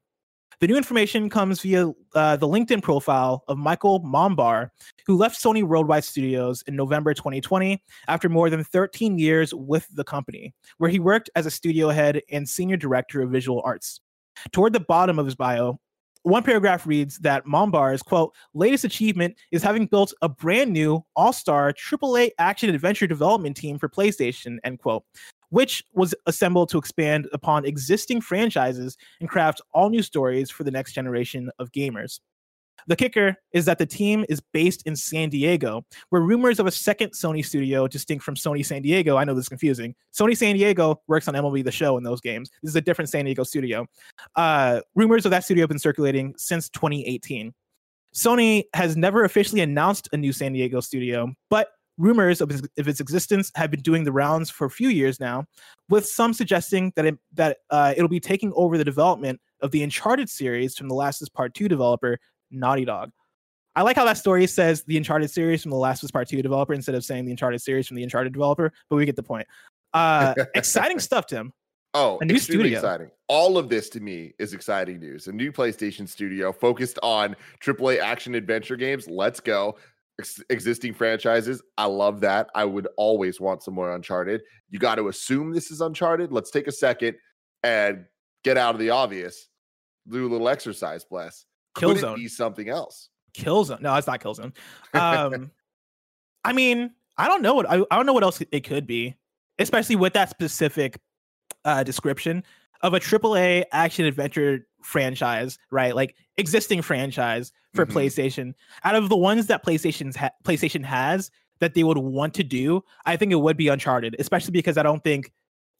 The 0.62 0.68
new 0.68 0.78
information 0.78 1.28
comes 1.28 1.60
via 1.62 1.88
uh, 2.14 2.36
the 2.36 2.48
LinkedIn 2.48 2.84
profile 2.84 3.44
of 3.48 3.58
Michael 3.58 4.00
Mumbauer, 4.02 4.70
who 5.08 5.18
left 5.18 5.42
Sony 5.42 5.64
Worldwide 5.64 6.04
Studios 6.04 6.64
in 6.68 6.76
November 6.76 7.16
2020 7.16 7.84
after 8.08 8.30
more 8.30 8.48
than 8.48 8.64
13 8.64 9.18
years 9.18 9.56
with 9.56 9.88
the 9.96 10.04
company, 10.04 10.54
where 10.78 10.92
he 10.92 11.00
worked 11.00 11.32
as 11.36 11.48
a 11.48 11.52
studio 11.52 11.90
head 11.90 12.22
and 12.30 12.48
senior 12.48 12.78
director 12.78 13.24
of 13.24 13.32
visual 13.32 13.64
arts. 13.66 14.02
Toward 14.52 14.74
the 14.74 14.82
bottom 14.82 15.18
of 15.18 15.26
his 15.26 15.34
bio, 15.34 15.80
one 16.22 16.44
paragraph 16.44 16.86
reads 16.86 17.18
that 17.18 17.44
Mumbauer's 17.48 18.04
quote 18.04 18.36
latest 18.54 18.84
achievement 18.84 19.36
is 19.52 19.64
having 19.64 19.88
built 19.88 20.14
a 20.22 20.30
brand 20.30 20.72
new 20.72 21.04
all-star 21.16 21.74
AAA 21.74 22.30
action 22.38 22.70
adventure 22.70 23.08
development 23.08 23.58
team 23.58 23.80
for 23.80 23.90
PlayStation 23.90 24.60
end 24.64 24.78
quote 24.78 25.04
which 25.52 25.84
was 25.94 26.16
assembled 26.26 26.70
to 26.70 26.78
expand 26.78 27.30
upon 27.34 27.66
existing 27.66 28.20
franchises 28.20 28.98
and 29.20 29.30
craft 29.30 29.62
all 29.74 29.90
new 29.90 30.02
stories 30.02 30.50
for 30.50 30.64
the 30.64 30.72
next 30.72 30.94
generation 30.94 31.52
of 31.60 31.72
gamers. 31.72 32.20
The 32.88 32.96
kicker 32.96 33.36
is 33.54 33.66
that 33.66 33.78
the 33.78 33.86
team 33.86 34.26
is 34.28 34.42
based 34.54 34.88
in 34.88 34.96
San 34.96 35.30
Diego, 35.30 35.86
where 36.10 36.22
rumors 36.22 36.60
of 36.60 36.66
a 36.66 36.72
second 36.72 37.12
Sony 37.12 37.46
studio 37.46 37.88
distinct 37.88 38.24
from 38.24 38.36
Sony 38.36 38.66
San 38.66 38.82
Diego, 38.82 39.18
I 39.18 39.24
know 39.24 39.34
this 39.36 39.46
is 39.46 39.50
confusing. 39.50 39.94
Sony 40.14 40.36
San 40.36 40.56
Diego 40.56 41.00
works 41.08 41.28
on 41.28 41.36
MLB 41.36 41.64
The 41.64 41.72
Show 41.72 41.98
in 41.98 42.04
those 42.04 42.22
games. 42.22 42.50
This 42.64 42.70
is 42.70 42.76
a 42.76 42.82
different 42.82 43.10
San 43.10 43.26
Diego 43.26 43.44
studio. 43.44 43.86
Uh, 44.36 44.82
rumors 44.96 45.26
of 45.26 45.32
that 45.32 45.44
studio 45.44 45.64
have 45.64 45.70
been 45.70 45.80
circulating 45.80 46.34
since 46.38 46.70
2018. 46.70 47.54
Sony 48.14 48.64
has 48.74 48.98
never 48.98 49.24
officially 49.24 49.62
announced 49.62 50.10
a 50.12 50.18
new 50.18 50.34
San 50.34 50.54
Diego 50.54 50.80
studio, 50.80 51.32
but 51.50 51.70
rumors 51.98 52.42
of 52.42 52.52
its, 52.52 52.62
of 52.78 52.88
its, 52.88 53.00
existence 53.00 53.52
have 53.56 53.72
been 53.72 53.82
doing 53.82 54.04
the 54.04 54.12
rounds 54.12 54.50
for 54.50 54.66
a 54.66 54.70
few 54.70 54.90
years 54.90 55.20
now, 55.20 55.46
with 55.90 56.06
some 56.06 56.34
suggesting 56.34 56.92
that 56.96 57.06
it, 57.06 57.18
that 57.34 57.58
uh, 57.70 57.94
it'll 57.96 58.10
be 58.10 58.20
taking 58.20 58.52
over 58.56 58.78
the 58.78 58.84
development 58.84 59.40
of 59.62 59.72
the 59.72 59.84
Uncharted 59.84 60.30
series 60.30 60.76
from 60.78 60.88
the 60.88 60.96
Last 60.96 61.22
is 61.22 61.30
Part 61.30 61.54
2 61.54 61.68
developer 61.68 62.20
Naughty 62.50 62.86
Dog. 62.86 63.12
I 63.76 63.84
like 63.84 63.96
how 63.96 64.06
that 64.06 64.18
story 64.18 64.46
says 64.48 64.84
the 64.84 64.98
Uncharted 64.98 65.32
series 65.32 65.62
from 65.62 65.72
the 65.72 65.78
Last 65.78 66.04
of 66.04 66.08
Us 66.08 66.12
Part 66.12 66.28
2 66.28 66.42
developer 66.42 66.74
instead 66.74 66.96
of 66.96 67.06
saying 67.06 67.26
the 67.26 67.32
Uncharted 67.32 67.62
series 67.62 67.88
from 67.88 67.96
the 67.96 68.04
Uncharted 68.04 68.34
developer, 68.34 68.74
but 68.90 68.96
we 68.96 69.06
get 69.06 69.16
the 69.16 69.24
point. 69.24 69.48
Uh, 69.94 70.34
exciting 70.56 71.00
stuff, 71.00 71.26
Tim. 71.26 71.54
Oh, 71.94 72.20
a 72.22 72.26
new 72.26 72.40
studio. 72.40 72.78
Exciting. 72.78 73.12
All 73.28 73.58
of 73.58 73.68
this 73.68 73.90
to 73.90 74.00
me 74.00 74.34
is 74.40 74.54
exciting 74.54 75.00
news. 75.00 75.28
A 75.28 75.32
new 75.32 75.52
PlayStation 75.52 76.08
studio 76.08 76.54
focused 76.54 76.98
on 77.04 77.36
AAA 77.62 78.00
action 78.00 78.36
adventure 78.36 78.78
games. 78.78 79.08
Let's 79.10 79.42
go. 79.42 79.76
Ex- 80.22 80.44
existing 80.50 80.94
franchises. 80.94 81.62
I 81.78 81.86
love 81.86 82.22
that. 82.22 82.50
I 82.56 82.66
would 82.66 82.88
always 82.98 83.40
want 83.40 83.64
some 83.64 83.74
more 83.74 83.94
Uncharted. 83.94 84.42
You 84.70 84.80
got 84.80 84.96
to 84.96 85.08
assume 85.08 85.52
this 85.52 85.72
is 85.72 85.82
Uncharted. 85.82 86.32
Let's 86.32 86.52
take 86.52 86.68
a 86.68 86.72
second 86.72 87.16
and 87.64 88.06
get 88.44 88.58
out 88.58 88.76
of 88.76 88.80
the 88.80 88.90
obvious. 88.90 89.48
Do 90.08 90.26
a 90.26 90.30
little 90.30 90.50
exercise, 90.50 91.04
bless. 91.04 91.46
Could 91.76 91.98
Killzone. 91.98 92.16
be 92.16 92.28
something 92.28 92.70
else. 92.70 93.10
Killzone. 93.34 93.82
No, 93.82 93.96
it's 93.96 94.08
not 94.08 94.20
Killzone. 94.20 94.54
Um, 94.94 95.52
I 96.44 96.54
mean, 96.54 96.92
I 97.18 97.28
don't 97.28 97.42
know 97.42 97.54
what 97.54 97.70
I, 97.70 97.84
I 97.92 97.96
don't 97.96 98.06
know 98.06 98.14
what 98.14 98.24
else 98.24 98.42
it 98.52 98.64
could 98.64 98.88
be, 98.88 99.16
especially 99.60 99.96
with 99.96 100.14
that 100.14 100.30
specific 100.30 101.00
uh, 101.66 101.84
description 101.84 102.44
of 102.82 102.94
a 102.94 103.00
AAA 103.00 103.66
action 103.72 104.06
adventure 104.06 104.68
franchise, 104.84 105.58
right? 105.70 105.96
Like 105.96 106.16
existing 106.38 106.82
franchise 106.82 107.52
for 107.74 107.86
mm-hmm. 107.86 107.98
PlayStation. 107.98 108.54
Out 108.84 108.96
of 108.96 109.10
the 109.10 109.18
ones 109.18 109.48
that 109.48 109.66
PlayStation's 109.66 110.16
ha- 110.16 110.32
PlayStation 110.44 110.84
has 110.84 111.32
that 111.60 111.74
they 111.74 111.84
would 111.84 111.98
want 111.98 112.34
to 112.36 112.44
do, 112.44 112.84
I 113.06 113.16
think 113.18 113.32
it 113.32 113.36
would 113.36 113.58
be 113.58 113.68
Uncharted, 113.68 114.16
especially 114.20 114.52
because 114.52 114.78
I 114.78 114.84
don't 114.84 115.04
think 115.04 115.32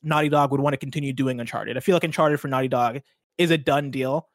Naughty 0.04 0.30
Dog 0.30 0.52
would 0.52 0.62
want 0.62 0.74
to 0.74 0.78
continue 0.78 1.14
doing 1.14 1.40
Uncharted. 1.40 1.78
I 1.78 1.80
feel 1.80 1.96
like 1.96 2.04
Uncharted 2.04 2.40
for 2.40 2.48
Naughty 2.48 2.68
Dog 2.68 3.02
is 3.38 3.52
a 3.52 3.58
done 3.58 3.92
deal 3.92 4.28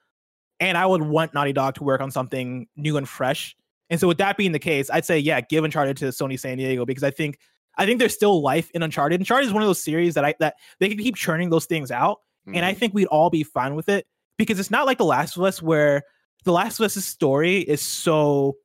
and 0.61 0.79
I 0.79 0.87
would 0.87 1.03
want 1.03 1.35
Naughty 1.35 1.53
Dog 1.53 1.75
to 1.77 1.85
work 1.85 2.01
on 2.01 2.11
something 2.11 2.67
new 2.77 2.97
and 2.97 3.09
fresh. 3.09 3.57
And 3.91 4.01
so 4.01 4.09
with 4.09 4.19
that 4.19 4.37
being 4.37 4.53
the 4.53 4.59
case, 4.59 4.91
I'd 4.91 5.05
say 5.05 5.19
yeah, 5.19 5.41
give 5.41 5.65
Uncharted 5.65 5.97
to 5.99 6.07
Sony 6.07 6.39
San 6.39 6.59
Diego 6.59 6.85
because 6.85 7.05
I 7.05 7.11
think 7.11 7.39
I 7.79 7.85
think 7.85 7.99
there's 7.99 8.15
still 8.15 8.41
life 8.41 8.71
in 8.73 8.83
Uncharted. 8.83 9.21
Uncharted 9.21 9.47
is 9.47 9.53
one 9.53 9.63
of 9.63 9.69
those 9.69 9.83
series 9.83 10.15
that 10.15 10.25
I 10.25 10.35
that 10.41 10.57
they 10.81 10.89
can 10.89 10.99
keep 10.99 11.17
churning 11.17 11.51
those 11.51 11.67
things 11.67 11.91
out, 11.91 12.19
mm-hmm. 12.47 12.57
and 12.57 12.65
I 12.65 12.71
mm-hmm. 12.71 12.81
think 12.81 12.95
we'd 12.95 13.07
all 13.07 13.31
be 13.31 13.43
fine 13.43 13.75
with 13.75 13.89
it 13.89 14.07
because 14.39 14.59
it's 14.59 14.71
not 14.71 14.87
like 14.87 14.99
The 14.99 15.05
Last 15.05 15.37
of 15.37 15.43
Us 15.43 15.63
where 15.63 16.03
The 16.47 16.53
Last 16.53 16.79
of 16.79 16.85
Us 16.85 16.95
story 17.05 17.59
is 17.59 17.83
so 17.83 18.57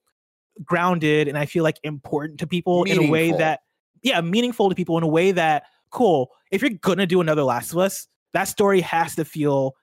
grounded 0.64 1.28
and 1.28 1.36
I 1.36 1.48
feel 1.48 1.64
like 1.64 1.80
important 1.82 2.40
to 2.40 2.48
people 2.48 2.84
meaningful. 2.84 3.04
in 3.04 3.10
a 3.10 3.12
way 3.12 3.32
that 3.32 3.62
yeah, 4.04 4.22
meaningful 4.22 4.70
to 4.70 4.76
people 4.76 5.00
in 5.00 5.04
a 5.04 5.08
way 5.08 5.32
that 5.32 5.64
cool. 5.90 6.30
If 6.52 6.62
you're 6.62 6.70
gonna 6.70 7.08
do 7.08 7.22
another 7.22 7.44
Last 7.44 7.72
of 7.72 7.80
Us, 7.80 8.08
that 8.34 8.44
story 8.46 8.82
has 8.82 9.16
to 9.16 9.26
feel 9.26 9.74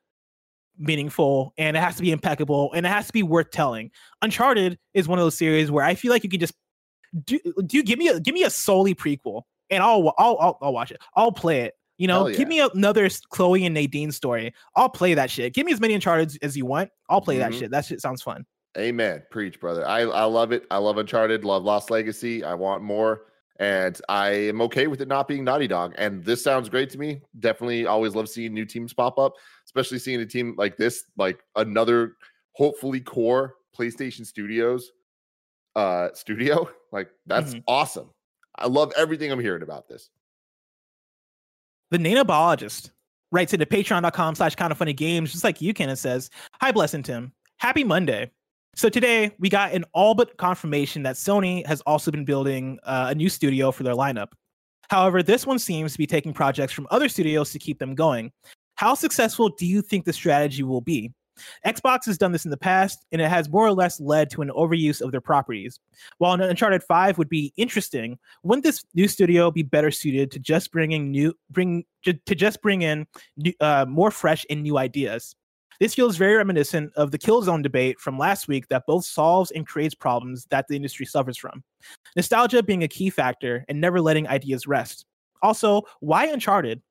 meaningful 0.79 1.53
and 1.59 1.77
it 1.77 1.81
has 1.81 1.97
to 1.97 2.03
be 2.03 2.13
impeccable 2.13 2.73
and 2.73 2.87
it 2.87 2.89
has 2.89 3.09
to 3.09 3.13
be 3.13 3.25
worth 3.25 3.51
telling. 3.51 3.91
Uncharted 4.23 4.79
is 4.95 5.09
one 5.09 5.19
of 5.19 5.25
those 5.25 5.37
series 5.37 5.69
where 5.69 5.85
I 5.85 5.97
feel 5.97 6.13
like 6.13 6.23
you 6.23 6.31
can 6.31 6.39
just 6.39 6.55
do, 7.25 7.41
do 7.67 7.77
you 7.77 7.83
give 7.83 7.99
me 7.99 8.07
a 8.07 8.21
give 8.21 8.33
me 8.33 8.45
a 8.45 8.51
Sully 8.51 8.95
prequel 8.95 9.43
and 9.71 9.83
I'll 9.83 10.15
I'll 10.19 10.37
I'll, 10.39 10.59
I'll 10.63 10.73
watch 10.73 10.93
it. 10.93 10.99
I'll 11.17 11.33
play 11.33 11.63
it. 11.63 11.75
You 11.99 12.07
know, 12.07 12.29
yeah. 12.29 12.37
give 12.37 12.49
me 12.49 12.61
another 12.61 13.09
Chloe 13.31 13.67
and 13.67 13.75
Nadine 13.75 14.13
story. 14.13 14.55
I'll 14.77 14.89
play 14.89 15.15
that 15.15 15.31
shit. 15.31 15.53
Give 15.53 15.67
me 15.67 15.73
as 15.73 15.81
many 15.81 15.95
Uncharted 15.95 16.39
as 16.43 16.57
you 16.57 16.65
want. 16.65 16.91
I'll 17.11 17.21
play 17.21 17.39
mm-hmm. 17.39 17.51
that 17.51 17.59
shit. 17.59 17.71
That 17.71 17.85
shit 17.85 18.01
sounds 18.01 18.23
fun. 18.23 18.47
Amen. 18.77 19.23
Preach, 19.31 19.61
brother. 19.61 19.87
I 19.87 20.01
I 20.03 20.25
love 20.25 20.53
it. 20.53 20.65
I 20.71 20.79
love 20.79 20.99
Uncharted. 20.99 21.45
Love 21.45 21.65
Lost 21.65 21.91
Legacy. 21.91 22.45
I 22.45 22.55
want 22.55 22.83
more 22.83 23.23
and 23.59 24.01
I 24.09 24.29
am 24.31 24.61
okay 24.63 24.87
with 24.87 25.01
it 25.01 25.09
not 25.09 25.27
being 25.27 25.45
Naughty 25.45 25.67
Dog. 25.67 25.95
And 25.99 26.25
this 26.25 26.43
sounds 26.43 26.69
great 26.69 26.91
to 26.91 26.99
me. 26.99 27.23
Definitely 27.41 27.87
always 27.87 28.15
love 28.15 28.29
seeing 28.29 28.55
new 28.55 28.65
teams 28.65 28.93
pop 28.93 29.19
up, 29.19 29.35
especially 29.67 29.99
seeing 29.99 30.21
a 30.21 30.27
team 30.27 30.55
like 30.57 30.77
this, 30.77 31.05
like 31.17 31.41
another 31.57 32.17
hopefully 32.53 33.01
core 33.01 33.55
PlayStation 33.77 34.25
Studios 34.25 34.91
uh 35.77 36.09
studio. 36.15 36.69
Like 36.91 37.11
that's 37.27 37.51
mm-hmm. 37.51 37.61
awesome. 37.69 38.09
I 38.57 38.67
love 38.67 38.95
everything 38.97 39.31
I'm 39.31 39.39
hearing 39.39 39.61
about 39.63 39.89
this. 39.89 40.09
The 41.91 41.99
nanobiologist 41.99 42.91
writes 43.33 43.53
into 43.53 43.67
patreon.com 43.67 44.35
slash 44.35 44.55
kind 44.55 44.73
of 44.73 44.79
funny 44.79 44.93
games, 44.93 45.33
just 45.33 45.45
like 45.45 45.61
you 45.61 45.73
can, 45.73 45.89
and 45.89 45.99
says, 45.99 46.31
Hi, 46.61 46.71
Blessing 46.73 47.03
Tim. 47.03 47.33
Happy 47.59 47.85
Monday. 47.85 48.31
So 48.77 48.89
today 48.89 49.35
we 49.39 49.49
got 49.49 49.73
an 49.73 49.85
all 49.93 50.15
but 50.15 50.37
confirmation 50.37 51.03
that 51.03 51.17
Sony 51.17 51.67
has 51.67 51.81
also 51.83 52.11
been 52.11 52.25
building 52.25 52.79
uh, 52.85 53.09
a 53.11 53.15
new 53.15 53.29
studio 53.29 53.73
for 53.73 53.83
their 53.83 53.95
lineup. 53.95 54.29
However, 54.91 55.23
this 55.23 55.47
one 55.47 55.59
seems 55.59 55.93
to 55.93 55.99
be 55.99 56.07
taking 56.07 56.33
projects 56.33 56.73
from 56.73 56.87
other 56.91 57.09
studios 57.09 57.51
to 57.53 57.59
keep 57.59 57.79
them 57.79 57.95
going. 57.95 58.31
How 58.77 58.95
successful 58.95 59.49
do 59.49 59.67
you 59.67 59.83
think 59.83 60.05
the 60.05 60.13
strategy 60.13 60.63
will 60.63 60.81
be? 60.81 61.13
Xbox 61.67 62.07
has 62.07 62.19
done 62.19 62.33
this 62.33 62.45
in 62.45 62.51
the 62.51 62.57
past, 62.57 63.05
and 63.13 63.21
it 63.21 63.29
has 63.29 63.49
more 63.49 63.67
or 63.67 63.73
less 63.73 64.01
led 64.01 64.31
to 64.31 64.43
an 64.43 64.51
overuse 64.51 65.01
of 65.01 65.13
their 65.13 65.21
properties. 65.21 65.81
While 66.19 66.35
an 66.35 66.43
Uncharted 66.43 66.83
5 66.83 67.19
would 67.19 67.29
be 67.29 67.53
interesting, 67.57 68.19
wouldn't 68.43 68.65
this 68.65 68.85
new 68.95 69.09
studio 69.09 69.51
be 69.51 69.63
better 69.63 69.91
suited 69.91 70.31
to 70.33 70.39
just 70.39 70.73
bringing 70.73 71.11
new 71.11 71.35
bring 71.51 71.85
to, 72.05 72.13
just 72.35 72.63
bring 72.63 72.83
in 72.83 73.07
new, 73.37 73.53
uh, 73.61 73.87
more 73.89 74.11
fresh 74.11 74.47
and 74.51 74.63
new 74.63 74.79
ideas? 74.79 75.35
This 75.81 75.95
feels 75.95 76.17
very 76.17 76.35
reminiscent 76.35 76.93
of 76.97 77.13
the 77.13 77.19
Killzone 77.19 77.63
debate 77.63 78.01
from 78.01 78.19
last 78.19 78.49
week 78.49 78.67
that 78.69 78.87
both 78.87 79.05
solves 79.05 79.53
and 79.53 79.67
creates 79.67 79.95
problems 79.95 80.47
that 80.51 80.67
the 80.67 80.75
industry 80.75 81.07
suffers 81.07 81.37
from. 81.37 81.63
Nostalgia 82.17 82.65
being 82.65 82.83
a 82.83 82.89
key 82.89 83.11
factor 83.11 83.65
and 83.69 83.81
never 83.81 84.01
letting 84.01 84.27
ideas 84.27 84.67
rest. 84.67 85.07
Also, 85.41 85.83
why 86.01 86.27
Uncharted? 86.27 86.83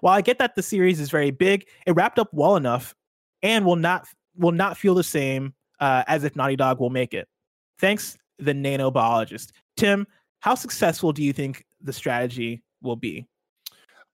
While 0.00 0.14
I 0.14 0.20
get 0.20 0.38
that 0.38 0.56
the 0.56 0.62
series 0.62 1.00
is 1.00 1.10
very 1.10 1.30
big, 1.30 1.66
it 1.86 1.92
wrapped 1.92 2.18
up 2.18 2.28
well 2.32 2.56
enough 2.56 2.94
and 3.44 3.64
will 3.64 3.76
not 3.76 4.08
will 4.36 4.50
not 4.50 4.76
feel 4.76 4.94
the 4.94 5.04
same 5.04 5.54
uh, 5.78 6.02
as 6.08 6.24
if 6.24 6.34
Naughty 6.34 6.56
Dog 6.56 6.80
will 6.80 6.90
make 6.90 7.14
it. 7.14 7.28
Thanks, 7.78 8.18
the 8.38 8.52
nanobiologist. 8.52 9.52
Tim, 9.76 10.08
how 10.40 10.56
successful 10.56 11.12
do 11.12 11.22
you 11.22 11.32
think 11.32 11.64
the 11.80 11.92
strategy 11.92 12.64
will 12.82 12.96
be? 12.96 13.28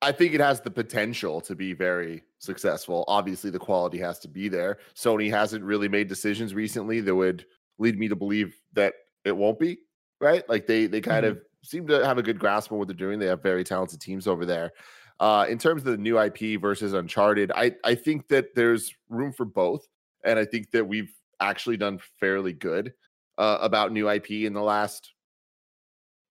I 0.02 0.12
think 0.12 0.34
it 0.34 0.40
has 0.40 0.60
the 0.60 0.70
potential 0.70 1.40
to 1.42 1.54
be 1.54 1.72
very 1.72 2.22
successful. 2.38 3.04
Obviously, 3.06 3.50
the 3.50 3.58
quality 3.58 3.98
has 3.98 4.18
to 4.20 4.28
be 4.28 4.48
there. 4.48 4.78
Sony 4.94 5.30
hasn't 5.30 5.62
really 5.62 5.88
made 5.88 6.08
decisions 6.08 6.54
recently 6.54 7.00
that 7.00 7.14
would 7.14 7.46
lead 7.78 7.98
me 7.98 8.08
to 8.08 8.16
believe 8.16 8.56
that 8.72 8.94
it 9.24 9.36
won't 9.36 9.58
be 9.58 9.78
right. 10.20 10.46
Like 10.48 10.66
they 10.66 10.86
they 10.86 11.00
kind 11.00 11.24
mm-hmm. 11.24 11.38
of 11.38 11.42
seem 11.62 11.86
to 11.86 12.04
have 12.04 12.18
a 12.18 12.22
good 12.22 12.38
grasp 12.38 12.72
on 12.72 12.78
what 12.78 12.88
they're 12.88 12.96
doing. 12.96 13.18
They 13.18 13.26
have 13.26 13.42
very 13.42 13.62
talented 13.62 14.00
teams 14.00 14.26
over 14.26 14.46
there. 14.46 14.72
Uh, 15.20 15.44
in 15.48 15.58
terms 15.58 15.82
of 15.82 15.86
the 15.86 15.98
new 15.98 16.18
IP 16.18 16.60
versus 16.60 16.94
Uncharted, 16.94 17.52
I 17.54 17.72
I 17.84 17.94
think 17.94 18.28
that 18.28 18.54
there's 18.54 18.92
room 19.08 19.32
for 19.32 19.44
both, 19.44 19.86
and 20.24 20.38
I 20.38 20.44
think 20.44 20.70
that 20.70 20.86
we've 20.86 21.12
actually 21.40 21.76
done 21.76 22.00
fairly 22.18 22.54
good 22.54 22.94
uh, 23.38 23.58
about 23.60 23.92
new 23.92 24.08
IP 24.10 24.30
in 24.30 24.54
the 24.54 24.62
last 24.62 25.12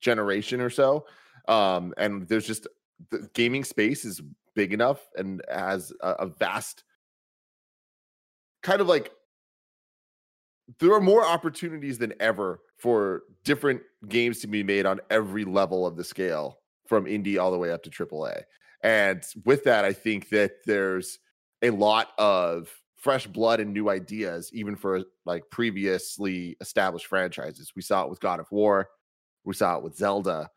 generation 0.02 0.60
or 0.60 0.70
so. 0.70 1.06
Um, 1.48 1.94
and 1.98 2.28
there's 2.28 2.48
just 2.48 2.68
the 3.12 3.30
gaming 3.34 3.64
space 3.64 4.06
is 4.06 4.22
big 4.56 4.74
enough 4.74 5.08
and 5.16 5.42
has 5.50 5.94
a, 6.02 6.10
a 6.12 6.28
vast 6.28 6.84
kind 8.62 8.82
of 8.82 8.88
like 8.88 9.12
there 10.80 10.94
are 10.94 11.02
more 11.02 11.26
opportunities 11.26 11.98
than 11.98 12.14
ever 12.20 12.60
for 12.78 13.24
different 13.44 13.82
games 14.08 14.40
to 14.40 14.48
be 14.48 14.64
made 14.64 14.86
on 14.86 15.00
every 15.10 15.46
level 15.46 15.88
of 15.88 15.96
the 15.96 16.04
scale 16.04 16.60
from 16.88 17.06
indie 17.06 17.40
all 17.40 17.52
the 17.52 17.58
way 17.58 17.72
up 17.72 17.82
to 17.84 17.90
AAA. 17.90 18.42
And 18.82 19.24
with 19.46 19.64
that, 19.66 19.86
I 19.86 19.94
think 19.94 20.30
that 20.30 20.52
there's 20.66 21.20
a 21.62 21.70
lot 21.70 22.10
of 22.18 22.70
fresh 22.96 23.28
blood 23.28 23.60
and 23.60 23.74
new 23.74 23.90
ideas, 23.90 24.52
even 24.54 24.76
for 24.76 25.04
like 25.26 25.44
previously 25.52 26.58
established 26.62 27.08
franchises. 27.08 27.74
We 27.76 27.82
saw 27.82 28.04
it 28.04 28.10
with 28.10 28.20
God 28.20 28.40
of 28.40 28.52
War, 28.52 28.90
we 29.44 29.54
saw 29.54 29.78
it 29.78 29.84
with 29.84 29.96
Zelda. 29.96 30.50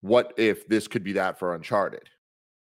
What 0.00 0.34
if 0.36 0.66
this 0.66 0.88
could 0.88 1.04
be 1.04 1.12
that 1.12 1.38
for 1.38 1.54
Uncharted? 1.54 2.08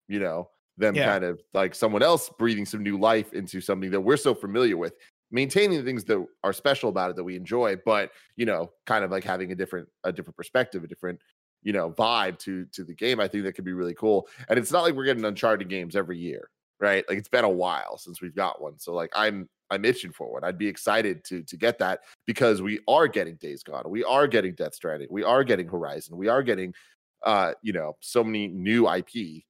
You 0.07 0.19
know, 0.19 0.49
them 0.77 0.95
yeah. 0.95 1.05
kind 1.05 1.23
of 1.23 1.41
like 1.53 1.75
someone 1.75 2.03
else 2.03 2.29
breathing 2.37 2.65
some 2.65 2.83
new 2.83 2.97
life 2.97 3.33
into 3.33 3.59
something 3.59 3.91
that 3.91 4.01
we're 4.01 4.17
so 4.17 4.33
familiar 4.33 4.77
with 4.77 4.93
maintaining 5.31 5.77
the 5.77 5.83
things 5.83 6.05
that 6.05 6.25
are 6.43 6.53
special 6.53 6.89
about 6.89 7.09
it 7.09 7.15
that 7.15 7.23
we 7.23 7.35
enjoy 7.35 7.75
but 7.85 8.11
you 8.37 8.45
know 8.45 8.71
kind 8.85 9.03
of 9.03 9.11
like 9.11 9.23
having 9.23 9.51
a 9.51 9.55
different 9.55 9.87
a 10.03 10.11
different 10.11 10.37
perspective 10.37 10.83
a 10.83 10.87
different 10.87 11.19
you 11.67 11.73
know 11.73 11.91
vibe 11.91 12.39
to 12.39 12.65
to 12.71 12.85
the 12.85 12.93
game 12.93 13.19
i 13.19 13.27
think 13.27 13.43
that 13.43 13.51
could 13.51 13.65
be 13.65 13.73
really 13.73 13.93
cool 13.93 14.27
and 14.47 14.57
it's 14.57 14.71
not 14.71 14.83
like 14.83 14.95
we're 14.95 15.03
getting 15.03 15.25
uncharted 15.25 15.67
games 15.67 15.97
every 15.97 16.17
year 16.17 16.49
right? 16.79 17.03
Like 17.09 17.17
it's 17.17 17.27
been 17.29 17.43
a 17.43 17.49
while 17.49 17.97
since 17.97 18.21
we've 18.21 18.35
got 18.35 18.61
one 18.61 18.77
so 18.79 18.93
like 18.93 19.11
i'm 19.15 19.49
i'm 19.69 19.83
itching 19.83 20.11
for 20.11 20.31
one. 20.31 20.43
I'd 20.43 20.57
be 20.57 20.67
excited 20.67 21.23
to 21.25 21.43
to 21.43 21.57
get 21.57 21.79
that 21.79 22.01
because 22.25 22.61
we 22.61 22.79
are 22.87 23.07
getting 23.07 23.35
days 23.35 23.63
gone 23.63 23.83
we 23.87 24.03
are 24.03 24.27
getting 24.27 24.55
death 24.55 24.75
stranding 24.75 25.07
we 25.11 25.23
are 25.23 25.43
getting 25.43 25.67
horizon 25.67 26.15
we 26.17 26.27
are 26.27 26.43
getting 26.43 26.73
uh 27.23 27.53
you 27.61 27.73
know 27.73 27.97
so 27.99 28.23
many 28.23 28.47
new 28.47 28.89
ip 28.89 29.43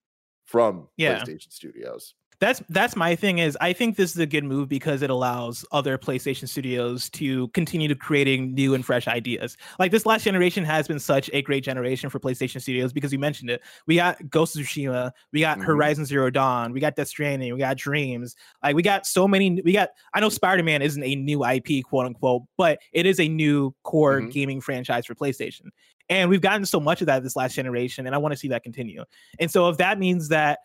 from 0.45 0.87
yeah. 0.97 1.19
playstation 1.19 1.51
studios 1.51 2.15
that's 2.39 2.61
that's 2.69 2.95
my 2.95 3.15
thing 3.15 3.39
is 3.39 3.57
I 3.59 3.73
think 3.73 3.95
this 3.95 4.11
is 4.11 4.17
a 4.19 4.25
good 4.25 4.43
move 4.43 4.69
because 4.69 5.01
it 5.01 5.09
allows 5.09 5.65
other 5.71 5.97
PlayStation 5.97 6.47
studios 6.47 7.09
to 7.11 7.47
continue 7.49 7.87
to 7.87 7.95
creating 7.95 8.53
new 8.53 8.75
and 8.75 8.85
fresh 8.85 9.07
ideas. 9.07 9.57
Like 9.79 9.91
this 9.91 10.05
last 10.05 10.23
generation 10.23 10.63
has 10.63 10.87
been 10.87 10.99
such 10.99 11.31
a 11.33 11.41
great 11.41 11.63
generation 11.63 12.09
for 12.09 12.19
PlayStation 12.19 12.61
studios 12.61 12.93
because 12.93 13.11
you 13.11 13.17
mentioned 13.17 13.49
it. 13.49 13.61
We 13.87 13.95
got 13.95 14.29
Ghost 14.29 14.55
of 14.55 14.61
Tsushima, 14.61 15.11
we 15.33 15.39
got 15.39 15.57
mm-hmm. 15.57 15.65
Horizon 15.65 16.05
Zero 16.05 16.29
Dawn, 16.29 16.73
we 16.73 16.79
got 16.79 16.95
Death 16.95 17.07
Stranding, 17.07 17.53
we 17.53 17.59
got 17.59 17.77
Dreams. 17.77 18.35
Like 18.63 18.75
we 18.75 18.83
got 18.83 19.07
so 19.07 19.27
many. 19.27 19.61
We 19.63 19.73
got. 19.73 19.89
I 20.13 20.19
know 20.19 20.29
Spider 20.29 20.63
Man 20.63 20.81
isn't 20.81 21.03
a 21.03 21.15
new 21.15 21.43
IP, 21.43 21.83
quote 21.85 22.05
unquote, 22.05 22.43
but 22.55 22.79
it 22.93 23.05
is 23.07 23.19
a 23.19 23.27
new 23.27 23.73
core 23.83 24.21
mm-hmm. 24.21 24.29
gaming 24.29 24.61
franchise 24.61 25.05
for 25.07 25.15
PlayStation. 25.15 25.69
And 26.09 26.29
we've 26.29 26.41
gotten 26.41 26.65
so 26.65 26.79
much 26.79 27.01
of 27.01 27.07
that 27.07 27.23
this 27.23 27.35
last 27.35 27.53
generation, 27.55 28.05
and 28.05 28.15
I 28.15 28.17
want 28.19 28.31
to 28.31 28.37
see 28.37 28.47
that 28.49 28.63
continue. 28.63 29.03
And 29.39 29.51
so 29.51 29.69
if 29.69 29.77
that 29.77 29.99
means 29.99 30.29
that 30.29 30.59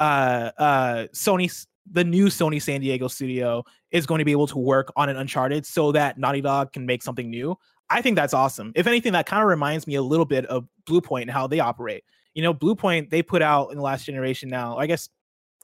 uh, 0.00 0.50
uh, 0.58 1.06
Sony, 1.12 1.66
the 1.90 2.04
new 2.04 2.26
Sony 2.26 2.60
San 2.60 2.80
Diego 2.80 3.06
studio 3.06 3.62
is 3.90 4.06
going 4.06 4.18
to 4.18 4.24
be 4.24 4.32
able 4.32 4.46
to 4.48 4.58
work 4.58 4.92
on 4.96 5.08
an 5.08 5.16
Uncharted 5.16 5.66
so 5.66 5.92
that 5.92 6.18
Naughty 6.18 6.40
Dog 6.40 6.72
can 6.72 6.86
make 6.86 7.02
something 7.02 7.30
new. 7.30 7.56
I 7.90 8.02
think 8.02 8.16
that's 8.16 8.34
awesome. 8.34 8.72
If 8.74 8.86
anything, 8.86 9.12
that 9.12 9.26
kind 9.26 9.42
of 9.42 9.48
reminds 9.48 9.86
me 9.86 9.96
a 9.96 10.02
little 10.02 10.24
bit 10.24 10.46
of 10.46 10.66
Bluepoint 10.88 11.22
and 11.22 11.30
how 11.30 11.46
they 11.46 11.60
operate. 11.60 12.04
You 12.34 12.42
know, 12.42 12.54
Bluepoint 12.54 13.10
they 13.10 13.22
put 13.22 13.42
out 13.42 13.70
in 13.70 13.76
the 13.76 13.82
last 13.82 14.06
generation 14.06 14.48
now, 14.48 14.76
I 14.78 14.86
guess 14.86 15.08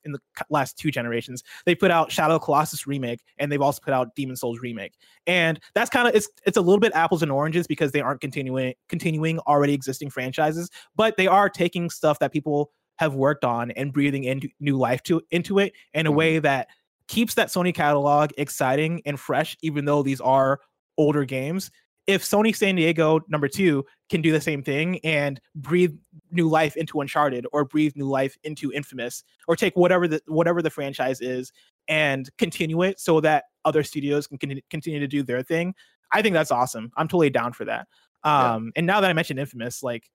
in 0.05 0.13
the 0.13 0.21
last 0.51 0.79
two 0.79 0.91
generations, 0.91 1.43
they 1.65 1.75
put 1.75 1.91
out 1.91 2.11
Shadow 2.13 2.39
Colossus 2.39 2.87
remake 2.87 3.21
and 3.39 3.51
they've 3.51 3.63
also 3.63 3.81
put 3.85 3.93
out 3.93 4.15
Demon 4.15 4.37
Souls 4.37 4.61
remake. 4.61 4.95
And 5.27 5.61
that's 5.75 5.91
kind 5.91 6.09
of 6.09 6.15
it's 6.15 6.29
it's 6.45 6.57
a 6.57 6.61
little 6.61 6.81
bit 6.81 6.93
apples 6.95 7.23
and 7.23 7.31
oranges 7.31 7.67
because 7.67 7.93
they 7.93 8.01
aren't 8.01 8.21
continuing 8.21 8.75
continuing 8.89 9.39
already 9.41 9.75
existing 9.75 10.11
franchises, 10.11 10.71
but 10.95 11.17
they 11.17 11.27
are 11.27 11.49
taking 11.49 11.91
stuff 11.91 12.19
that 12.19 12.33
people 12.33 12.73
have 12.99 13.15
worked 13.15 13.45
on 13.45 13.71
and 13.73 13.93
breathing 13.93 14.25
into 14.25 14.49
new 14.61 14.77
life 14.77 15.03
to 15.05 15.23
into 15.31 15.59
it 15.59 15.73
in 15.95 16.07
a 16.07 16.11
mm-hmm. 16.11 16.19
way 16.19 16.39
that 16.39 16.69
keeps 17.09 17.35
that 17.35 17.49
Sony 17.49 17.75
catalog 17.75 18.31
exciting 18.39 19.03
and 19.07 19.19
fresh, 19.19 19.57
even 19.63 19.85
though 19.85 20.03
these 20.03 20.21
are 20.21 20.61
older 20.99 21.25
games. 21.25 21.71
If 22.07 22.23
Sony 22.23 22.55
San 22.55 22.77
Diego 22.77 23.21
number 23.29 23.49
two 23.49 23.85
can 24.11 24.23
do 24.23 24.31
the 24.31 24.41
same 24.41 24.63
thing 24.63 25.01
and 25.01 25.41
breathe 25.57 25.93
new 26.31 26.49
life 26.49 26.77
into 26.77 27.01
Uncharted 27.01 27.47
or 27.53 27.65
breathe 27.65 27.95
new 27.97 28.09
life 28.09 28.37
into 28.45 28.73
Infamous 28.73 29.25
or 29.49 29.57
take 29.57 29.77
whatever 29.77 30.07
the 30.07 30.21
whatever 30.27 30.63
the 30.63 30.71
franchise 30.71 31.21
is 31.21 31.53
and 31.89 32.29
continue 32.39 32.83
it 32.83 33.01
so 33.01 33.21
that 33.21 33.45
other 33.65 33.83
studios 33.83 34.29
can 34.29 34.39
continue 34.71 35.01
to 35.01 35.09
do 35.09 35.25
their 35.25 35.43
thing, 35.43 35.75
I 36.13 36.23
think 36.23 36.35
that's 36.35 36.53
awesome. 36.53 36.93
I'm 36.97 37.09
totally 37.09 37.31
down 37.31 37.53
for 37.53 37.65
that. 37.65 37.89
Um, 38.23 38.67
yeah. 38.67 38.71
and 38.77 38.87
now 38.87 39.01
that 39.01 39.11
I 39.11 39.13
mentioned 39.13 39.41
Infamous, 39.41 39.83
like 39.83 40.09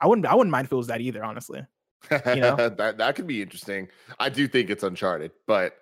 I 0.00 0.06
wouldn't 0.06 0.26
I 0.26 0.34
wouldn't 0.34 0.50
mind 0.50 0.66
if 0.66 0.72
it 0.72 0.76
was 0.76 0.88
that 0.88 1.00
either, 1.00 1.24
honestly. 1.24 1.64
You 2.10 2.40
know? 2.40 2.56
that 2.76 2.98
that 2.98 3.14
could 3.14 3.26
be 3.26 3.42
interesting. 3.42 3.88
I 4.18 4.28
do 4.28 4.48
think 4.48 4.70
it's 4.70 4.82
Uncharted, 4.82 5.32
but 5.46 5.76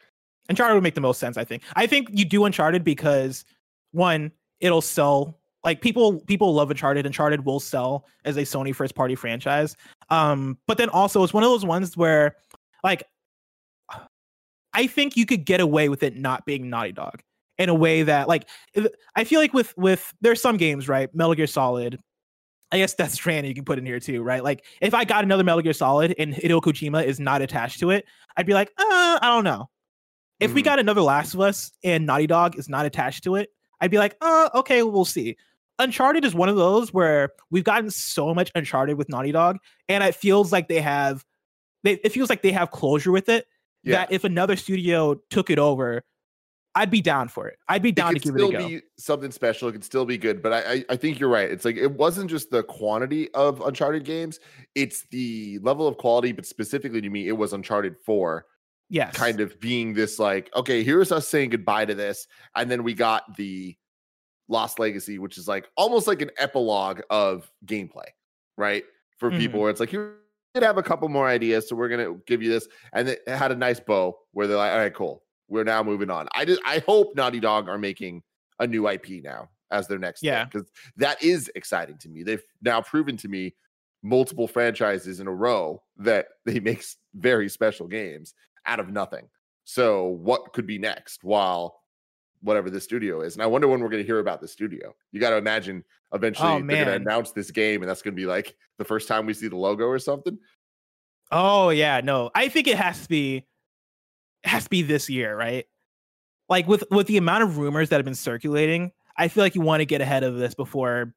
Uncharted 0.48 0.74
would 0.74 0.82
make 0.82 0.94
the 0.94 1.00
most 1.00 1.20
sense. 1.20 1.36
I 1.36 1.44
think. 1.44 1.62
I 1.74 1.86
think 1.86 2.08
you 2.12 2.24
do 2.24 2.44
Uncharted 2.44 2.84
because 2.84 3.44
one, 3.92 4.32
it'll 4.60 4.80
sell. 4.80 5.38
Like 5.64 5.80
people, 5.80 6.20
people 6.20 6.54
love 6.54 6.70
Uncharted. 6.70 7.04
Uncharted 7.04 7.44
will 7.44 7.60
sell 7.60 8.06
as 8.24 8.36
a 8.36 8.42
Sony 8.42 8.74
first 8.74 8.94
party 8.94 9.14
franchise. 9.14 9.76
Um, 10.08 10.56
but 10.66 10.78
then 10.78 10.88
also 10.88 11.22
it's 11.24 11.34
one 11.34 11.42
of 11.42 11.50
those 11.50 11.64
ones 11.64 11.96
where, 11.96 12.36
like, 12.84 13.02
I 14.72 14.86
think 14.86 15.16
you 15.16 15.26
could 15.26 15.44
get 15.44 15.60
away 15.60 15.88
with 15.88 16.02
it 16.02 16.16
not 16.16 16.46
being 16.46 16.70
Naughty 16.70 16.92
Dog 16.92 17.22
in 17.58 17.68
a 17.68 17.74
way 17.74 18.04
that, 18.04 18.28
like, 18.28 18.48
I 19.16 19.24
feel 19.24 19.40
like 19.40 19.52
with 19.52 19.76
with 19.76 20.14
there's 20.20 20.40
some 20.40 20.56
games 20.56 20.88
right, 20.88 21.12
Metal 21.14 21.34
Gear 21.34 21.48
Solid, 21.48 21.98
I 22.70 22.78
guess 22.78 22.94
Death 22.94 23.10
Stranding 23.14 23.48
you 23.48 23.54
can 23.54 23.64
put 23.64 23.78
in 23.78 23.86
here 23.86 24.00
too, 24.00 24.22
right? 24.22 24.42
Like 24.42 24.64
if 24.80 24.94
I 24.94 25.04
got 25.04 25.24
another 25.24 25.44
Metal 25.44 25.62
Gear 25.62 25.72
Solid 25.72 26.14
and 26.18 26.34
Hideo 26.34 26.60
Kojima 26.60 27.04
is 27.04 27.20
not 27.20 27.42
attached 27.42 27.80
to 27.80 27.90
it, 27.90 28.04
I'd 28.36 28.46
be 28.46 28.54
like, 28.54 28.68
uh, 28.78 29.18
I 29.22 29.34
don't 29.34 29.44
know. 29.44 29.68
If 30.40 30.50
mm-hmm. 30.50 30.54
we 30.56 30.62
got 30.62 30.78
another 30.78 31.00
Last 31.00 31.34
of 31.34 31.40
Us 31.40 31.72
and 31.82 32.06
Naughty 32.06 32.26
Dog 32.26 32.58
is 32.58 32.68
not 32.68 32.86
attached 32.86 33.24
to 33.24 33.34
it, 33.34 33.50
I'd 33.80 33.90
be 33.90 33.98
like, 33.98 34.16
uh, 34.20 34.50
okay, 34.54 34.82
we'll 34.82 35.04
see. 35.04 35.36
Uncharted 35.80 36.24
is 36.24 36.34
one 36.34 36.48
of 36.48 36.56
those 36.56 36.92
where 36.92 37.30
we've 37.50 37.64
gotten 37.64 37.90
so 37.90 38.34
much 38.34 38.50
Uncharted 38.54 38.98
with 38.98 39.08
Naughty 39.08 39.32
Dog, 39.32 39.58
and 39.88 40.02
it 40.02 40.14
feels 40.14 40.52
like 40.52 40.68
they 40.68 40.80
have, 40.80 41.24
they, 41.84 41.94
it 41.94 42.10
feels 42.10 42.28
like 42.28 42.42
they 42.42 42.52
have 42.52 42.70
closure 42.70 43.12
with 43.12 43.28
it. 43.28 43.46
Yeah. 43.84 43.98
That 43.98 44.12
if 44.12 44.24
another 44.24 44.56
studio 44.56 45.20
took 45.30 45.50
it 45.50 45.58
over, 45.58 46.02
I'd 46.74 46.90
be 46.90 47.00
down 47.00 47.28
for 47.28 47.48
it. 47.48 47.58
I'd 47.68 47.82
be 47.82 47.92
down 47.92 48.14
to 48.14 48.20
give 48.20 48.36
it 48.36 48.38
a 48.38 48.40
go. 48.40 48.46
It 48.46 48.52
could 48.52 48.60
still 48.60 48.68
be 48.68 48.82
something 48.98 49.30
special. 49.30 49.68
It 49.68 49.72
could 49.72 49.84
still 49.84 50.04
be 50.04 50.18
good, 50.18 50.42
but 50.42 50.52
I, 50.52 50.72
I, 50.72 50.84
I 50.90 50.96
think 50.96 51.18
you're 51.18 51.28
right. 51.28 51.50
It's 51.50 51.64
like 51.64 51.76
it 51.76 51.90
wasn't 51.90 52.30
just 52.30 52.50
the 52.50 52.62
quantity 52.62 53.32
of 53.34 53.60
Uncharted 53.60 54.04
games; 54.04 54.38
it's 54.74 55.04
the 55.10 55.58
level 55.62 55.88
of 55.88 55.96
quality. 55.96 56.32
But 56.32 56.46
specifically 56.46 57.00
to 57.00 57.10
me, 57.10 57.28
it 57.28 57.32
was 57.32 57.52
Uncharted 57.52 57.96
Four. 58.04 58.46
Yes, 58.90 59.14
kind 59.14 59.40
of 59.40 59.58
being 59.60 59.92
this 59.92 60.18
like, 60.18 60.50
okay, 60.54 60.82
here's 60.82 61.12
us 61.12 61.28
saying 61.28 61.50
goodbye 61.50 61.84
to 61.84 61.94
this, 61.94 62.26
and 62.54 62.70
then 62.70 62.84
we 62.84 62.94
got 62.94 63.36
the 63.36 63.76
Lost 64.48 64.78
Legacy, 64.78 65.18
which 65.18 65.36
is 65.36 65.48
like 65.48 65.68
almost 65.76 66.06
like 66.06 66.22
an 66.22 66.30
epilogue 66.38 67.00
of 67.10 67.50
gameplay, 67.66 68.08
right? 68.56 68.84
For 69.18 69.30
mm-hmm. 69.30 69.38
people, 69.38 69.60
where 69.60 69.70
it's 69.70 69.80
like 69.80 69.92
you 69.92 70.14
could 70.54 70.62
have 70.62 70.78
a 70.78 70.82
couple 70.82 71.08
more 71.08 71.28
ideas, 71.28 71.68
so 71.68 71.76
we're 71.76 71.88
gonna 71.88 72.14
give 72.26 72.42
you 72.42 72.50
this, 72.50 72.68
and 72.92 73.08
it 73.08 73.26
had 73.26 73.52
a 73.52 73.56
nice 73.56 73.80
bow 73.80 74.16
where 74.32 74.46
they're 74.46 74.56
like, 74.56 74.72
all 74.72 74.78
right, 74.78 74.94
cool 74.94 75.22
we're 75.48 75.64
now 75.64 75.82
moving 75.82 76.10
on. 76.10 76.28
I 76.34 76.44
just 76.44 76.60
I 76.64 76.78
hope 76.80 77.14
Naughty 77.16 77.40
Dog 77.40 77.68
are 77.68 77.78
making 77.78 78.22
a 78.58 78.66
new 78.66 78.88
IP 78.88 79.22
now 79.22 79.48
as 79.70 79.86
their 79.86 79.98
next 79.98 80.22
Yeah. 80.22 80.44
because 80.44 80.68
that 80.96 81.22
is 81.22 81.50
exciting 81.54 81.98
to 81.98 82.08
me. 82.08 82.22
They've 82.22 82.42
now 82.62 82.80
proven 82.80 83.16
to 83.18 83.28
me 83.28 83.54
multiple 84.02 84.46
franchises 84.48 85.20
in 85.20 85.26
a 85.26 85.32
row 85.34 85.82
that 85.98 86.28
they 86.46 86.60
make 86.70 86.84
very 87.14 87.48
special 87.48 87.86
games 87.86 88.34
out 88.66 88.80
of 88.80 88.90
nothing. 88.90 89.28
So 89.64 90.06
what 90.06 90.52
could 90.52 90.66
be 90.66 90.78
next 90.78 91.24
while 91.24 91.80
whatever 92.40 92.70
the 92.70 92.80
studio 92.80 93.20
is? 93.22 93.34
And 93.34 93.42
I 93.42 93.46
wonder 93.46 93.68
when 93.68 93.80
we're 93.80 93.88
going 93.90 94.02
to 94.02 94.06
hear 94.06 94.20
about 94.20 94.40
the 94.40 94.48
studio. 94.48 94.94
You 95.12 95.20
got 95.20 95.30
to 95.30 95.36
imagine 95.36 95.84
eventually 96.14 96.48
oh, 96.48 96.62
they're 96.66 96.84
going 96.84 96.86
to 96.86 96.92
Oh, 96.92 96.96
announce 96.96 97.32
this 97.32 97.50
game 97.50 97.82
and 97.82 97.90
that's 97.90 98.00
going 98.00 98.14
to 98.14 98.20
be 98.20 98.26
like 98.26 98.54
the 98.78 98.84
first 98.84 99.08
time 99.08 99.26
we 99.26 99.34
see 99.34 99.48
the 99.48 99.56
logo 99.56 99.84
or 99.84 99.98
something. 99.98 100.38
Oh 101.30 101.68
yeah, 101.70 102.00
no. 102.02 102.30
I 102.34 102.48
think 102.48 102.66
it 102.68 102.78
has 102.78 103.02
to 103.02 103.08
be 103.08 103.46
it 104.44 104.48
has 104.48 104.64
to 104.64 104.70
be 104.70 104.82
this 104.82 105.08
year, 105.10 105.36
right? 105.36 105.66
Like 106.48 106.66
with 106.66 106.84
with 106.90 107.06
the 107.06 107.16
amount 107.16 107.42
of 107.44 107.58
rumors 107.58 107.88
that 107.90 107.96
have 107.96 108.04
been 108.04 108.14
circulating, 108.14 108.92
I 109.16 109.28
feel 109.28 109.44
like 109.44 109.54
you 109.54 109.60
want 109.60 109.80
to 109.80 109.84
get 109.86 110.00
ahead 110.00 110.22
of 110.24 110.36
this 110.36 110.54
before 110.54 111.12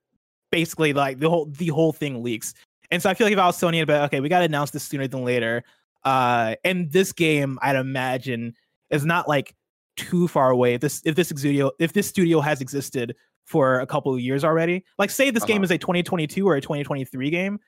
basically 0.52 0.92
like 0.94 1.20
the 1.20 1.30
whole 1.30 1.46
the 1.46 1.68
whole 1.68 1.94
thing 1.94 2.24
leaks. 2.24 2.54
And 2.90 3.02
so 3.02 3.10
I 3.10 3.14
feel 3.14 3.26
like 3.26 3.34
if 3.34 3.40
I 3.40 3.46
was 3.46 3.58
Sony, 3.58 3.80
I'd 3.82 3.88
be 3.88 3.94
like, 3.94 4.04
okay, 4.04 4.20
we 4.20 4.28
got 4.28 4.40
to 4.40 4.46
announce 4.46 4.72
this 4.72 4.84
sooner 4.84 5.08
than 5.08 5.24
later. 5.24 5.64
Uh, 6.04 6.56
and 6.66 6.92
this 6.92 7.14
game, 7.14 7.58
I'd 7.62 7.78
imagine, 7.78 8.54
is 8.90 9.06
not 9.06 9.30
like 9.30 9.56
too 9.96 10.28
far 10.28 10.50
away. 10.50 10.74
If 10.74 10.82
this 10.82 11.02
if 11.06 11.16
this 11.16 11.30
studio 11.30 11.72
if 11.80 11.94
this 11.94 12.08
studio 12.08 12.42
has 12.42 12.60
existed 12.60 13.16
for 13.46 13.80
a 13.80 13.88
couple 13.88 14.14
of 14.14 14.20
years 14.20 14.44
already, 14.44 14.84
like 14.98 15.10
say 15.12 15.30
this 15.32 15.46
game 15.46 15.58
Uh-huh. 15.58 15.64
is 15.66 15.72
a 15.72 15.78
2022 15.78 16.46
or 16.48 16.56
a 16.56 16.62
2023 16.62 17.30
game, 17.30 17.60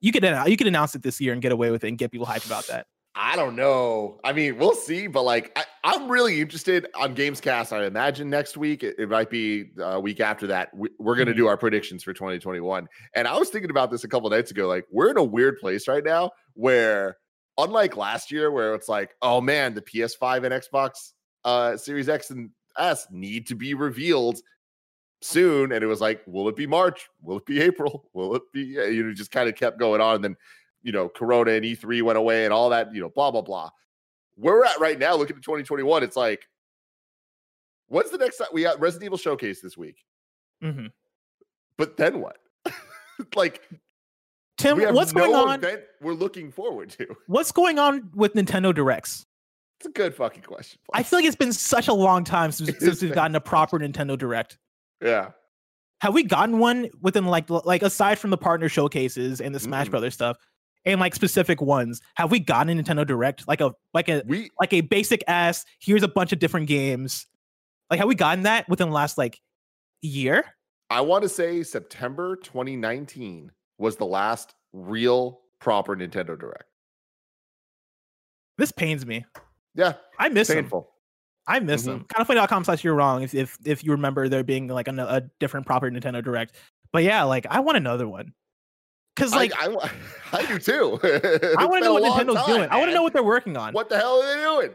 you 0.00 0.10
could 0.10 0.24
you 0.46 0.56
could 0.56 0.66
announce 0.66 0.94
it 0.96 1.02
this 1.02 1.20
year 1.20 1.32
and 1.32 1.40
get 1.42 1.52
away 1.52 1.70
with 1.70 1.84
it 1.84 1.88
and 1.88 1.98
get 1.98 2.10
people 2.10 2.26
hyped 2.26 2.46
about 2.46 2.66
that. 2.66 2.86
I 3.14 3.34
don't 3.34 3.56
know. 3.56 4.20
I 4.22 4.32
mean, 4.32 4.56
we'll 4.56 4.74
see, 4.74 5.08
but 5.08 5.24
like, 5.24 5.56
I, 5.56 5.64
I'm 5.82 6.08
really 6.08 6.40
interested 6.40 6.86
on 6.94 7.16
Gamescast. 7.16 7.72
I 7.76 7.84
imagine 7.84 8.30
next 8.30 8.56
week, 8.56 8.84
it, 8.84 8.96
it 8.98 9.08
might 9.08 9.30
be 9.30 9.70
a 9.78 9.98
week 9.98 10.20
after 10.20 10.46
that. 10.46 10.70
We, 10.74 10.90
we're 10.98 11.16
going 11.16 11.26
to 11.26 11.34
do 11.34 11.48
our 11.48 11.56
predictions 11.56 12.04
for 12.04 12.12
2021. 12.12 12.86
And 13.14 13.26
I 13.26 13.36
was 13.36 13.50
thinking 13.50 13.70
about 13.70 13.90
this 13.90 14.04
a 14.04 14.08
couple 14.08 14.30
nights 14.30 14.52
ago. 14.52 14.68
Like, 14.68 14.84
we're 14.92 15.10
in 15.10 15.16
a 15.16 15.24
weird 15.24 15.58
place 15.58 15.88
right 15.88 16.04
now 16.04 16.30
where, 16.54 17.16
unlike 17.58 17.96
last 17.96 18.30
year, 18.30 18.52
where 18.52 18.74
it's 18.74 18.88
like, 18.88 19.10
oh 19.22 19.40
man, 19.40 19.74
the 19.74 19.82
PS5 19.82 20.44
and 20.44 20.54
Xbox 20.54 21.12
uh, 21.44 21.76
Series 21.76 22.08
X 22.08 22.30
and 22.30 22.50
S 22.78 23.08
need 23.10 23.46
to 23.48 23.56
be 23.56 23.74
revealed 23.74 24.40
soon. 25.20 25.72
And 25.72 25.82
it 25.82 25.86
was 25.86 26.00
like, 26.00 26.22
will 26.26 26.48
it 26.48 26.56
be 26.56 26.66
March? 26.66 27.08
Will 27.22 27.38
it 27.38 27.46
be 27.46 27.60
April? 27.60 28.08
Will 28.14 28.36
it 28.36 28.42
be, 28.52 28.60
you 28.60 29.02
know, 29.02 29.12
just 29.12 29.30
kind 29.32 29.48
of 29.48 29.56
kept 29.56 29.78
going 29.78 30.00
on. 30.00 30.16
And 30.16 30.24
then 30.24 30.36
you 30.82 30.92
know, 30.92 31.08
Corona 31.08 31.52
and 31.52 31.64
E3 31.64 32.02
went 32.02 32.18
away 32.18 32.44
and 32.44 32.52
all 32.52 32.70
that, 32.70 32.94
you 32.94 33.00
know, 33.00 33.08
blah, 33.08 33.30
blah, 33.30 33.42
blah. 33.42 33.70
Where 34.36 34.54
we're 34.54 34.64
at 34.64 34.80
right 34.80 34.98
now, 34.98 35.14
looking 35.16 35.36
at 35.36 35.42
2021, 35.42 36.02
it's 36.02 36.16
like, 36.16 36.46
what's 37.88 38.10
the 38.10 38.18
next 38.18 38.38
time? 38.38 38.48
We 38.52 38.62
got 38.62 38.80
Resident 38.80 39.06
Evil 39.06 39.18
Showcase 39.18 39.60
this 39.60 39.76
week, 39.76 40.04
hmm 40.62 40.86
but 41.76 41.96
then 41.96 42.20
what? 42.20 42.36
like, 43.34 43.62
Tim, 44.58 44.78
what's 44.92 45.14
no 45.14 45.26
going 45.26 45.34
on? 45.64 45.78
we're 46.02 46.12
looking 46.12 46.52
forward 46.52 46.90
to. 46.90 47.06
What's 47.26 47.50
going 47.52 47.78
on 47.78 48.10
with 48.14 48.34
Nintendo 48.34 48.74
Directs? 48.74 49.24
It's 49.78 49.86
a 49.86 49.90
good 49.90 50.14
fucking 50.14 50.42
question. 50.42 50.78
I 50.92 51.02
feel 51.02 51.20
like 51.20 51.24
it's 51.24 51.36
been 51.36 51.54
such 51.54 51.88
a 51.88 51.94
long 51.94 52.22
time 52.24 52.52
since, 52.52 52.78
since 52.78 53.00
we've 53.00 53.14
gotten 53.14 53.34
a 53.34 53.40
proper 53.40 53.78
Nintendo 53.78 54.18
Direct. 54.18 54.58
yeah. 55.02 55.30
Have 56.02 56.12
we 56.12 56.22
gotten 56.22 56.58
one 56.58 56.88
within 57.00 57.26
like 57.26 57.48
like 57.48 57.82
aside 57.82 58.18
from 58.18 58.30
the 58.30 58.38
partner 58.38 58.68
showcases 58.68 59.40
and 59.40 59.54
the 59.54 59.60
Smash 59.60 59.88
Mm-mm. 59.88 59.90
Brothers 59.90 60.14
stuff 60.14 60.36
and 60.84 61.00
like 61.00 61.14
specific 61.14 61.60
ones? 61.60 62.00
Have 62.16 62.30
we 62.30 62.40
gotten 62.40 62.78
a 62.78 62.82
Nintendo 62.82 63.06
Direct 63.06 63.46
like 63.48 63.60
a 63.60 63.72
like 63.94 64.08
a 64.08 64.22
We, 64.26 64.50
like 64.60 64.72
a 64.72 64.80
basic 64.80 65.22
ass? 65.28 65.64
Here's 65.80 66.02
a 66.02 66.08
bunch 66.08 66.32
of 66.32 66.38
different 66.38 66.66
games. 66.68 67.26
Like, 67.90 67.98
have 67.98 68.08
we 68.08 68.14
gotten 68.14 68.44
that 68.44 68.68
within 68.68 68.88
the 68.88 68.94
last 68.94 69.18
like 69.18 69.40
year? 70.02 70.44
I 70.90 71.00
want 71.02 71.22
to 71.22 71.28
say 71.28 71.62
September 71.62 72.36
2019 72.36 73.50
was 73.78 73.96
the 73.96 74.06
last 74.06 74.54
real 74.72 75.40
proper 75.60 75.96
Nintendo 75.96 76.38
Direct. 76.38 76.64
This 78.58 78.72
pains 78.72 79.06
me. 79.06 79.24
Yeah. 79.74 79.94
I 80.18 80.28
miss 80.28 80.48
them. 80.48 80.56
Painful. 80.58 80.90
I 81.46 81.60
miss 81.60 81.82
Mhm. 81.82 81.86
them. 81.86 82.04
Kindafunny.com 82.08 82.64
slash 82.64 82.84
you're 82.84 82.94
wrong 82.94 83.22
if, 83.22 83.34
if 83.34 83.56
if 83.64 83.82
you 83.82 83.92
remember 83.92 84.28
there 84.28 84.44
being 84.44 84.68
like 84.68 84.88
a, 84.88 84.92
a 84.92 85.22
different 85.40 85.66
proper 85.66 85.90
Nintendo 85.90 86.22
Direct. 86.22 86.54
But 86.92 87.02
yeah, 87.04 87.22
like 87.24 87.46
I 87.50 87.60
want 87.60 87.76
another 87.76 88.06
one. 88.08 88.32
Cause 89.16 89.34
like 89.34 89.52
I, 89.60 89.66
I, 89.74 89.90
I 90.38 90.46
do 90.46 90.58
too. 90.58 90.98
I, 91.58 91.66
want 91.66 91.82
to 91.82 91.88
know 91.88 91.94
what 91.94 92.02
Nintendo's 92.04 92.46
doing. 92.46 92.68
I 92.70 92.76
want 92.78 92.90
to 92.90 92.94
know 92.94 93.02
what 93.02 93.12
they're 93.12 93.22
working 93.22 93.56
on. 93.56 93.72
What 93.74 93.88
the 93.88 93.98
hell 93.98 94.22
are 94.22 94.36
they 94.36 94.42
doing? 94.42 94.74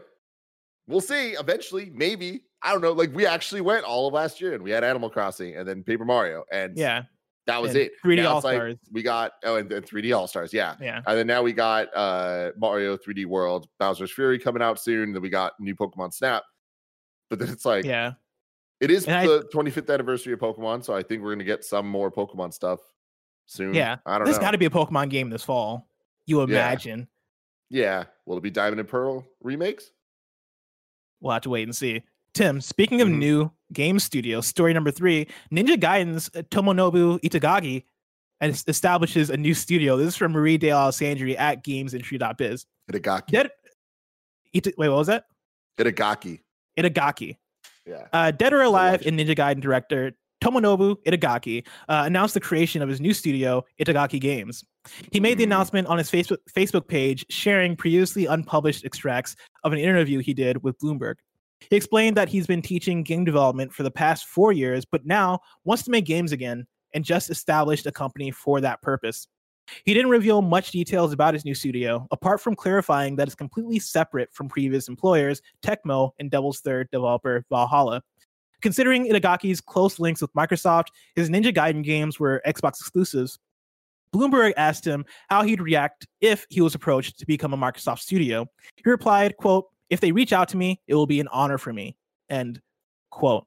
We'll 0.86 1.00
see 1.00 1.30
eventually, 1.32 1.90
maybe. 1.94 2.42
I 2.62 2.72
don't 2.72 2.80
know. 2.80 2.92
Like 2.92 3.14
we 3.14 3.26
actually 3.26 3.60
went 3.60 3.84
all 3.84 4.06
of 4.08 4.14
last 4.14 4.40
year 4.40 4.54
and 4.54 4.62
we 4.62 4.70
had 4.70 4.84
Animal 4.84 5.10
Crossing 5.10 5.56
and 5.56 5.66
then 5.66 5.82
Paper 5.82 6.04
Mario, 6.04 6.44
and 6.52 6.76
Yeah, 6.76 7.04
that 7.46 7.60
was 7.60 7.72
and 7.72 7.80
it. 7.80 7.92
3D 8.04 8.16
Now 8.22 8.36
it's 8.36 8.44
like 8.44 8.78
we 8.92 9.02
got 9.02 9.32
oh, 9.44 9.56
and 9.56 9.68
then 9.68 9.82
3D 9.82 10.16
All 10.16 10.26
Stars, 10.28 10.52
yeah. 10.52 10.76
yeah. 10.80 11.02
And 11.06 11.18
then 11.18 11.26
now 11.26 11.42
we 11.42 11.52
got 11.52 11.88
uh 11.94 12.52
Mario 12.56 12.96
3D 12.96 13.26
World, 13.26 13.68
Bowser's 13.80 14.12
Fury 14.12 14.38
coming 14.38 14.62
out 14.62 14.78
soon. 14.80 15.12
Then 15.12 15.22
we 15.22 15.28
got 15.28 15.52
new 15.58 15.74
Pokemon 15.74 16.12
Snap. 16.14 16.44
But 17.30 17.40
then 17.40 17.48
it's 17.48 17.64
like 17.64 17.84
Yeah. 17.84 18.12
it 18.80 18.90
is 18.90 19.06
And 19.06 19.16
I- 19.16 19.26
the 19.26 19.48
25th 19.52 19.92
anniversary 19.92 20.32
of 20.34 20.38
Pokemon, 20.38 20.84
so 20.84 20.94
I 20.94 21.02
think 21.02 21.22
we're 21.22 21.34
gonna 21.34 21.44
get 21.44 21.64
some 21.64 21.88
more 21.88 22.10
Pokemon 22.12 22.54
stuff 22.54 22.80
soon. 23.46 23.74
Yeah. 23.74 23.96
I 24.06 24.18
don't 24.18 24.24
There's 24.24 24.36
know. 24.38 24.42
got 24.42 24.50
to 24.52 24.58
be 24.58 24.66
a 24.66 24.70
Pokemon 24.70 25.10
game 25.10 25.30
this 25.30 25.42
fall. 25.44 25.88
You 26.26 26.40
imagine. 26.42 27.08
yeah. 27.70 28.04
Will 28.26 28.36
it 28.38 28.42
be 28.42 28.50
Diamond 28.50 28.80
and 28.80 28.88
Pearl 28.88 29.24
remakes? 29.42 29.92
We'll 31.20 31.32
have 31.32 31.42
to 31.42 31.50
wait 31.50 31.62
and 31.62 31.74
see. 31.74 32.02
Tim, 32.34 32.60
speaking 32.60 33.00
of 33.00 33.08
Mhm. 33.08 33.18
new 33.18 33.50
game 33.72 33.98
studio, 33.98 34.40
story 34.40 34.74
number 34.74 34.90
three 34.90 35.26
Ninja 35.52 35.78
Gaiden's 35.80 36.28
uh, 36.34 36.42
Tomonobu 36.50 37.18
Itagaki 37.22 37.84
es- 38.40 38.64
establishes 38.66 39.30
a 39.30 39.36
new 39.36 39.54
studio. 39.54 39.96
This 39.96 40.08
is 40.08 40.16
from 40.16 40.32
Marie 40.32 40.58
Dealessandri 40.58 41.38
at 41.38 41.64
gamesindustry.biz. 41.64 42.66
Itagaki. 42.92 43.26
Dead. 43.28 43.50
Ita- 44.54 44.72
wait, 44.76 44.88
what 44.88 44.98
was 44.98 45.06
that? 45.06 45.26
Itagaki. 45.78 46.40
Itagaki. 46.78 47.36
Yeah. 47.86 48.06
Uh, 48.12 48.30
Dead 48.32 48.52
or 48.52 48.62
Alive 48.62 49.06
and 49.06 49.18
Ninja 49.18 49.34
Gaiden 49.36 49.60
director 49.60 50.12
Tomonobu 50.40 50.96
Itagaki 51.06 51.66
uh, 51.88 52.02
announced 52.06 52.34
the 52.34 52.40
creation 52.40 52.82
of 52.82 52.88
his 52.88 53.00
new 53.00 53.14
studio, 53.14 53.64
Itagaki 53.80 54.20
Games. 54.20 54.64
He 55.10 55.18
made 55.20 55.38
the 55.38 55.44
Mm. 55.44 55.48
announcement 55.48 55.88
on 55.88 55.98
his 55.98 56.10
Facebook 56.10 56.38
Facebook 56.54 56.86
page, 56.86 57.24
sharing 57.30 57.74
previously 57.76 58.26
unpublished 58.26 58.84
extracts 58.84 59.34
of 59.64 59.72
an 59.72 59.78
interview 59.78 60.20
he 60.20 60.34
did 60.34 60.62
with 60.62 60.78
Bloomberg. 60.78 61.14
He 61.70 61.76
explained 61.76 62.16
that 62.16 62.28
he's 62.28 62.46
been 62.46 62.62
teaching 62.62 63.02
game 63.02 63.24
development 63.24 63.72
for 63.72 63.82
the 63.82 63.90
past 63.90 64.26
four 64.26 64.52
years, 64.52 64.84
but 64.84 65.06
now 65.06 65.40
wants 65.64 65.82
to 65.84 65.90
make 65.90 66.04
games 66.04 66.32
again 66.32 66.66
and 66.94 67.04
just 67.04 67.30
established 67.30 67.86
a 67.86 67.92
company 67.92 68.30
for 68.30 68.60
that 68.60 68.82
purpose. 68.82 69.26
He 69.84 69.94
didn't 69.94 70.10
reveal 70.10 70.42
much 70.42 70.70
details 70.70 71.12
about 71.12 71.34
his 71.34 71.44
new 71.44 71.54
studio, 71.54 72.06
apart 72.12 72.40
from 72.40 72.54
clarifying 72.54 73.16
that 73.16 73.26
it's 73.26 73.34
completely 73.34 73.80
separate 73.80 74.32
from 74.32 74.48
previous 74.48 74.86
employers, 74.86 75.42
Tecmo 75.62 76.12
and 76.20 76.30
Devil's 76.30 76.60
Third 76.60 76.88
developer 76.92 77.44
Valhalla. 77.50 78.02
Considering 78.66 79.06
Itagaki's 79.06 79.60
close 79.60 80.00
links 80.00 80.20
with 80.20 80.32
Microsoft, 80.32 80.86
his 81.14 81.30
Ninja 81.30 81.54
Gaiden 81.54 81.84
games 81.84 82.18
were 82.18 82.42
Xbox 82.44 82.80
exclusives. 82.80 83.38
Bloomberg 84.12 84.54
asked 84.56 84.84
him 84.84 85.04
how 85.28 85.44
he'd 85.44 85.60
react 85.60 86.08
if 86.20 86.48
he 86.50 86.60
was 86.60 86.74
approached 86.74 87.16
to 87.20 87.26
become 87.26 87.54
a 87.54 87.56
Microsoft 87.56 88.00
studio. 88.00 88.44
He 88.74 88.90
replied, 88.90 89.36
quote, 89.36 89.68
if 89.88 90.00
they 90.00 90.10
reach 90.10 90.32
out 90.32 90.48
to 90.48 90.56
me, 90.56 90.80
it 90.88 90.96
will 90.96 91.06
be 91.06 91.20
an 91.20 91.28
honor 91.28 91.58
for 91.58 91.72
me. 91.72 91.96
End 92.28 92.60
quote. 93.12 93.46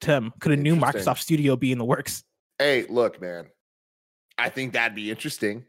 Tim, 0.00 0.32
could 0.38 0.52
a 0.52 0.56
new 0.56 0.76
Microsoft 0.76 1.18
studio 1.18 1.56
be 1.56 1.72
in 1.72 1.78
the 1.78 1.84
works? 1.84 2.22
Hey, 2.60 2.86
look, 2.88 3.20
man. 3.20 3.46
I 4.38 4.50
think 4.50 4.74
that'd 4.74 4.94
be 4.94 5.10
interesting. 5.10 5.64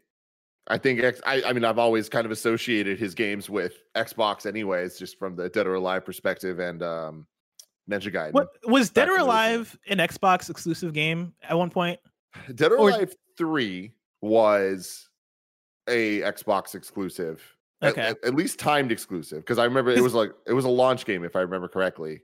I 0.68 0.78
think 0.78 1.02
X, 1.02 1.20
I, 1.26 1.42
I 1.42 1.52
mean 1.52 1.64
I've 1.64 1.80
always 1.80 2.08
kind 2.08 2.24
of 2.24 2.30
associated 2.30 3.00
his 3.00 3.16
games 3.16 3.50
with 3.50 3.82
Xbox 3.96 4.46
anyways, 4.46 4.96
just 4.96 5.18
from 5.18 5.34
the 5.34 5.48
Dead 5.48 5.66
or 5.66 5.74
Alive 5.74 6.04
perspective 6.04 6.60
and 6.60 6.84
um 6.84 7.26
Ninja 7.90 8.12
Gaiden. 8.12 8.32
What 8.32 8.48
was 8.64 8.90
Dead 8.90 9.08
or 9.08 9.12
in 9.12 9.18
those 9.18 9.18
days. 9.18 9.24
Alive 9.26 9.78
an 9.88 9.98
Xbox 9.98 10.50
exclusive 10.50 10.92
game 10.92 11.32
at 11.42 11.56
one 11.56 11.70
point? 11.70 12.00
Dead 12.54 12.72
or 12.72 12.78
or- 12.78 12.88
Alive 12.90 13.14
3 13.38 13.92
was 14.20 15.08
a 15.88 16.20
Xbox 16.20 16.74
exclusive. 16.74 17.42
At- 17.82 17.92
Okay. 17.92 18.00
At, 18.02 18.16
at 18.24 18.34
least 18.34 18.58
timed 18.58 18.90
exclusive. 18.90 19.38
Because 19.38 19.58
I 19.58 19.64
remember 19.64 19.90
it 19.90 20.00
was 20.02 20.14
like 20.14 20.32
it 20.46 20.52
was 20.54 20.64
a 20.64 20.68
launch 20.70 21.04
game, 21.04 21.24
if 21.24 21.36
I 21.36 21.40
remember 21.40 21.68
correctly. 21.68 22.22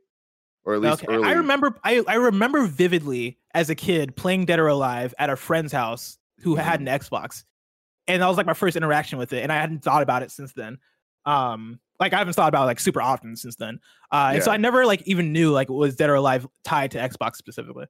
Or 0.65 0.75
at 0.75 0.81
least 0.81 1.03
Okay. 1.05 1.13
early. 1.13 1.29
I 1.29 1.33
remember 1.33 1.79
I, 1.85 2.03
I 2.09 2.15
remember 2.15 2.67
vividly 2.67 3.39
as 3.53 3.69
a 3.69 3.75
kid 3.75 4.17
playing 4.17 4.47
Dead 4.47 4.59
or 4.59 4.69
Alive 4.69 5.13
at 5.19 5.29
a 5.29 5.37
friend's 5.37 5.73
house 5.73 6.19
who 6.41 6.55
had 6.57 6.81
Mm-hmm. 6.81 6.89
an 6.89 7.01
Xbox. 7.01 7.45
And 8.09 8.23
that 8.23 8.27
was 8.29 8.37
like 8.37 8.47
my 8.47 8.55
first 8.55 8.77
interaction 8.77 9.19
with 9.19 9.33
it. 9.33 9.43
And 9.43 9.53
I 9.53 9.57
hadn't 9.61 9.83
thought 9.85 10.03
about 10.03 10.23
it 10.23 10.31
since 10.31 10.53
then. 10.55 10.79
Um 11.27 11.79
like 12.03 12.13
I 12.13 12.19
haven't 12.19 12.35
thought 12.35 12.49
about 12.49 12.65
it 12.65 12.67
like 12.67 12.81
super 12.81 13.01
often 13.03 13.37
since 13.37 13.57
then. 13.57 13.79
Uh 14.11 14.33
and 14.35 14.43
so 14.43 14.51
I 14.51 14.57
never 14.57 14.85
like 14.87 15.03
even 15.07 15.33
knew 15.33 15.51
like 15.53 15.69
was 15.69 15.97
Dead 15.97 16.11
or 16.11 16.15
Alive 16.17 16.47
tied 16.65 16.91
to 16.93 16.99
Xbox 16.99 17.37
specifically. 17.37 17.87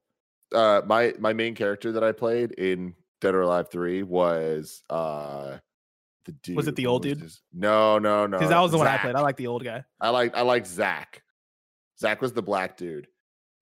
uh 0.55 0.83
my 0.87 1.15
my 1.19 1.33
main 1.33 1.55
character 1.55 1.93
that 1.93 2.05
I 2.05 2.13
played 2.13 2.53
in 2.53 2.95
Dead 3.21 3.35
or 3.35 3.41
Alive 3.43 3.71
3 3.71 4.03
was 4.05 4.83
uh 4.91 5.59
the 6.25 6.33
dude. 6.33 6.57
Was 6.57 6.69
it 6.69 6.77
the 6.77 6.87
old 6.87 7.03
dude? 7.03 7.21
his- 7.21 7.43
No, 7.53 7.99
no, 7.99 8.27
no. 8.27 8.39
Because 8.39 8.51
that 8.51 8.61
was 8.61 8.71
the 8.71 8.79
one 8.79 8.87
I 8.87 8.97
played. 8.99 9.17
I 9.17 9.21
like 9.23 9.37
the 9.37 9.49
old 9.49 9.65
guy. 9.65 9.83
I 10.01 10.11
like 10.11 10.37
I 10.37 10.43
like 10.43 10.67
Zack. 10.67 11.23
Zack 12.01 12.21
was 12.23 12.33
the 12.33 12.43
black 12.43 12.77
dude, 12.77 13.07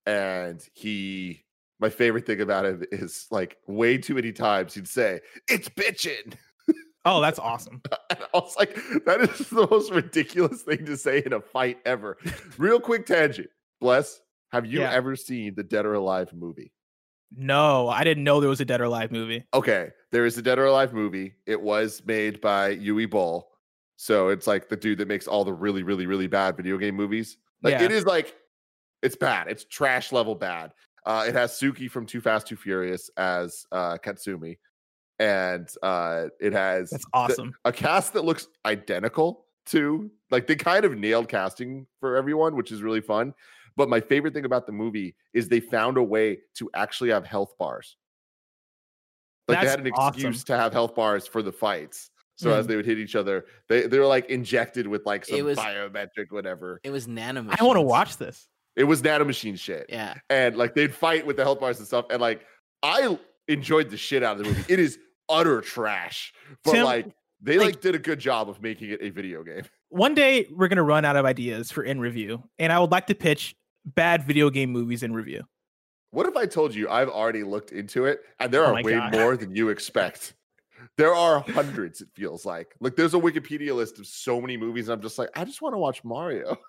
and 0.05 0.63
he. 0.73 1.43
My 1.79 1.89
favorite 1.89 2.27
thing 2.27 2.41
about 2.41 2.65
him 2.65 2.83
is 2.91 3.25
like 3.31 3.57
way 3.67 3.97
too 3.97 4.13
many 4.13 4.31
times 4.31 4.75
he'd 4.75 4.87
say, 4.87 5.21
"It's 5.47 5.69
bitchin'." 5.69 6.33
Oh, 7.05 7.21
that's 7.21 7.39
awesome. 7.39 7.81
I 8.11 8.17
was 8.33 8.55
like, 8.57 8.75
that 9.05 9.21
is 9.21 9.49
the 9.49 9.67
most 9.69 9.91
ridiculous 9.91 10.61
thing 10.61 10.85
to 10.85 10.95
say 10.97 11.23
in 11.25 11.33
a 11.33 11.41
fight 11.41 11.79
ever. 11.85 12.17
Real 12.57 12.79
quick 12.79 13.05
tangent. 13.05 13.49
Bless, 13.79 14.21
have 14.51 14.65
you 14.65 14.81
Yeah. 14.81 14.91
ever 14.91 15.15
seen 15.15 15.55
the 15.55 15.63
Dead 15.63 15.85
or 15.85 15.95
Alive 15.95 16.31
movie? 16.33 16.71
No, 17.35 17.87
I 17.89 18.03
didn't 18.03 18.23
know 18.25 18.39
there 18.39 18.49
was 18.49 18.61
a 18.61 18.65
Dead 18.65 18.81
or 18.81 18.85
Alive 18.85 19.11
movie. 19.11 19.45
Okay, 19.53 19.89
there 20.11 20.25
is 20.25 20.37
a 20.37 20.41
Dead 20.41 20.59
or 20.59 20.65
Alive 20.65 20.93
movie. 20.93 21.33
It 21.45 21.59
was 21.61 22.01
made 22.05 22.41
by 22.41 22.75
Uwe 22.75 23.09
Boll. 23.09 23.47
So 23.95 24.29
it's 24.29 24.47
like 24.47 24.67
the 24.69 24.75
dude 24.75 24.97
that 24.97 25.07
makes 25.07 25.27
all 25.27 25.45
the 25.45 25.53
really, 25.53 25.83
really, 25.83 26.05
really 26.07 26.27
bad 26.27 26.57
video 26.57 26.77
game 26.77 26.95
movies. 26.95 27.37
Like 27.63 27.73
Yeah. 27.73 27.83
it 27.83 27.91
is 27.91 28.05
like 28.05 28.35
it's 29.01 29.15
bad. 29.15 29.47
It's 29.47 29.63
trash 29.63 30.11
level 30.11 30.35
bad. 30.35 30.73
Uh, 31.05 31.25
it 31.27 31.33
has 31.33 31.53
Suki 31.53 31.89
from 31.89 32.05
Too 32.05 32.21
Fast, 32.21 32.45
Too 32.47 32.55
Furious 32.55 33.09
as 33.17 33.65
uh, 33.71 33.97
Kasumi, 33.97 34.57
and 35.21 35.69
uh, 35.83 36.25
it 36.39 36.51
has 36.53 36.89
That's 36.89 37.03
the- 37.05 37.09
awesome. 37.13 37.53
a 37.63 37.71
cast 37.71 38.13
that 38.13 38.25
looks 38.25 38.47
identical 38.65 39.45
to 39.67 40.09
like 40.31 40.47
they 40.47 40.55
kind 40.55 40.83
of 40.83 40.97
nailed 40.97 41.29
casting 41.29 41.85
for 41.99 42.15
everyone, 42.17 42.55
which 42.55 42.71
is 42.71 42.81
really 42.81 43.01
fun. 43.01 43.33
But 43.77 43.87
my 43.87 44.01
favorite 44.01 44.33
thing 44.33 44.45
about 44.45 44.65
the 44.65 44.71
movie 44.73 45.15
is 45.33 45.47
they 45.47 45.59
found 45.59 45.97
a 45.97 46.03
way 46.03 46.39
to 46.55 46.69
actually 46.73 47.11
have 47.11 47.25
health 47.25 47.53
bars. 47.59 47.95
Like 49.47 49.61
they 49.61 49.67
had 49.67 49.79
an 49.85 49.91
awesome. 49.93 50.15
excuse 50.15 50.43
to 50.45 50.57
have 50.57 50.73
health 50.73 50.95
bars 50.95 51.27
for 51.27 51.41
the 51.41 51.51
fights. 51.51 52.09
So 52.37 52.51
as 52.51 52.65
Mhm. 52.65 52.69
they 52.69 52.75
would 52.77 52.85
hit 52.85 52.97
each 52.97 53.15
other, 53.15 53.45
they 53.69 53.83
they 53.87 53.99
were 53.99 54.07
like 54.07 54.25
injected 54.29 54.87
with 54.87 55.05
like 55.05 55.23
It 55.29 55.37
some 55.37 55.45
was- 55.45 55.57
biometric 55.59 56.31
whatever. 56.31 56.79
It 56.83 56.89
was 56.89 57.07
nano. 57.07 57.45
I 57.59 57.63
want 57.63 57.77
to 57.77 57.81
watch 57.81 58.17
this. 58.17 58.47
It 58.75 58.85
was 58.85 59.01
nanomachine 59.03 59.59
shit. 59.59 59.85
Yeah. 59.89 60.15
And 60.29 60.57
like 60.57 60.73
they'd 60.73 60.93
fight 60.93 61.25
with 61.27 61.35
the 61.35 61.43
health 61.43 61.59
bars 61.59 61.77
and 61.77 61.85
stuff. 61.87 62.05
And 62.09 62.19
like 62.21 62.45
I 62.81 63.17
enjoyed 63.47 63.89
the 63.91 63.97
shit 63.97 64.23
out 64.23 64.37
of 64.39 64.43
the 64.43 64.49
movie. 64.49 64.63
It 64.73 64.79
is 64.79 64.97
utter 65.31 65.61
trash. 65.61 66.33
But 66.63 66.71
Tim, 66.73 66.83
like 66.85 67.07
they 67.41 67.57
like- 67.57 67.65
like 67.75 67.81
did 67.81 67.95
a 67.95 67.99
good 67.99 68.19
job 68.19 68.49
of 68.49 68.61
making 68.61 68.89
it 68.91 68.99
a 69.01 69.09
video 69.09 69.43
game. 69.43 69.63
One 69.89 70.13
day 70.13 70.47
we're 70.51 70.67
gonna 70.67 70.83
run 70.83 71.05
out 71.05 71.15
of 71.15 71.25
ideas 71.25 71.71
for 71.71 71.83
in 71.83 71.99
review, 71.99 72.43
and 72.59 72.71
I 72.71 72.79
would 72.79 72.91
like 72.91 73.07
to 73.07 73.15
pitch 73.15 73.55
bad 73.85 74.23
video 74.25 74.49
game 74.49 74.71
movies 74.71 75.03
in 75.03 75.13
review. 75.13 75.43
What 76.11 76.27
if 76.27 76.35
I 76.35 76.45
told 76.45 76.75
you 76.75 76.89
I've 76.89 77.09
already 77.09 77.43
looked 77.43 77.71
into 77.71 78.05
it 78.05 78.19
and 78.39 78.51
there 78.51 78.65
Oh 78.65 78.75
are 78.75 78.83
way 78.83 78.93
God. 78.93 79.13
more 79.13 79.37
than 79.37 79.55
you 79.55 79.69
expect? 79.75 80.33
There 80.97 81.13
are 81.13 81.39
hundreds, 81.41 82.01
it 82.01 82.09
feels 82.15 82.45
like. 82.45 82.75
Like 82.79 82.95
there's 82.95 83.13
a 83.13 83.19
Wikipedia 83.19 83.73
list 83.75 83.99
of 83.99 84.07
so 84.07 84.41
many 84.41 84.57
movies, 84.57 84.87
and 84.89 84.93
I'm 84.95 85.01
just 85.01 85.17
like, 85.19 85.29
I 85.35 85.45
just 85.45 85.61
want 85.61 85.73
to 85.73 85.77
watch 85.79 86.03
Mario. 86.03 86.57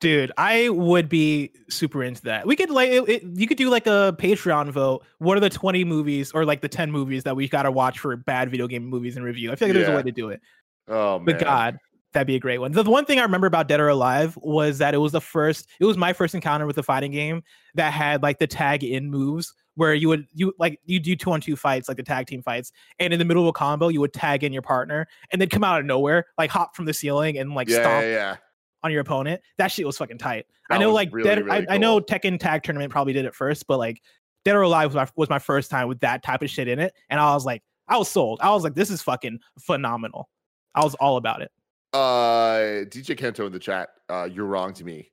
Dude, 0.00 0.32
I 0.38 0.70
would 0.70 1.08
be 1.10 1.52
super 1.68 2.02
into 2.02 2.22
that. 2.22 2.46
We 2.46 2.56
could 2.56 2.70
like 2.70 2.90
it, 2.90 3.08
it- 3.08 3.22
you 3.34 3.46
could 3.46 3.58
do 3.58 3.68
like 3.68 3.86
a 3.86 4.16
Patreon 4.18 4.70
vote. 4.70 5.04
What 5.18 5.36
are 5.36 5.40
the 5.40 5.50
20 5.50 5.84
movies 5.84 6.32
or 6.32 6.44
like 6.46 6.62
the 6.62 6.68
10 6.68 6.90
movies 6.90 7.24
that 7.24 7.36
we 7.36 7.48
gotta 7.48 7.70
watch 7.70 7.98
for 7.98 8.16
bad 8.16 8.50
video 8.50 8.66
game 8.66 8.86
movies 8.86 9.16
and 9.16 9.24
review? 9.24 9.52
I 9.52 9.56
feel 9.56 9.68
like 9.68 9.74
there's 9.74 9.88
a 9.88 9.96
way 9.96 10.02
to 10.02 10.12
do 10.12 10.30
it. 10.30 10.40
Oh 10.88 11.18
man. 11.18 11.26
But 11.26 11.38
God, 11.38 11.78
that'd 12.12 12.26
be 12.26 12.34
a 12.36 12.40
great 12.40 12.58
one. 12.58 12.72
The, 12.72 12.82
the 12.82 12.90
one 12.90 13.04
thing 13.04 13.18
I 13.18 13.22
remember 13.22 13.46
about 13.46 13.68
Dead 13.68 13.78
or 13.78 13.88
Alive 13.88 14.38
was 14.40 14.78
that 14.78 14.94
it 14.94 14.98
was 14.98 15.12
the 15.12 15.20
first, 15.20 15.68
it 15.78 15.84
was 15.84 15.98
my 15.98 16.14
first 16.14 16.34
encounter 16.34 16.66
with 16.66 16.78
a 16.78 16.82
fighting 16.82 17.12
game 17.12 17.42
that 17.74 17.92
had 17.92 18.22
like 18.22 18.38
the 18.38 18.46
tag 18.46 18.82
in 18.82 19.10
moves 19.10 19.52
where 19.76 19.94
you 19.94 20.08
would 20.08 20.26
you 20.34 20.52
like 20.58 20.80
you 20.84 20.98
do 20.98 21.14
two 21.14 21.30
on 21.30 21.40
two 21.40 21.56
fights, 21.56 21.88
like 21.88 21.96
the 21.96 22.02
tag 22.02 22.26
team 22.26 22.42
fights, 22.42 22.72
and 22.98 23.12
in 23.12 23.18
the 23.18 23.24
middle 23.24 23.42
of 23.42 23.48
a 23.48 23.52
combo, 23.52 23.88
you 23.88 24.00
would 24.00 24.12
tag 24.12 24.44
in 24.44 24.52
your 24.52 24.62
partner 24.62 25.06
and 25.30 25.40
they'd 25.40 25.50
come 25.50 25.62
out 25.62 25.78
of 25.78 25.86
nowhere, 25.86 26.26
like 26.38 26.50
hop 26.50 26.74
from 26.74 26.86
the 26.86 26.92
ceiling 26.94 27.38
and 27.38 27.54
like 27.54 27.68
yeah, 27.68 27.80
stomp 27.82 28.02
yeah, 28.04 28.10
yeah. 28.10 28.36
On 28.82 28.90
your 28.90 29.02
opponent. 29.02 29.42
That 29.58 29.68
shit 29.68 29.86
was 29.86 29.98
fucking 29.98 30.18
tight. 30.18 30.46
I 30.70 30.78
know 30.78 30.92
like 30.92 31.12
really, 31.12 31.28
Dead, 31.28 31.44
really 31.44 31.68
I, 31.68 31.74
I 31.74 31.78
know 31.78 32.00
cool. 32.00 32.06
Tekken 32.06 32.38
Tag 32.40 32.62
Tournament 32.62 32.90
probably 32.90 33.12
did 33.12 33.26
it 33.26 33.34
first, 33.34 33.66
but 33.66 33.78
like 33.78 34.00
Dead 34.44 34.56
or 34.56 34.62
Alive 34.62 34.94
was 34.94 34.96
my, 34.96 35.08
was 35.16 35.28
my 35.28 35.38
first 35.38 35.70
time 35.70 35.86
with 35.88 36.00
that 36.00 36.22
type 36.22 36.42
of 36.42 36.48
shit 36.48 36.66
in 36.66 36.78
it, 36.78 36.94
and 37.10 37.20
I 37.20 37.34
was 37.34 37.44
like, 37.44 37.62
I 37.88 37.98
was 37.98 38.08
sold. 38.08 38.40
I 38.40 38.50
was 38.50 38.64
like, 38.64 38.74
this 38.74 38.88
is 38.88 39.02
fucking 39.02 39.40
phenomenal. 39.58 40.30
I 40.74 40.84
was 40.84 40.94
all 40.94 41.16
about 41.16 41.42
it. 41.42 41.50
Uh 41.92 42.86
DJ 42.86 43.18
Kento 43.18 43.46
in 43.46 43.52
the 43.52 43.58
chat, 43.58 43.88
uh, 44.08 44.28
you're 44.32 44.46
wrong 44.46 44.72
to 44.74 44.84
me. 44.84 45.10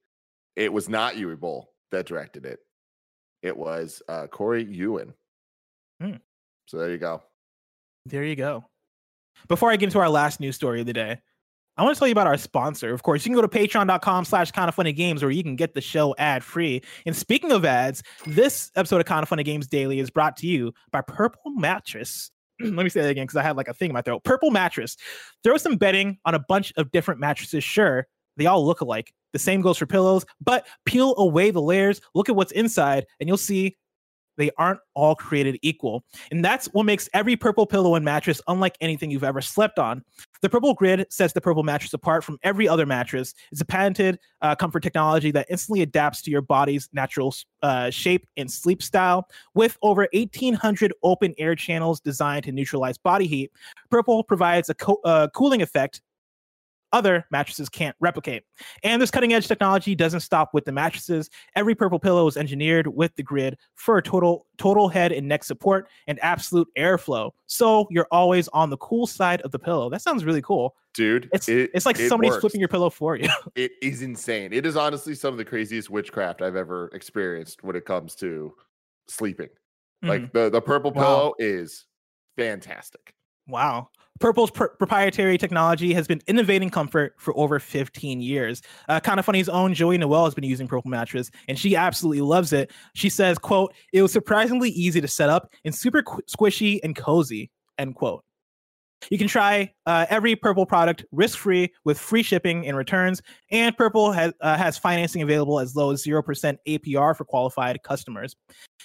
It 0.56 0.72
was 0.72 0.88
not 0.88 1.16
Uwe 1.16 1.40
Boll 1.40 1.74
that 1.92 2.06
directed 2.06 2.46
it. 2.46 2.60
It 3.42 3.58
was 3.58 4.02
uh 4.08 4.28
Corey 4.28 4.64
Yuen. 4.64 5.14
Hmm. 6.00 6.18
So 6.68 6.78
there 6.78 6.92
you 6.92 7.00
go. 7.00 7.24
There 8.06 8.24
you 8.24 8.36
go. 8.36 8.66
Before 9.48 9.72
I 9.72 9.76
get 9.76 9.88
into 9.88 10.00
our 10.00 10.10
last 10.10 10.40
news 10.40 10.56
story 10.56 10.80
of 10.80 10.86
the 10.86 10.94
day, 10.94 11.20
I 11.78 11.84
want 11.84 11.96
to 11.96 12.00
tell 12.00 12.08
you 12.08 12.14
about 12.14 12.26
our 12.26 12.38
sponsor. 12.38 12.92
Of 12.92 13.04
course, 13.04 13.24
you 13.24 13.30
can 13.30 13.36
go 13.36 13.46
to 13.46 13.48
patreon.com 13.48 14.26
slash 14.26 14.52
kind 14.52 14.68
of 14.68 14.74
funny 14.74 14.94
games 14.94 15.22
where 15.22 15.32
you 15.32 15.44
can 15.44 15.56
get 15.56 15.76
the 15.76 15.82
show 15.82 16.16
ad 16.18 16.44
free. 16.44 16.82
And 17.06 17.16
speaking 17.16 17.52
of 17.52 17.66
ads, 17.66 18.02
this 18.26 18.72
episode 18.76 19.00
of 19.00 19.06
Kind 19.06 19.22
of 19.22 19.30
Funny 19.30 19.44
Games 19.44 19.68
Daily 19.68 20.00
is 20.00 20.10
brought 20.10 20.36
to 20.38 20.48
you 20.48 20.74
by 20.92 21.02
Purple 21.02 21.52
Mattress. 21.52 22.32
Let 22.60 22.74
me 22.74 22.90
say 22.90 23.02
that 23.02 23.10
again 23.10 23.26
because 23.26 23.38
I 23.38 23.44
had 23.44 23.58
like 23.58 23.68
a 23.68 23.76
thing 23.76 23.92
in 23.92 23.94
my 23.94 24.02
throat. 24.02 24.24
Purple 24.24 24.50
Mattress. 24.50 24.98
Throw 25.44 25.58
some 25.58 25.76
bedding 25.76 26.18
on 26.26 26.34
a 26.34 26.40
bunch 26.40 26.74
of 26.78 26.92
different 26.92 27.20
mattresses. 27.20 27.64
Sure, 27.64 28.08
they 28.38 28.48
all 28.48 28.66
look 28.66 28.82
alike. 28.82 29.14
The 29.34 29.40
same 29.40 29.62
goes 29.62 29.78
for 29.78 29.86
pillows, 29.86 30.26
but 30.42 30.66
peel 30.86 31.14
away 31.18 31.52
the 31.52 31.62
layers, 31.62 32.02
look 32.16 32.28
at 32.28 32.36
what's 32.36 32.52
inside, 32.54 33.06
and 33.20 33.28
you'll 33.28 33.38
see 33.38 33.76
they 34.38 34.52
aren't 34.58 34.80
all 34.94 35.16
created 35.16 35.58
equal. 35.62 36.04
And 36.32 36.46
that's 36.46 36.68
what 36.68 36.84
makes 36.84 37.10
every 37.14 37.36
purple 37.36 37.66
pillow 37.66 37.96
and 37.96 38.06
mattress 38.06 38.40
unlike 38.48 38.78
anything 38.80 39.12
you've 39.12 39.24
ever 39.24 39.42
slept 39.42 39.80
on. 39.80 40.04
The 40.42 40.50
purple 40.50 40.74
grid 40.74 41.06
sets 41.10 41.34
the 41.34 41.42
purple 41.42 41.64
mattress 41.64 41.94
apart 41.94 42.24
from 42.24 42.38
every 42.44 42.68
other 42.68 42.86
mattress. 42.86 43.34
It's 43.52 43.62
a 43.62 43.66
patented 43.66 44.20
uh, 44.42 44.56
comfort 44.56 44.84
technology 44.84 45.32
that 45.32 45.48
instantly 45.50 45.82
adapts 45.82 46.22
to 46.24 46.32
your 46.32 46.42
body's 46.42 46.90
natural 46.94 47.34
uh, 47.64 47.90
shape 47.90 48.28
and 48.38 48.52
sleep 48.52 48.82
style. 48.84 49.28
With 49.54 49.78
over 49.82 50.08
1,800 50.14 50.94
open 51.04 51.34
air 51.38 51.56
channels 51.56 52.00
designed 52.00 52.44
to 52.46 52.52
neutralize 52.52 52.98
body 52.98 53.28
heat, 53.28 53.52
Purple 53.90 54.24
provides 54.24 54.70
a 54.70 54.76
co- 54.76 55.02
uh, 55.04 55.28
cooling 55.34 55.62
effect 55.62 56.02
other 56.94 57.26
mattresses 57.32 57.68
can't 57.70 57.96
replicate. 58.00 58.44
And 58.84 59.02
this 59.02 59.12
cutting 59.12 59.34
edge 59.34 59.48
technology 59.48 59.94
doesn't 59.96 60.22
stop 60.22 60.54
with 60.54 60.66
the 60.66 60.72
mattresses. 60.72 61.30
Every 61.56 61.76
purple 61.76 62.00
pillow 62.00 62.28
is 62.28 62.38
engineered 62.38 62.88
with 62.88 63.16
the 63.16 63.24
grid 63.24 63.58
for 63.76 64.02
total 64.02 64.46
total 64.58 64.88
head 64.88 65.12
and 65.12 65.28
neck 65.28 65.44
support 65.44 65.90
and 66.08 66.18
absolute 66.24 66.68
airflow. 66.78 67.32
So 67.46 67.88
you're 67.90 68.08
always 68.12 68.48
on 68.50 68.70
the 68.70 68.78
cool 68.78 69.06
side 69.08 69.42
of 69.42 69.52
the 69.52 69.60
pillow. 69.60 69.90
That 69.90 70.02
sounds 70.02 70.24
really 70.26 70.42
cool. 70.42 70.76
Dude, 70.94 71.30
It's 71.34 71.48
it- 71.50 71.70
it's 71.76 71.86
like 71.86 72.00
it 72.00 72.10
somebody's 72.10 72.32
works. 72.32 72.42
flipping 72.42 72.60
your 72.62 72.70
pillow 72.70 72.90
for 72.90 73.16
you. 73.16 73.30
It 73.56 73.72
is 73.82 74.02
insane. 74.02 74.54
It 74.54 74.66
is 74.66 74.76
honestly 74.76 75.14
some 75.14 75.34
of 75.34 75.38
the 75.38 75.46
craziest 75.46 75.90
witchcraft 75.90 76.42
I've 76.42 76.56
ever 76.56 76.90
experienced 76.94 77.64
when 77.64 77.76
it 77.76 77.86
comes 77.86 78.16
to 78.16 78.56
sleeping. 79.08 79.50
Mhm. 80.04 80.08
Like 80.10 80.34
the 80.34 80.50
the 80.50 80.62
purple 80.62 80.92
Wow. 80.92 81.02
pillow 81.04 81.34
is 81.40 81.86
fantastic. 82.38 83.14
Wow. 83.48 83.90
Purple's 84.20 84.52
pr- 84.52 84.66
proprietary 84.66 85.38
technology 85.38 85.94
has 85.94 86.08
been 86.08 86.22
innovating 86.28 86.70
comfort 86.70 87.16
for 87.18 87.38
over 87.38 87.60
15 87.60 88.22
years. 88.22 88.62
Uh, 88.88 89.00
kind 89.00 89.20
of 89.20 89.26
funny's 89.26 89.50
own 89.50 89.74
Joey 89.74 89.98
Noel 89.98 90.26
has 90.26 90.34
been 90.34 90.44
using 90.44 90.68
Purple 90.68 90.90
mattress, 90.90 91.30
and 91.48 91.58
she 91.58 91.76
absolutely 91.76 92.22
loves 92.22 92.54
it. 92.54 92.72
She 92.94 93.10
says, 93.10 93.38
"quote 93.38 93.74
It 93.94 94.02
was 94.02 94.12
surprisingly 94.12 94.70
easy 94.70 95.02
to 95.02 95.08
set 95.08 95.30
up 95.30 95.52
and 95.66 95.74
super 95.74 96.02
qu- 96.02 96.22
squishy 96.24 96.80
and 96.84 96.96
cozy." 96.96 97.52
End 97.78 97.96
quote. 97.96 98.24
You 99.12 99.18
can 99.18 99.28
try 99.28 99.72
uh, 99.86 100.08
every 100.10 100.36
Purple 100.36 100.66
product 100.66 101.06
risk-free 101.12 101.72
with 101.86 102.00
free 102.00 102.24
shipping 102.24 102.66
and 102.66 102.76
returns. 102.76 103.22
And 103.52 103.78
Purple 103.78 104.12
has 104.12 104.34
uh, 104.42 104.58
has 104.58 104.78
financing 104.78 105.22
available 105.22 105.60
as 105.60 105.76
low 105.76 105.92
as 105.92 106.02
zero 106.02 106.24
percent 106.24 106.60
APR 106.68 107.16
for 107.16 107.24
qualified 107.24 107.82
customers. 107.84 108.36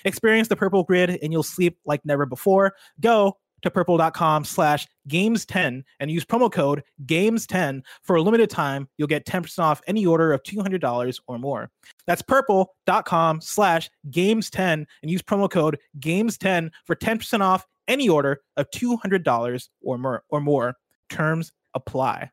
Experience 0.05 0.49
the 0.49 0.57
Purple 0.57 0.85
grid, 0.85 1.18
and 1.22 1.33
you'll 1.33 1.43
sleep 1.43 1.78
like 1.87 2.05
never 2.05 2.26
before. 2.26 2.74
Go 3.01 3.39
to 3.63 3.71
purple.com 3.71 4.45
slash 4.45 4.87
games10 5.09 5.83
and 6.01 6.11
use 6.11 6.25
promo 6.25 6.51
code 6.51 6.83
games10 7.07 7.83
for 8.03 8.17
a 8.17 8.23
limited 8.23 8.51
time 8.51 8.89
you'll 8.99 9.09
get 9.09 9.25
10% 9.27 9.59
off 9.61 9.81
any 9.87 10.05
order 10.07 10.33
of 10.33 10.43
$200 10.43 11.21
or 11.27 11.39
more 11.39 11.71
that's 12.07 12.23
purple.com 12.23 13.41
slash 13.41 13.91
games10 14.11 14.85
and 15.03 15.11
use 15.11 15.23
promo 15.23 15.51
code 15.51 15.79
games10 16.01 16.71
for 16.85 16.95
10% 16.97 17.41
off 17.41 17.67
any 17.89 18.09
order 18.09 18.41
of 18.57 18.69
$200 18.71 19.69
or 19.83 19.99
more 19.99 20.23
or 20.29 20.41
more 20.41 20.75
terms 21.09 21.53
apply 21.75 22.31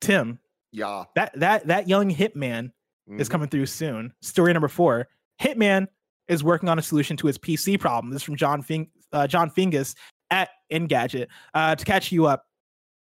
tim 0.00 0.38
Yeah. 0.72 1.04
that 1.14 1.38
that 1.40 1.66
that 1.68 1.88
young 1.88 2.10
hitman 2.10 2.70
is 3.08 3.28
Mhm. 3.28 3.30
coming 3.30 3.48
through 3.48 3.66
soon. 3.66 4.12
Story 4.20 4.52
number 4.52 4.68
four: 4.68 5.08
Hitman 5.40 5.86
is 6.28 6.42
working 6.42 6.68
on 6.68 6.78
a 6.78 6.82
solution 6.82 7.16
to 7.18 7.28
his 7.28 7.38
PC 7.38 7.78
problem. 7.78 8.12
This 8.12 8.22
is 8.22 8.24
from 8.24 8.34
John 8.36 8.62
Fing, 8.62 8.90
uh, 9.12 9.26
John 9.26 9.50
Fingas 9.50 9.94
at 10.30 10.50
Engadget. 10.72 11.26
Uh, 11.54 11.74
to 11.74 11.84
catch 11.84 12.12
you 12.12 12.26
up, 12.26 12.44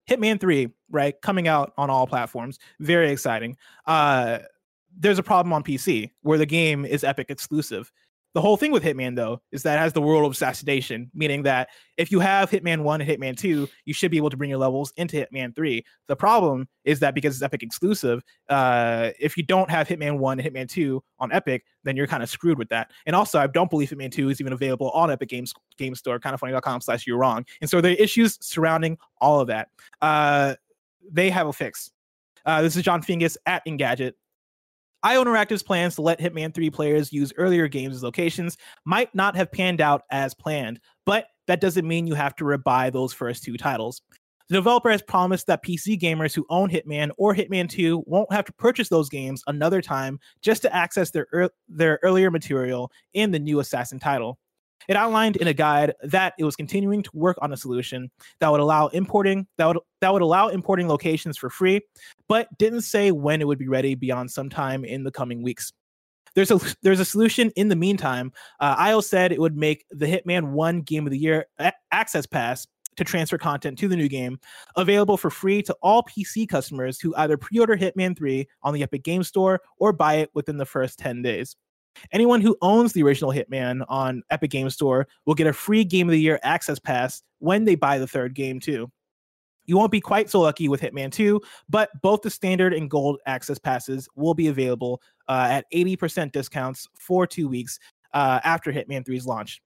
Hitman 0.08 0.40
Three, 0.40 0.72
right, 0.90 1.20
coming 1.20 1.48
out 1.48 1.72
on 1.76 1.90
all 1.90 2.06
platforms. 2.06 2.58
Very 2.80 3.10
exciting. 3.10 3.56
Uh, 3.86 4.38
there's 4.98 5.18
a 5.18 5.22
problem 5.22 5.52
on 5.52 5.62
PC 5.62 6.10
where 6.22 6.38
the 6.38 6.46
game 6.46 6.84
is 6.84 7.04
Epic 7.04 7.26
exclusive. 7.28 7.92
The 8.36 8.42
whole 8.42 8.58
thing 8.58 8.70
with 8.70 8.82
Hitman, 8.82 9.16
though, 9.16 9.40
is 9.50 9.62
that 9.62 9.76
it 9.76 9.78
has 9.78 9.94
the 9.94 10.02
world 10.02 10.26
of 10.26 10.32
assassination, 10.32 11.10
meaning 11.14 11.44
that 11.44 11.70
if 11.96 12.12
you 12.12 12.20
have 12.20 12.50
Hitman 12.50 12.82
1 12.82 13.00
and 13.00 13.08
Hitman 13.08 13.34
2, 13.34 13.66
you 13.86 13.94
should 13.94 14.10
be 14.10 14.18
able 14.18 14.28
to 14.28 14.36
bring 14.36 14.50
your 14.50 14.58
levels 14.58 14.92
into 14.98 15.16
Hitman 15.16 15.56
3. 15.56 15.82
The 16.06 16.16
problem 16.16 16.68
is 16.84 17.00
that 17.00 17.14
because 17.14 17.34
it's 17.34 17.42
Epic 17.42 17.62
exclusive, 17.62 18.22
uh, 18.50 19.12
if 19.18 19.38
you 19.38 19.42
don't 19.42 19.70
have 19.70 19.88
Hitman 19.88 20.18
1 20.18 20.38
and 20.38 20.54
Hitman 20.54 20.68
2 20.68 21.02
on 21.18 21.32
Epic, 21.32 21.64
then 21.84 21.96
you're 21.96 22.06
kind 22.06 22.22
of 22.22 22.28
screwed 22.28 22.58
with 22.58 22.68
that. 22.68 22.90
And 23.06 23.16
also, 23.16 23.38
I 23.38 23.46
don't 23.46 23.70
believe 23.70 23.88
Hitman 23.88 24.12
2 24.12 24.28
is 24.28 24.38
even 24.38 24.52
available 24.52 24.90
on 24.90 25.10
Epic 25.10 25.30
Games 25.30 25.54
Game 25.78 25.94
Store, 25.94 26.20
kindafunny.com 26.20 26.82
slash 26.82 27.06
you're 27.06 27.16
wrong. 27.16 27.42
And 27.62 27.70
so 27.70 27.80
there 27.80 27.92
are 27.92 27.94
issues 27.94 28.36
surrounding 28.42 28.98
all 29.18 29.40
of 29.40 29.46
that. 29.46 29.68
Uh, 30.02 30.56
they 31.10 31.30
have 31.30 31.46
a 31.46 31.54
fix. 31.54 31.90
Uh, 32.44 32.60
this 32.60 32.76
is 32.76 32.82
John 32.82 33.02
Fingas 33.02 33.38
at 33.46 33.64
Engadget. 33.64 34.12
IO 35.06 35.22
Interactive's 35.22 35.62
plans 35.62 35.94
to 35.94 36.02
let 36.02 36.18
Hitman 36.18 36.52
3 36.52 36.68
players 36.68 37.12
use 37.12 37.32
earlier 37.36 37.68
games 37.68 37.94
as 37.94 38.02
locations 38.02 38.56
might 38.84 39.14
not 39.14 39.36
have 39.36 39.52
panned 39.52 39.80
out 39.80 40.02
as 40.10 40.34
planned, 40.34 40.80
but 41.04 41.28
that 41.46 41.60
doesn't 41.60 41.86
mean 41.86 42.08
you 42.08 42.14
have 42.14 42.34
to 42.34 42.44
rebuy 42.44 42.92
those 42.92 43.12
first 43.12 43.44
two 43.44 43.56
titles. 43.56 44.02
The 44.48 44.56
developer 44.56 44.90
has 44.90 45.02
promised 45.02 45.46
that 45.46 45.62
PC 45.62 45.96
gamers 46.00 46.34
who 46.34 46.44
own 46.50 46.68
Hitman 46.68 47.10
or 47.18 47.36
Hitman 47.36 47.68
2 47.68 48.02
won't 48.04 48.32
have 48.32 48.46
to 48.46 48.52
purchase 48.54 48.88
those 48.88 49.08
games 49.08 49.44
another 49.46 49.80
time 49.80 50.18
just 50.42 50.62
to 50.62 50.74
access 50.74 51.12
their, 51.12 51.28
er- 51.32 51.50
their 51.68 52.00
earlier 52.02 52.32
material 52.32 52.90
in 53.14 53.30
the 53.30 53.38
new 53.38 53.60
Assassin 53.60 54.00
title. 54.00 54.40
It 54.88 54.96
outlined 54.96 55.36
in 55.36 55.48
a 55.48 55.52
guide 55.52 55.94
that 56.02 56.34
it 56.38 56.44
was 56.44 56.56
continuing 56.56 57.02
to 57.02 57.10
work 57.12 57.36
on 57.42 57.52
a 57.52 57.56
solution 57.56 58.10
that 58.40 58.50
would 58.50 58.60
allow 58.60 58.86
importing 58.88 59.46
that 59.58 59.66
would 59.66 59.78
that 60.00 60.12
would 60.12 60.22
allow 60.22 60.48
importing 60.48 60.88
locations 60.88 61.36
for 61.36 61.50
free, 61.50 61.80
but 62.28 62.48
didn't 62.58 62.82
say 62.82 63.10
when 63.10 63.40
it 63.40 63.46
would 63.46 63.58
be 63.58 63.68
ready 63.68 63.94
beyond 63.94 64.30
sometime 64.30 64.84
in 64.84 65.04
the 65.04 65.10
coming 65.10 65.42
weeks. 65.42 65.72
There's 66.34 66.50
a 66.50 66.60
there's 66.82 67.00
a 67.00 67.04
solution 67.04 67.50
in 67.56 67.68
the 67.68 67.76
meantime. 67.76 68.32
Uh, 68.60 68.76
IO 68.78 69.00
said 69.00 69.32
it 69.32 69.40
would 69.40 69.56
make 69.56 69.84
the 69.90 70.06
Hitman 70.06 70.52
One 70.52 70.82
Game 70.82 71.06
of 71.06 71.10
the 71.10 71.18
Year 71.18 71.46
a- 71.58 71.72
Access 71.90 72.26
Pass 72.26 72.66
to 72.96 73.04
transfer 73.04 73.38
content 73.38 73.78
to 73.78 73.88
the 73.88 73.96
new 73.96 74.08
game 74.08 74.38
available 74.76 75.16
for 75.16 75.30
free 75.30 75.62
to 75.62 75.76
all 75.82 76.02
PC 76.02 76.48
customers 76.48 77.00
who 77.00 77.14
either 77.16 77.36
pre-order 77.36 77.76
Hitman 77.76 78.16
3 78.16 78.46
on 78.62 78.74
the 78.74 78.82
Epic 78.82 79.02
Game 79.02 79.22
Store 79.22 79.60
or 79.78 79.92
buy 79.92 80.14
it 80.14 80.30
within 80.34 80.56
the 80.56 80.64
first 80.64 80.98
10 80.98 81.22
days. 81.22 81.56
Anyone 82.12 82.40
who 82.40 82.56
owns 82.62 82.92
the 82.92 83.02
original 83.02 83.32
Hitman 83.32 83.84
on 83.88 84.22
Epic 84.30 84.50
Game 84.50 84.70
Store 84.70 85.06
will 85.24 85.34
get 85.34 85.46
a 85.46 85.52
free 85.52 85.84
Game 85.84 86.08
of 86.08 86.12
the 86.12 86.20
Year 86.20 86.38
access 86.42 86.78
pass 86.78 87.22
when 87.38 87.64
they 87.64 87.74
buy 87.74 87.98
the 87.98 88.06
third 88.06 88.34
game, 88.34 88.60
too. 88.60 88.90
You 89.66 89.76
won't 89.76 89.92
be 89.92 90.00
quite 90.00 90.30
so 90.30 90.40
lucky 90.40 90.68
with 90.68 90.80
Hitman 90.80 91.10
2, 91.10 91.40
but 91.68 91.90
both 92.00 92.22
the 92.22 92.30
standard 92.30 92.72
and 92.72 92.88
gold 92.88 93.18
access 93.26 93.58
passes 93.58 94.08
will 94.14 94.34
be 94.34 94.46
available 94.46 95.02
uh, 95.28 95.48
at 95.50 95.66
80% 95.74 96.32
discounts 96.32 96.86
for 96.94 97.26
two 97.26 97.48
weeks 97.48 97.78
uh, 98.14 98.40
after 98.44 98.72
Hitman 98.72 99.04
3's 99.04 99.26
launch. 99.26 99.60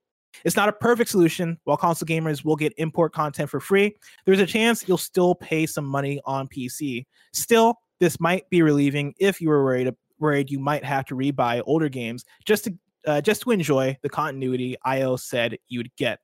It's 0.44 0.56
not 0.56 0.68
a 0.68 0.72
perfect 0.72 1.10
solution. 1.10 1.58
While 1.64 1.76
console 1.76 2.06
gamers 2.06 2.44
will 2.44 2.56
get 2.56 2.72
import 2.78 3.12
content 3.12 3.50
for 3.50 3.60
free, 3.60 3.96
there's 4.24 4.40
a 4.40 4.46
chance 4.46 4.88
you'll 4.88 4.96
still 4.96 5.34
pay 5.34 5.66
some 5.66 5.84
money 5.84 6.20
on 6.24 6.48
PC. 6.48 7.04
Still, 7.32 7.74
this 7.98 8.20
might 8.20 8.48
be 8.48 8.62
relieving 8.62 9.14
if 9.18 9.40
you 9.40 9.48
were 9.48 9.62
worried 9.62 9.88
worried 10.20 10.50
you 10.50 10.58
might 10.58 10.84
have 10.84 11.04
to 11.06 11.16
rebuy 11.16 11.62
older 11.66 11.88
games 11.88 12.24
just 12.44 12.64
to 12.64 12.74
uh, 13.06 13.20
just 13.20 13.42
to 13.42 13.50
enjoy 13.50 13.96
the 14.02 14.08
continuity 14.08 14.76
IO 14.84 15.16
said 15.16 15.58
you'd 15.68 15.90
get. 15.96 16.20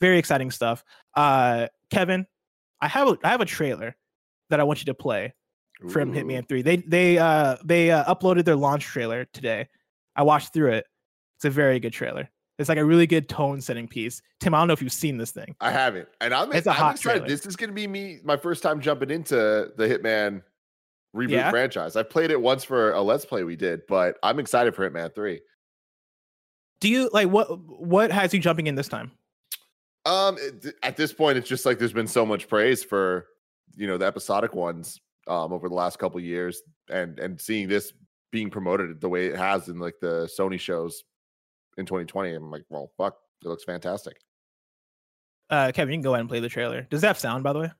Very 0.00 0.18
exciting 0.18 0.50
stuff. 0.50 0.84
Uh, 1.14 1.68
Kevin, 1.90 2.26
I 2.80 2.88
have 2.88 3.08
a 3.08 3.18
I 3.24 3.28
have 3.28 3.40
a 3.40 3.46
trailer 3.46 3.96
that 4.50 4.60
I 4.60 4.64
want 4.64 4.80
you 4.80 4.86
to 4.86 4.94
play 4.94 5.34
from 5.90 6.10
Ooh. 6.10 6.12
Hitman 6.12 6.48
3. 6.48 6.62
They 6.62 6.76
they 6.76 7.18
uh 7.18 7.56
they 7.64 7.90
uh, 7.90 8.04
uploaded 8.12 8.44
their 8.44 8.56
launch 8.56 8.84
trailer 8.84 9.24
today. 9.32 9.68
I 10.14 10.22
watched 10.22 10.52
through 10.52 10.72
it. 10.72 10.86
It's 11.36 11.44
a 11.44 11.50
very 11.50 11.80
good 11.80 11.92
trailer. 11.92 12.28
It's 12.58 12.68
like 12.68 12.78
a 12.78 12.84
really 12.84 13.06
good 13.06 13.28
tone 13.28 13.60
setting 13.60 13.86
piece. 13.86 14.20
Tim, 14.40 14.52
I 14.52 14.58
don't 14.58 14.66
know 14.66 14.72
if 14.72 14.82
you've 14.82 14.92
seen 14.92 15.16
this 15.16 15.30
thing. 15.30 15.54
I 15.60 15.70
haven't, 15.70 16.08
and 16.20 16.34
I'm, 16.34 16.52
It's 16.52 16.66
a 16.66 16.70
I'm 16.70 16.76
hot 16.76 16.94
excited. 16.96 17.20
trailer. 17.20 17.28
This 17.28 17.46
is 17.46 17.54
going 17.54 17.70
to 17.70 17.74
be 17.74 17.86
me 17.86 18.18
my 18.24 18.36
first 18.36 18.64
time 18.64 18.80
jumping 18.80 19.10
into 19.10 19.36
the 19.76 19.84
Hitman 19.84 20.42
reboot 21.16 21.30
Yeah? 21.30 21.50
franchise. 21.50 21.96
I 21.96 22.02
played 22.02 22.30
it 22.30 22.40
once 22.40 22.64
for 22.64 22.92
a 22.92 23.02
let's 23.02 23.24
play 23.24 23.44
we 23.44 23.56
did, 23.56 23.82
but 23.88 24.16
I'm 24.22 24.38
excited 24.38 24.74
for 24.74 24.88
Hitman 24.88 25.14
Three. 25.14 25.40
Do 26.80 26.88
you 26.88 27.10
like 27.12 27.28
what 27.28 27.46
what 27.60 28.10
has 28.12 28.32
you 28.32 28.40
jumping 28.40 28.66
in 28.66 28.74
this 28.74 28.88
time? 28.88 29.10
Um, 30.06 30.36
it- 30.38 30.74
at 30.82 30.96
this 30.96 31.12
point, 31.12 31.38
it's 31.38 31.48
just 31.48 31.66
like 31.66 31.78
there's 31.78 31.92
been 31.92 32.06
so 32.06 32.24
much 32.24 32.48
praise 32.48 32.84
for 32.84 33.26
you 33.76 33.86
know 33.86 33.98
the 33.98 34.06
episodic 34.06 34.54
ones 34.54 35.00
um 35.26 35.52
over 35.52 35.68
the 35.68 35.74
last 35.74 35.98
couple 35.98 36.20
years, 36.20 36.62
and 36.90 37.18
and 37.18 37.40
seeing 37.40 37.68
this 37.68 37.92
being 38.30 38.50
promoted 38.50 39.00
the 39.00 39.08
way 39.08 39.26
it 39.26 39.36
has 39.36 39.68
in 39.68 39.78
like 39.78 39.94
the 40.00 40.28
Sony 40.38 40.60
shows 40.60 41.02
in 41.78 41.86
2020, 41.86 42.32
I'm 42.34 42.50
like, 42.50 42.64
well, 42.68 42.90
fuck, 42.98 43.16
it 43.42 43.48
looks 43.48 43.64
fantastic. 43.64 44.16
Uh, 45.48 45.72
Kevin, 45.72 45.92
you 45.92 45.96
can 45.98 46.02
go 46.02 46.12
ahead 46.12 46.20
and 46.20 46.28
play 46.28 46.40
the 46.40 46.48
trailer. 46.48 46.82
Does 46.90 47.00
that 47.00 47.18
sound, 47.18 47.42
by 47.42 47.52
the 47.54 47.60
way? 47.60 47.70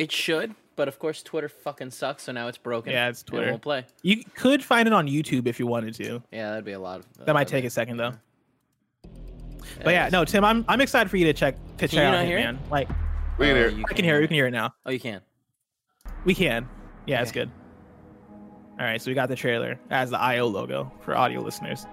It 0.00 0.10
should, 0.10 0.54
but 0.76 0.88
of 0.88 0.98
course 0.98 1.22
Twitter 1.22 1.48
fucking 1.48 1.90
sucks, 1.90 2.22
so 2.22 2.32
now 2.32 2.48
it's 2.48 2.56
broken. 2.56 2.90
Yeah, 2.92 3.08
it's 3.08 3.20
It 3.20 3.26
Twitter. 3.26 3.50
won't 3.50 3.60
play. 3.62 3.84
You 4.02 4.24
could 4.34 4.64
find 4.64 4.86
it 4.88 4.94
on 4.94 5.06
YouTube 5.06 5.46
if 5.46 5.60
you 5.60 5.66
wanted 5.66 5.94
to. 5.96 6.22
Yeah, 6.32 6.50
that'd 6.50 6.64
be 6.64 6.72
a 6.72 6.78
lot 6.78 7.00
of. 7.00 7.06
Uh, 7.20 7.24
that 7.26 7.34
might 7.34 7.48
take 7.48 7.64
be- 7.64 7.66
a 7.66 7.70
second 7.70 7.98
though. 7.98 8.14
yeah. 9.04 9.10
But 9.84 9.90
yeah, 9.90 10.06
It 10.06 10.12
no. 10.12 10.24
Tim, 10.24 10.44
I'm 10.44 10.64
I'm 10.68 10.80
excited 10.80 11.10
for 11.10 11.16
you 11.18 11.26
to 11.26 11.32
check 11.34 11.56
to 11.78 11.86
check 11.86 11.92
you 11.92 12.00
out 12.00 12.12
not 12.12 12.24
hear 12.24 12.38
it? 12.38 12.56
Like 12.70 12.88
We 13.38 13.46
can 13.46 13.56
Oh, 13.56 13.58
hear. 13.60 13.68
you 13.68 13.84
I 13.88 13.92
can 13.92 14.04
hear 14.04 14.16
it. 14.16 14.20
We 14.22 14.26
can 14.28 14.34
hear 14.34 14.46
it 14.46 14.52
now. 14.52 14.74
Oh, 14.86 14.90
you 14.90 15.00
can. 15.00 15.20
We 16.24 16.34
can. 16.34 16.66
Yeah, 17.06 17.20
it's 17.22 17.32
good. 17.32 17.50
All 18.78 18.86
right, 18.86 19.00
so 19.02 19.10
we 19.10 19.14
got 19.14 19.28
the 19.28 19.36
trailer 19.36 19.78
as 19.90 20.08
the 20.10 20.18
IO 20.18 20.46
logo 20.46 20.90
for 21.02 21.14
audio 21.14 21.42
listeners. 21.42 21.86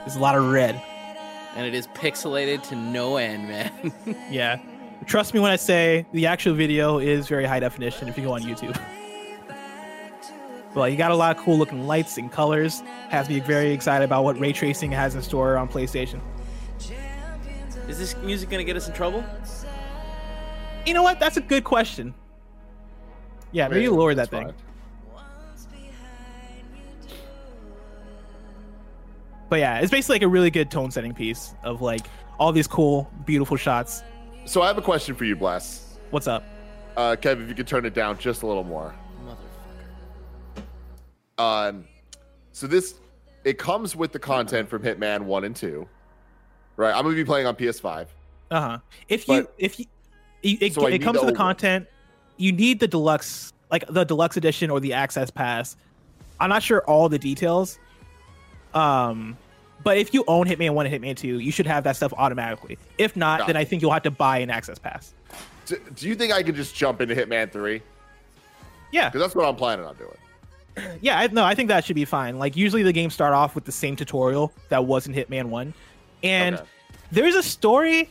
There's 0.00 0.16
a 0.16 0.20
lot 0.20 0.36
of 0.36 0.50
red. 0.50 0.80
And 1.54 1.66
it 1.66 1.74
is 1.74 1.86
pixelated 1.88 2.62
to 2.70 2.74
no 2.76 3.16
end, 3.18 3.46
man. 3.48 3.92
Yeah. 4.30 4.58
Trust 5.06 5.34
me 5.34 5.40
when 5.40 5.50
I 5.50 5.56
say 5.56 6.06
the 6.12 6.26
actual 6.26 6.54
video 6.54 6.98
is 6.98 7.26
very 7.28 7.44
high 7.44 7.60
definition 7.60 8.08
if 8.08 8.16
you 8.16 8.24
go 8.24 8.32
on 8.32 8.42
YouTube. 8.42 8.78
Well, 10.74 10.88
you 10.88 10.96
got 10.96 11.10
a 11.10 11.16
lot 11.16 11.36
of 11.36 11.42
cool 11.42 11.58
looking 11.58 11.86
lights 11.86 12.16
and 12.16 12.32
colors. 12.32 12.80
Has 13.10 13.28
me 13.28 13.40
very 13.40 13.72
excited 13.72 14.04
about 14.04 14.24
what 14.24 14.38
ray 14.38 14.52
tracing 14.52 14.90
has 14.92 15.14
in 15.14 15.22
store 15.22 15.56
on 15.58 15.68
PlayStation. 15.68 16.20
is 17.88 17.98
this 17.98 18.16
music 18.18 18.48
gonna 18.48 18.64
get 18.64 18.76
us 18.76 18.88
in 18.88 18.94
trouble? 18.94 19.24
You 20.86 20.94
know 20.94 21.02
what? 21.02 21.20
That's 21.20 21.36
a 21.36 21.42
good 21.42 21.64
question. 21.64 22.14
Yeah, 23.50 23.68
maybe 23.68 23.88
lower 23.88 24.14
that 24.14 24.22
It's 24.22 24.30
thing. 24.30 24.44
fine. 24.46 24.54
But 29.50 29.58
yeah, 29.58 29.80
it's 29.80 29.90
basically 29.90 30.14
like 30.14 30.22
a 30.22 30.28
really 30.28 30.50
good 30.50 30.70
tone 30.70 30.90
setting 30.90 31.12
piece 31.12 31.54
of 31.62 31.82
like 31.82 32.06
all 32.38 32.52
these 32.52 32.66
cool, 32.66 33.10
beautiful 33.26 33.58
shots. 33.58 34.02
So 34.44 34.62
I 34.62 34.66
have 34.66 34.78
a 34.78 34.82
question 34.82 35.14
for 35.14 35.24
you, 35.24 35.36
Bless. 35.36 35.98
What's 36.10 36.26
up? 36.26 36.44
Uh, 36.96 37.16
Kev, 37.18 37.42
if 37.42 37.48
you 37.48 37.54
could 37.54 37.66
turn 37.66 37.86
it 37.86 37.94
down 37.94 38.18
just 38.18 38.42
a 38.42 38.46
little 38.46 38.64
more. 38.64 38.94
Motherfucker. 41.38 41.42
Um, 41.42 41.84
so 42.52 42.66
this 42.66 42.94
it 43.44 43.58
comes 43.58 43.96
with 43.96 44.12
the 44.12 44.18
content 44.18 44.68
from 44.68 44.82
Hitman 44.82 45.22
One 45.22 45.44
and 45.44 45.56
Two, 45.56 45.88
right? 46.76 46.94
I'm 46.94 47.02
gonna 47.04 47.14
be 47.14 47.24
playing 47.24 47.46
on 47.46 47.56
PS5. 47.56 48.06
Uh 48.50 48.60
huh. 48.60 48.78
If 49.08 49.26
you 49.28 49.42
But- 49.42 49.54
if 49.58 49.78
you 49.78 49.86
it, 50.42 50.60
it, 50.62 50.74
So 50.74 50.86
I 50.86 50.90
it 50.90 50.98
comes 50.98 51.20
the 51.20 51.26
with 51.26 51.34
the 51.34 51.38
content, 51.38 51.86
you 52.36 52.52
need 52.52 52.80
the 52.80 52.88
deluxe 52.88 53.52
like 53.70 53.84
the 53.88 54.04
deluxe 54.04 54.36
edition 54.36 54.70
or 54.70 54.80
the 54.80 54.92
access 54.92 55.30
pass. 55.30 55.76
I'm 56.40 56.50
not 56.50 56.62
sure 56.62 56.82
all 56.84 57.08
the 57.08 57.18
details. 57.18 57.78
Um, 58.74 59.38
but 59.82 59.96
if 59.98 60.12
you 60.14 60.24
own 60.28 60.46
Hitman 60.46 60.70
One 60.74 60.86
and 60.86 60.94
Hitman 61.02 61.16
Two, 61.16 61.38
you 61.38 61.50
should 61.52 61.66
have 61.66 61.84
that 61.84 61.96
stuff 61.96 62.12
automatically. 62.16 62.78
If 62.98 63.16
not, 63.16 63.40
Got 63.40 63.46
then. 63.48 63.56
I 63.56 63.64
think 63.64 63.82
you'll 63.82 63.92
have 63.92 64.02
to 64.04 64.10
buy 64.10 64.38
an 64.38 64.50
access 64.50 64.78
pass. 64.78 65.14
Do, 65.66 65.78
do 65.94 66.08
you 66.08 66.14
think 66.14 66.32
I 66.32 66.42
could 66.42 66.54
just 66.56 66.74
jump 66.74 67.00
into 67.00 67.14
Hitman 67.14 67.50
Three? 67.52 67.82
Yeah, 68.90 69.08
Because 69.08 69.20
that's 69.22 69.34
what 69.34 69.46
I'm 69.46 69.56
planning 69.56 69.86
on 69.86 69.96
doing. 69.96 70.98
yeah. 71.00 71.18
I, 71.18 71.26
no, 71.28 71.44
I 71.44 71.54
think 71.54 71.68
that 71.68 71.84
should 71.84 71.96
be 71.96 72.04
fine. 72.04 72.38
Like 72.38 72.56
usually 72.56 72.82
the 72.82 72.92
games 72.92 73.14
start 73.14 73.32
off 73.32 73.54
with 73.54 73.64
the 73.64 73.72
same 73.72 73.96
tutorial 73.96 74.52
that 74.68 74.84
was 74.84 75.06
in 75.06 75.14
Hitman 75.14 75.44
One, 75.46 75.72
and 76.22 76.56
Okay. 76.56 76.64
there's 77.10 77.34
a 77.34 77.42
story 77.42 78.10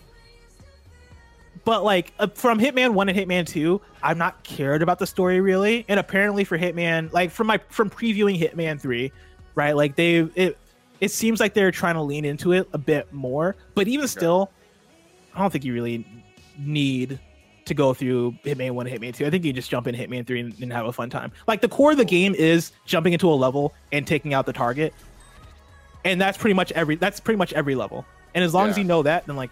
but 1.63 1.83
like 1.83 2.11
uh, 2.17 2.25
from 2.33 2.59
hitman 2.59 2.93
1 2.93 3.09
and 3.09 3.17
hitman 3.17 3.45
2 3.45 3.79
i'm 4.01 4.17
not 4.17 4.43
cared 4.43 4.81
about 4.81 4.97
the 4.97 5.05
story 5.05 5.41
really 5.41 5.85
and 5.87 5.99
apparently 5.99 6.43
for 6.43 6.57
hitman 6.57 7.11
like 7.13 7.29
from 7.29 7.45
my 7.45 7.59
from 7.69 7.87
previewing 7.89 8.39
hitman 8.39 8.79
3 8.81 9.11
right 9.53 9.75
like 9.75 9.95
they 9.95 10.19
it 10.33 10.57
it 11.01 11.11
seems 11.11 11.39
like 11.39 11.53
they're 11.53 11.71
trying 11.71 11.95
to 11.95 12.01
lean 12.01 12.23
into 12.25 12.53
it 12.53 12.69
a 12.73 12.77
bit 12.77 13.11
more 13.11 13.55
but 13.75 13.87
even 13.87 14.07
still 14.07 14.51
i 15.35 15.39
don't 15.41 15.51
think 15.51 15.65
you 15.65 15.73
really 15.73 16.05
need 16.59 17.19
to 17.65 17.73
go 17.73 17.93
through 17.93 18.31
hitman 18.43 18.71
1 18.71 18.87
and 18.87 18.99
hitman 19.01 19.13
2 19.13 19.25
i 19.25 19.29
think 19.29 19.43
you 19.43 19.51
just 19.53 19.69
jump 19.69 19.87
in 19.87 19.95
hitman 19.95 20.25
3 20.25 20.39
and, 20.39 20.59
and 20.61 20.71
have 20.73 20.85
a 20.85 20.93
fun 20.93 21.09
time. 21.09 21.31
Like 21.47 21.61
the 21.61 21.67
core 21.69 21.91
of 21.91 21.97
the 21.97 22.05
game 22.05 22.33
is 22.35 22.71
jumping 22.85 23.13
into 23.13 23.29
a 23.29 23.33
level 23.35 23.73
and 23.91 24.05
taking 24.07 24.33
out 24.33 24.45
the 24.45 24.53
target 24.53 24.93
and 26.03 26.19
that's 26.19 26.37
pretty 26.37 26.53
much 26.55 26.71
every 26.71 26.95
that's 26.95 27.19
pretty 27.19 27.37
much 27.37 27.53
every 27.53 27.75
level. 27.75 28.05
And 28.33 28.43
as 28.43 28.53
long 28.53 28.69
as 28.69 28.77
you 28.77 28.83
know 28.83 29.03
that 29.03 29.25
then 29.27 29.35
like 29.35 29.51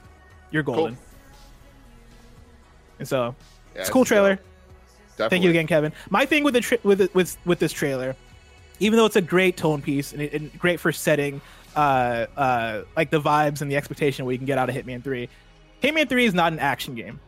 you're 0.52 0.64
golden. 0.64 0.98
And 2.98 3.08
so 3.08 3.36
Yeah, 3.76 3.82
it's 3.82 3.90
a 3.90 3.92
cool 3.92 4.06
trailer. 4.06 4.40
dope. 5.18 5.30
thank 5.30 5.44
you 5.44 5.50
again 5.52 5.68
kevin. 5.68 5.94
My 6.10 6.26
thing 6.26 6.44
with 6.44 6.56
the 6.56 6.62
tri- 6.62 6.80
with 6.84 7.02
it 7.02 7.14
with 7.16 7.38
with 7.46 7.60
this 7.60 7.72
trailer 7.72 8.16
even 8.80 8.98
though 8.98 9.06
it's 9.06 9.16
a 9.16 9.22
great 9.22 9.58
tone 9.58 9.82
piece 9.82 10.14
and, 10.14 10.22
it, 10.22 10.34
and 10.34 10.58
great 10.60 10.80
for 10.80 10.92
setting 10.92 11.42
uh, 11.76 12.26
uh, 12.38 12.84
like 12.96 13.10
the 13.10 13.22
vibes 13.22 13.62
and 13.62 13.72
the 13.72 13.76
expectation 13.76 14.26
we 14.26 14.38
can 14.38 14.46
get 14.46 14.58
out 14.58 14.70
of 14.70 14.76
Hitman 14.76 15.04
3. 15.04 15.30
Hitman 15.84 16.10
3 16.10 16.26
is 16.26 16.34
not 16.34 16.52
an 16.54 16.60
action 16.60 16.96
game. 16.96 17.20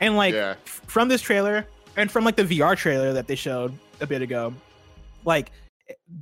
And 0.00 0.16
like 0.16 0.34
Yeah. 0.34 0.54
f- 0.64 0.82
from 0.86 1.08
this 1.08 1.20
trailer 1.22 1.66
and 1.96 2.10
from 2.10 2.24
like 2.24 2.36
the 2.36 2.44
VR 2.44 2.76
trailer 2.76 3.12
that 3.12 3.26
they 3.26 3.34
showed 3.34 3.76
a 4.00 4.06
bit 4.06 4.22
ago, 4.22 4.54
like 5.24 5.52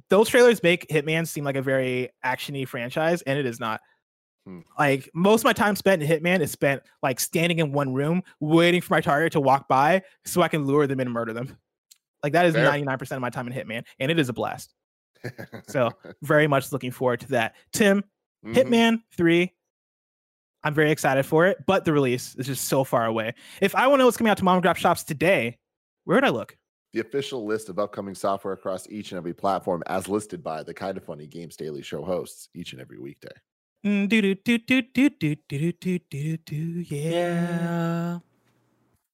those 0.08 0.28
trailers 0.28 0.62
make 0.62 0.88
Hitman 0.88 1.26
seem 1.26 1.44
like 1.44 1.56
a 1.56 1.62
very 1.62 2.10
actiony 2.24 2.66
franchise, 2.66 3.22
and 3.22 3.38
it 3.38 3.46
is 3.46 3.60
not. 3.60 3.80
Hmm. 4.46 4.60
Like 4.78 5.10
most 5.14 5.42
of 5.42 5.44
my 5.44 5.52
time 5.52 5.76
spent 5.76 6.02
in 6.02 6.08
Hitman 6.08 6.40
is 6.40 6.50
spent 6.50 6.82
like 7.02 7.20
standing 7.20 7.58
in 7.58 7.72
one 7.72 7.92
room 7.92 8.22
waiting 8.40 8.80
for 8.80 8.94
my 8.94 9.00
target 9.00 9.32
to 9.32 9.40
walk 9.40 9.68
by 9.68 10.02
so 10.24 10.42
I 10.42 10.48
can 10.48 10.64
lure 10.66 10.86
them 10.86 11.00
in 11.00 11.06
and 11.06 11.14
murder 11.14 11.32
them. 11.32 11.56
Like 12.22 12.32
that 12.32 12.46
is 12.46 12.54
Fair. 12.54 12.70
99% 12.70 13.12
of 13.12 13.20
my 13.20 13.30
time 13.30 13.46
in 13.46 13.52
Hitman, 13.52 13.84
and 13.98 14.10
it 14.10 14.18
is 14.18 14.28
a 14.28 14.32
blast. 14.32 14.74
So 15.68 15.90
very 16.22 16.46
much 16.46 16.72
looking 16.72 16.90
forward 16.90 17.20
to 17.20 17.28
that. 17.28 17.54
Tim, 17.72 18.04
Mhm. 18.44 18.54
Hitman 18.54 19.02
3. 19.16 19.52
I'm 20.64 20.74
very 20.74 20.90
excited 20.90 21.24
for 21.24 21.46
it, 21.46 21.58
but 21.66 21.84
the 21.84 21.92
release 21.92 22.34
is 22.36 22.46
just 22.46 22.68
so 22.68 22.84
far 22.84 23.04
away. 23.06 23.34
If 23.60 23.74
I 23.74 23.86
want 23.86 23.98
to 23.98 24.02
know 24.02 24.04
what's 24.06 24.16
coming 24.16 24.30
out 24.30 24.38
to 24.38 24.44
mom 24.44 24.54
and 24.56 24.62
grab 24.62 24.76
shops 24.76 25.02
today, 25.04 25.58
where 26.04 26.16
would 26.16 26.24
I 26.24 26.30
look? 26.30 26.56
the 26.94 27.00
official 27.00 27.44
list 27.44 27.68
of 27.68 27.78
upcoming 27.78 28.14
software 28.14 28.54
across 28.54 28.88
each 28.88 29.12
and 29.12 29.18
every 29.18 29.34
platform, 29.34 29.82
as 29.88 30.08
listed 30.08 30.42
by 30.42 30.62
the 30.62 30.72
Kind 30.72 30.96
of 30.96 31.04
Funny 31.04 31.26
Games 31.26 31.54
Daily 31.54 31.82
Show 31.82 32.02
hosts 32.02 32.48
each 32.54 32.72
and 32.72 32.80
every 32.80 32.98
weekday. 32.98 33.28
Mm, 33.84 34.08
do 34.08 34.22
do 34.22 34.34
do 34.34 34.56
do 34.58 34.80
do 34.82 35.10
do 35.10 35.36
do 35.36 35.72
do 35.72 35.98
do 35.98 36.36
do 36.38 36.56
yeah. 36.56 38.18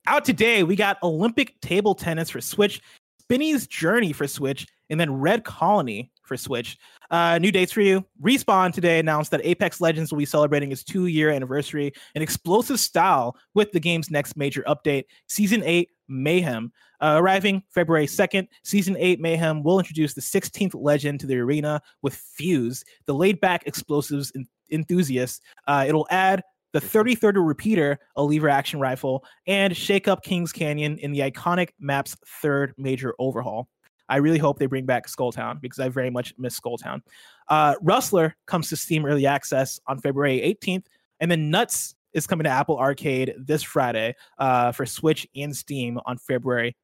Out 0.07 0.25
today, 0.25 0.63
we 0.65 0.77
got 0.77 1.03
Olympic 1.03 1.59
table 1.63 1.95
tennis 1.95 2.29
for 2.29 2.41
Switch, 2.41 2.83
Spinny's 3.21 3.67
Journey 3.67 4.13
for 4.13 4.29
Switch, 4.29 4.67
and 4.91 5.01
then 5.01 5.19
Red 5.19 5.45
Colony 5.45 6.11
for 6.25 6.37
Switch. 6.37 6.77
Uh, 7.11 7.39
new 7.39 7.51
dates 7.51 7.73
for 7.73 7.81
you. 7.81 8.05
Respawn 8.23 8.71
today 8.71 8.99
announced 8.99 9.31
that 9.31 9.41
Apex 9.45 9.81
Legends 9.81 10.13
will 10.13 10.19
be 10.19 10.27
celebrating 10.27 10.73
its 10.73 10.85
two 10.85 11.07
year 11.07 11.31
anniversary 11.31 11.91
in 12.15 12.21
explosive 12.21 12.79
style 12.79 13.35
with 13.55 13.73
the 13.73 13.81
game's 13.81 14.11
next 14.11 14.37
major 14.37 14.63
update, 14.69 15.05
Season 15.27 15.63
8 15.65 15.89
Mayhem. 16.09 16.71
Uh, 17.01 17.17
arriving 17.19 17.63
February 17.71 18.07
2nd, 18.07 18.47
Season 18.63 18.97
8 18.99 19.21
Mayhem 19.21 19.63
will 19.63 19.79
introduce 19.79 20.13
the 20.13 20.21
16th 20.21 20.75
legend 20.75 21.21
to 21.21 21.27
the 21.27 21.39
arena 21.39 21.81
with 22.03 22.15
Fuse, 22.15 22.85
the 23.07 23.15
laid 23.15 23.41
back 23.41 23.67
explosives 23.67 24.33
en- 24.37 24.47
enthusiast. 24.71 25.43
Uh, 25.67 25.85
it'll 25.89 26.07
add 26.11 26.43
the 26.75 26.81
33rd 26.81 27.35
repeater, 27.37 28.01
a 28.17 28.23
lever 28.23 28.49
action 28.49 28.81
rifle, 28.81 29.25
and 29.47 29.75
shake 29.77 30.09
up 30.09 30.25
Kings 30.25 30.53
Canyon 30.53 30.99
in 30.99 31.13
the 31.13 31.21
iconic 31.21 31.71
map's 31.79 32.17
third 32.43 32.75
major 32.77 33.15
overhaul. 33.21 33.69
I 34.09 34.17
really 34.17 34.39
hope 34.39 34.59
they 34.59 34.67
bring 34.67 34.85
back 34.85 35.07
Skulltown 35.07 35.61
because 35.61 35.79
I 35.79 35.89
very 35.89 36.11
much 36.11 36.35
miss 36.37 36.59
Skulltown. 36.59 37.01
Uh, 37.49 37.77
Rustler 37.81 38.37
comes 38.47 38.69
to 38.71 38.77
Steam 38.77 39.07
Early 39.07 39.25
Access 39.25 39.81
on 39.87 40.01
February 40.01 40.41
18th, 40.41 40.87
and 41.21 41.31
then 41.31 41.49
Nuts 41.49 41.95
is 42.13 42.27
coming 42.27 42.45
to 42.45 42.51
Apple 42.51 42.77
Arcade 42.77 43.35
this 43.39 43.63
Friday 43.63 44.17
uh, 44.39 44.73
for 44.73 44.85
Switch 44.85 45.29
and 45.37 45.57
Steam 45.57 46.01
on 46.07 46.19
February 46.19 46.77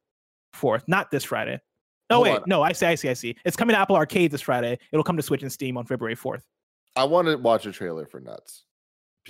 4th. 0.54 0.84
Not 0.86 1.10
this 1.10 1.24
Friday. 1.24 1.60
No, 2.10 2.16
Hold 2.16 2.24
wait, 2.26 2.36
on. 2.36 2.42
no, 2.46 2.62
I 2.62 2.72
see, 2.72 2.86
I 2.86 2.94
see, 2.94 3.08
I 3.08 3.14
see. 3.14 3.36
It's 3.44 3.56
coming 3.56 3.74
to 3.74 3.80
Apple 3.80 3.96
Arcade 3.96 4.30
this 4.30 4.40
Friday. 4.40 4.78
It'll 4.92 5.04
come 5.04 5.16
to 5.16 5.22
Switch 5.22 5.42
and 5.42 5.52
Steam 5.52 5.76
on 5.76 5.84
February 5.84 6.16
4th. 6.16 6.42
I 6.94 7.04
want 7.04 7.26
to 7.26 7.36
watch 7.36 7.66
a 7.66 7.72
trailer 7.72 8.06
for 8.06 8.20
Nuts. 8.20 8.64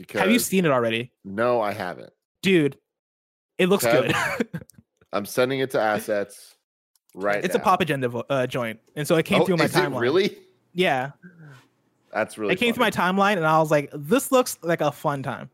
Because 0.00 0.20
Have 0.20 0.30
you 0.30 0.38
seen 0.38 0.64
it 0.64 0.70
already? 0.70 1.12
No, 1.24 1.60
I 1.60 1.72
haven't. 1.72 2.12
Dude, 2.42 2.78
it 3.58 3.68
looks 3.68 3.84
Kev, 3.84 4.12
good. 4.38 4.48
I'm 5.12 5.26
sending 5.26 5.60
it 5.60 5.70
to 5.72 5.80
assets 5.80 6.54
right 7.14 7.44
it's 7.44 7.54
a 7.56 7.58
pop 7.58 7.80
agenda 7.80 8.08
vo- 8.08 8.24
uh, 8.30 8.46
joint, 8.46 8.78
and 8.96 9.06
so 9.06 9.16
it 9.16 9.24
came 9.24 9.42
Oh, 9.42 9.44
through 9.44 9.56
my 9.56 9.64
is 9.64 9.72
timeline. 9.72 9.96
It 9.96 10.00
really? 10.00 10.38
Yeah, 10.72 11.10
That's 12.12 12.38
really 12.38 12.54
it 12.54 12.56
came 12.58 12.72
through 12.72 12.84
my 12.84 12.90
timeline, 12.90 13.36
and 13.36 13.44
I 13.46 13.58
was 13.58 13.70
like, 13.70 13.90
"This 13.92 14.30
looks 14.32 14.56
like 14.62 14.80
a 14.80 14.90
fun 14.92 15.22
time." 15.22 15.50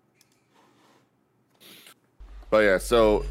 But 2.51 2.59
yeah, 2.59 2.79
so 2.79 3.25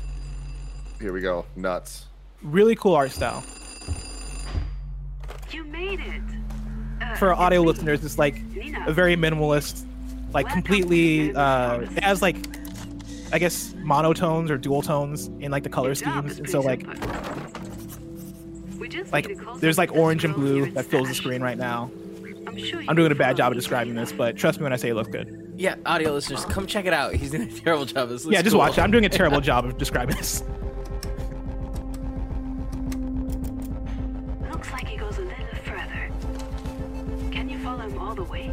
here 1.00 1.14
we 1.14 1.22
go. 1.22 1.46
Nuts. 1.56 2.06
Really 2.42 2.76
cool 2.76 2.96
art 2.96 3.12
style. 3.12 3.44
You 5.52 5.64
made 5.64 6.00
it. 6.02 6.22
Uh, 7.02 7.16
For 7.16 7.34
audio 7.34 7.62
listeners, 7.62 8.04
it's 8.04 8.18
like 8.18 8.42
Nina. 8.44 8.84
a 8.88 8.94
very 8.94 9.16
minimalist, 9.16 9.86
like 10.36 10.48
completely. 10.50 11.34
Uh, 11.34 11.80
it 11.80 12.04
has 12.04 12.22
like, 12.22 12.36
I 13.34 13.40
guess 13.40 13.74
monotones 13.80 14.50
or 14.52 14.58
dual 14.58 14.84
tones 14.84 15.28
in 15.40 15.50
like 15.52 15.64
the 15.64 15.70
color 15.70 15.88
Your 15.90 15.96
schemes, 15.96 16.38
and 16.38 16.48
so 16.50 16.60
like. 16.60 16.86
We 18.80 18.90
just 18.90 19.12
like 19.12 19.28
need 19.28 19.38
a 19.38 19.42
close-up 19.42 19.62
there's 19.62 19.78
like 19.80 19.92
orange 19.96 20.24
and 20.26 20.36
blue 20.36 20.66
in 20.66 20.74
that 20.76 20.86
fills 20.86 21.08
the 21.08 21.16
screen 21.16 21.42
right 21.42 21.58
now. 21.58 21.90
I'm 22.46 22.58
sure 22.58 22.84
I'm 22.88 22.96
doing 22.96 23.12
a 23.12 23.16
bad 23.16 23.36
job 23.36 23.52
of 23.52 23.58
describing 23.58 23.96
this, 23.96 24.12
but 24.12 24.38
trust 24.38 24.60
me 24.60 24.64
when 24.64 24.74
I 24.74 24.76
say 24.76 24.90
it 24.90 24.94
looks 24.94 25.10
good. 25.10 25.54
Yeah, 25.58 25.76
audio 25.86 26.12
listeners, 26.14 26.46
come 26.46 26.68
check 26.68 26.86
it 26.86 26.94
out. 26.94 27.16
He's 27.16 27.32
doing 27.32 27.50
a 27.50 27.52
terrible 27.62 27.86
job. 27.86 28.10
This 28.10 28.26
Yeah, 28.26 28.42
just 28.42 28.52
cool. 28.54 28.60
watch 28.60 28.78
it. 28.78 28.82
I'm 28.82 28.92
doing 28.92 29.06
a 29.06 29.10
terrible 29.10 29.42
job 29.50 29.66
of 29.66 29.78
describing 29.78 30.18
this. 30.18 30.44
Looks 34.52 34.72
like 34.72 34.88
he 34.88 34.98
goes 34.98 35.18
a 35.18 35.22
little 35.22 35.46
further. 35.64 36.12
Can 37.32 37.50
you 37.50 37.58
follow 37.60 37.80
him 37.88 37.98
all 37.98 38.14
the 38.14 38.24
way? 38.26 38.52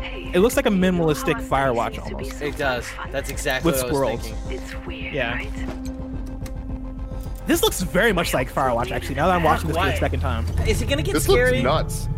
Hey, 0.00 0.30
It 0.34 0.40
looks 0.40 0.56
like 0.56 0.66
a 0.66 0.70
you 0.70 0.76
know 0.76 0.86
how 0.88 0.92
minimalistic 0.98 1.34
our 1.34 1.42
Firewatch 1.72 1.94
seems 1.94 2.04
to 2.08 2.08
be 2.10 2.14
almost. 2.24 2.42
It 2.42 2.56
does. 2.56 2.86
That's 3.10 3.30
exactly 3.30 3.70
With 3.72 3.82
what 3.82 3.88
I 3.88 3.92
was 3.92 3.96
squirrels. 3.96 4.20
thinking. 4.28 4.58
It's 4.58 4.86
weird, 4.86 5.14
Yeah. 5.14 5.34
right? 5.34 5.50
This 7.46 7.62
looks 7.62 7.80
very 7.82 8.12
much 8.12 8.32
like 8.32 8.52
Firewatch, 8.52 8.90
actually. 8.92 9.16
Now 9.16 9.26
that 9.26 9.34
I'm 9.36 9.42
watching 9.42 9.68
this 9.68 9.76
for 9.76 9.84
the 9.86 9.96
second 9.96 10.20
time. 10.20 10.46
Is 10.66 10.80
it 10.82 10.88
gonna 10.88 11.02
get 11.02 11.14
This 11.14 11.24
scary? 11.24 11.62
looks 11.62 12.06
nuts. 12.06 12.08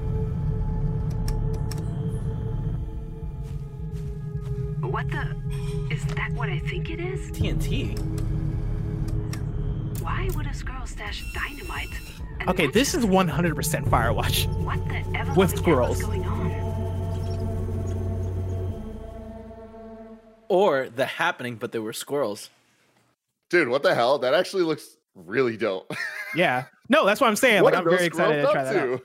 What 4.80 5.08
the? 5.10 5.34
Is 5.90 6.04
that 6.16 6.32
what 6.34 6.48
I 6.50 6.58
think 6.58 6.90
it 6.90 7.00
is? 7.00 7.30
TNT. 7.30 7.98
Why 10.02 10.28
would 10.34 10.46
a 10.46 10.54
squirrel 10.54 10.86
stash 10.86 11.24
dynamite? 11.32 11.88
And 12.40 12.50
Okay, 12.50 12.66
this 12.66 12.94
is 12.94 13.04
100% 13.06 13.88
Firewatch. 13.88 14.46
What 14.62 14.86
the 14.88 14.96
ever 15.18 15.32
with 15.34 15.54
loving 15.56 15.74
hell 15.74 15.94
squirrels. 15.94 16.02
Or 20.52 20.90
the 20.90 21.06
happening, 21.06 21.56
but 21.56 21.72
there 21.72 21.80
were 21.80 21.94
squirrels. 21.94 22.50
Dude, 23.48 23.68
what 23.68 23.82
the 23.82 23.94
hell? 23.94 24.18
That 24.18 24.34
actually 24.34 24.64
looks 24.64 24.98
really 25.14 25.56
dope. 25.56 25.90
Yeah. 26.36 26.64
No, 26.90 27.04
that's 27.06 27.20
what 27.22 27.28
I'm 27.28 27.36
saying. 27.36 27.62
what 27.62 27.72
like, 27.74 27.82
I'm 27.82 27.88
very 27.90 28.04
excited 28.06 28.36
to 28.42 28.50
try 28.52 28.60
up 28.62 28.72
that 28.72 28.76
out. 28.76 29.00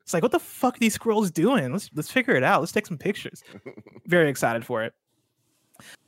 It's 0.00 0.12
like, 0.14 0.22
what 0.22 0.30
the 0.32 0.38
fuck 0.40 0.76
are 0.76 0.78
these 0.80 0.94
squirrels 0.94 1.30
doing? 1.32 1.72
Let's 1.72 1.90
let's 1.94 2.10
figure 2.10 2.34
it 2.36 2.42
out. 2.44 2.60
Let's 2.60 2.72
take 2.72 2.86
some 2.86 2.98
pictures. 2.98 3.42
very 4.06 4.28
excited 4.30 4.64
for 4.64 4.82
it. 4.84 4.92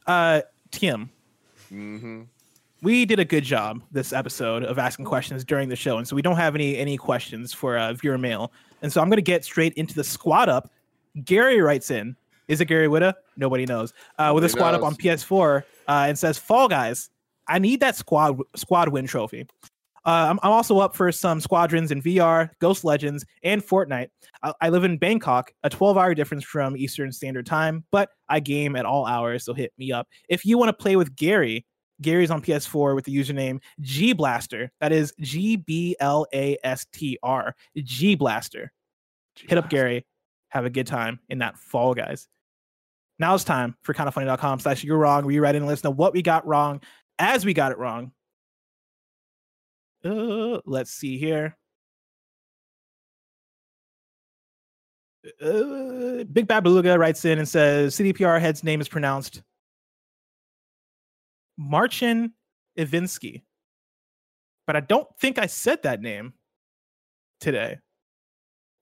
Uh, 0.07 0.43
Tim, 0.71 1.11
Mm-hmm. 1.73 2.23
we 2.83 3.05
did 3.05 3.19
a 3.19 3.25
good 3.25 3.43
job 3.45 3.83
this 3.93 4.13
episode 4.13 4.63
of 4.65 4.79
asking 4.79 5.05
questions 5.07 5.45
during 5.45 5.69
the 5.69 5.77
show, 5.77 5.99
and 5.99 6.07
so 6.07 6.15
we 6.17 6.23
don't 6.23 6.37
have 6.37 6.55
any 6.55 6.77
any 6.77 6.97
questions 6.97 7.53
for 7.53 7.77
uh, 7.79 7.93
viewer 7.95 8.19
mail. 8.19 8.53
And 8.83 8.93
so 8.93 9.01
I'm 9.01 9.09
gonna 9.09 9.23
get 9.23 9.45
straight 9.45 9.73
into 9.75 9.95
the 9.95 10.05
squad 10.05 10.49
up. 10.49 10.71
Gary 11.25 11.61
writes 11.61 11.91
in. 11.91 12.17
Is 12.49 12.61
it 12.61 12.67
Gary 12.67 12.89
Whitta? 12.89 13.15
Nobody 13.37 13.67
knows. 13.67 13.93
Uh, 14.19 14.33
with 14.35 14.45
a 14.45 14.49
Nobody 14.49 14.53
squad 14.53 14.75
up 14.75 14.83
on 14.83 14.95
PS4 14.95 15.63
uh, 15.89 16.05
and 16.09 16.19
says, 16.19 16.39
"Fall 16.39 16.69
guys, 16.69 17.11
I 17.49 17.59
need 17.59 17.81
that 17.81 17.97
squad 17.97 18.39
squad 18.57 18.89
win 18.89 19.07
trophy. 19.07 19.47
Uh, 20.07 20.29
I'm, 20.29 20.39
I'm 20.43 20.53
also 20.53 20.79
up 20.81 20.95
for 20.95 21.11
some 21.11 21.41
squadrons 21.41 21.91
in 21.91 22.03
VR, 22.03 22.51
Ghost 22.59 22.85
Legends, 22.85 23.25
and 23.43 23.63
Fortnite. 23.63 24.09
I, 24.43 24.53
I 24.61 24.69
live 24.69 24.85
in 24.85 24.99
Bangkok, 24.99 25.53
a 25.63 25.71
12 25.71 25.97
hour 25.97 26.15
difference 26.15 26.45
from 26.45 26.77
Eastern 26.77 27.11
Standard 27.11 27.47
Time, 27.47 27.85
but 27.91 28.11
I 28.29 28.41
game 28.41 28.77
at 28.77 28.85
all 28.85 29.07
hours, 29.07 29.45
so 29.45 29.55
hit 29.55 29.73
me 29.79 29.93
up. 29.93 30.07
If 30.29 30.45
you 30.45 30.59
want 30.59 30.69
to 30.69 30.75
play 30.75 30.97
with 30.97 31.17
Gary, 31.17 31.65
Gary's 32.03 32.31
on 32.31 32.43
PS4 32.43 32.95
with 32.95 33.07
the 33.07 33.17
username 33.17 33.61
G 33.81 34.13
Blaster. 34.13 34.71
That 34.81 34.93
is 34.93 35.15
G 35.21 35.57
B 35.57 35.97
L 36.01 36.27
A 36.35 36.59
S 36.63 36.87
T 36.93 37.19
R. 37.23 37.55
G 37.77 38.15
Blaster. 38.15 38.73
Hit 39.37 39.57
up 39.57 39.71
Gary. 39.71 40.05
Have 40.49 40.67
a 40.67 40.71
good 40.71 40.87
time 40.87 41.19
in 41.29 41.39
that 41.39 41.57
fall, 41.57 41.95
guys. 41.95 42.29
Now 43.19 43.35
it's 43.35 43.45
time 43.45 43.77
for 43.83 43.95
kindafunny.com 43.95 44.61
slash 44.61 44.83
you're 44.83 44.99
wrong. 44.99 45.25
Rewrite 45.25 45.55
and 45.55 45.67
let 45.67 45.75
us 45.75 45.85
know 45.85 45.91
what 45.91 46.13
we 46.13 46.23
got 46.23 46.47
wrong 46.47 46.81
as 47.19 47.45
we 47.45 47.55
got 47.55 47.73
it 47.73 47.79
wrong. 47.79 48.13
Uh, 50.05 50.59
let's 50.67 50.91
see 50.91 51.17
here. 51.17 51.57
Uh, 55.41 56.25
Big 56.25 56.47
Bad 56.47 56.65
Beluga 56.65 56.99
writes 56.99 57.25
in 57.25 57.39
and 57.39 57.49
says 57.49 57.97
CDPR 57.97 58.41
head's 58.41 58.63
name 58.63 58.81
is 58.81 58.89
pronounced 58.89 59.43
Marcin 61.57 62.35
Ivinsky. 62.79 63.43
But 64.67 64.77
I 64.77 64.81
don't 64.81 65.09
think 65.19 65.39
I 65.39 65.47
said 65.47 65.83
that 65.85 66.01
name 66.01 66.35
today. 67.41 67.79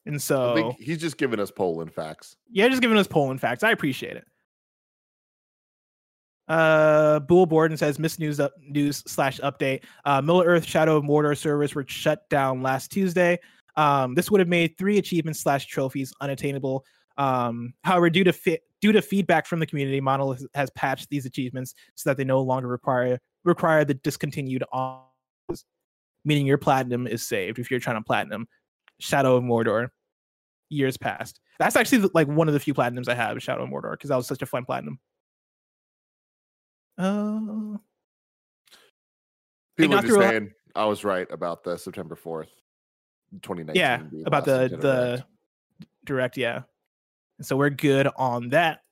And 0.04 0.20
so, 0.20 0.74
he's 0.78 0.98
just 0.98 1.16
giving 1.16 1.38
us 1.38 1.50
Poland 1.50 1.92
facts. 1.92 2.36
yeah, 2.50 2.68
just 2.68 2.82
giving 2.82 2.98
us 2.98 3.06
Poland 3.06 3.40
facts. 3.40 3.62
I 3.62 3.70
appreciate 3.70 4.16
it. 4.16 4.24
Uh, 6.48 7.20
Bull 7.20 7.46
Borden 7.46 7.76
says 7.76 7.98
Miss 7.98 8.18
News 8.18 8.40
up, 8.40 8.52
news 8.60 9.02
slash 9.06 9.38
update. 9.40 9.84
Uh, 10.04 10.20
Middle 10.20 10.42
Earth 10.42 10.66
Shadow 10.66 10.96
of 10.96 11.04
Mordor 11.04 11.36
servers 11.36 11.74
were 11.74 11.84
shut 11.86 12.28
down 12.30 12.62
last 12.62 12.90
Tuesday. 12.90 13.38
Um, 13.76 14.14
this 14.14 14.30
would 14.30 14.40
have 14.40 14.48
made 14.48 14.76
three 14.76 14.98
achievements 14.98 15.40
slash 15.40 15.66
trophies 15.66 16.12
unattainable. 16.20 16.84
Um, 17.16 17.74
however, 17.84 18.10
due 18.10 18.24
to 18.24 18.32
fi- 18.32 18.58
due 18.80 18.92
to 18.92 19.00
feedback 19.00 19.46
from 19.46 19.60
the 19.60 19.66
community, 19.66 20.00
Monolith 20.00 20.44
has 20.54 20.68
patched 20.70 21.08
these 21.10 21.26
achievements 21.26 21.74
so 21.94 22.10
that 22.10 22.16
they 22.16 22.24
no 22.24 22.42
longer 22.42 22.68
require 22.68 23.18
require 23.44 23.84
the 23.84 23.94
discontinued 23.94 24.64
on, 24.72 25.02
meaning 26.24 26.46
your 26.46 26.58
platinum 26.58 27.06
is 27.06 27.22
saved 27.22 27.58
if 27.58 27.70
you're 27.70 27.80
trying 27.80 27.96
to 27.96 28.02
platinum 28.02 28.46
Shadow 29.02 29.36
of 29.36 29.42
Mordor 29.44 29.88
years 30.70 30.96
past. 30.96 31.40
That's 31.58 31.76
actually 31.76 31.98
the- 31.98 32.10
like 32.14 32.28
one 32.28 32.48
of 32.48 32.54
the 32.54 32.60
few 32.60 32.72
platinums 32.72 33.08
I 33.08 33.14
have, 33.14 33.42
Shadow 33.42 33.64
of 33.64 33.68
Mordor, 33.70 33.92
because 33.92 34.08
that 34.08 34.16
was 34.16 34.26
such 34.26 34.42
a 34.42 34.46
fun 34.46 34.64
platinum. 34.64 34.98
Uh, 36.98 37.78
People 39.76 39.96
got 39.96 39.98
are 39.98 40.02
just 40.02 40.06
through 40.06 40.16
a 40.16 40.22
lot- 40.22 40.30
saying 40.30 40.52
I 40.74 40.84
was 40.84 41.04
right 41.04 41.26
about 41.30 41.64
the 41.64 41.76
September 41.76 42.14
4th, 42.14 42.48
2019. 43.42 43.80
yeah, 43.80 43.96
being 43.98 44.26
about 44.26 44.44
the 44.44 44.68
the 44.68 44.76
Direct. 44.78 45.24
direct, 46.04 46.36
yeah. 46.36 46.62
And 47.38 47.46
so 47.46 47.56
we're 47.56 47.70
good 47.70 48.08
on 48.16 48.50
that. 48.50 48.82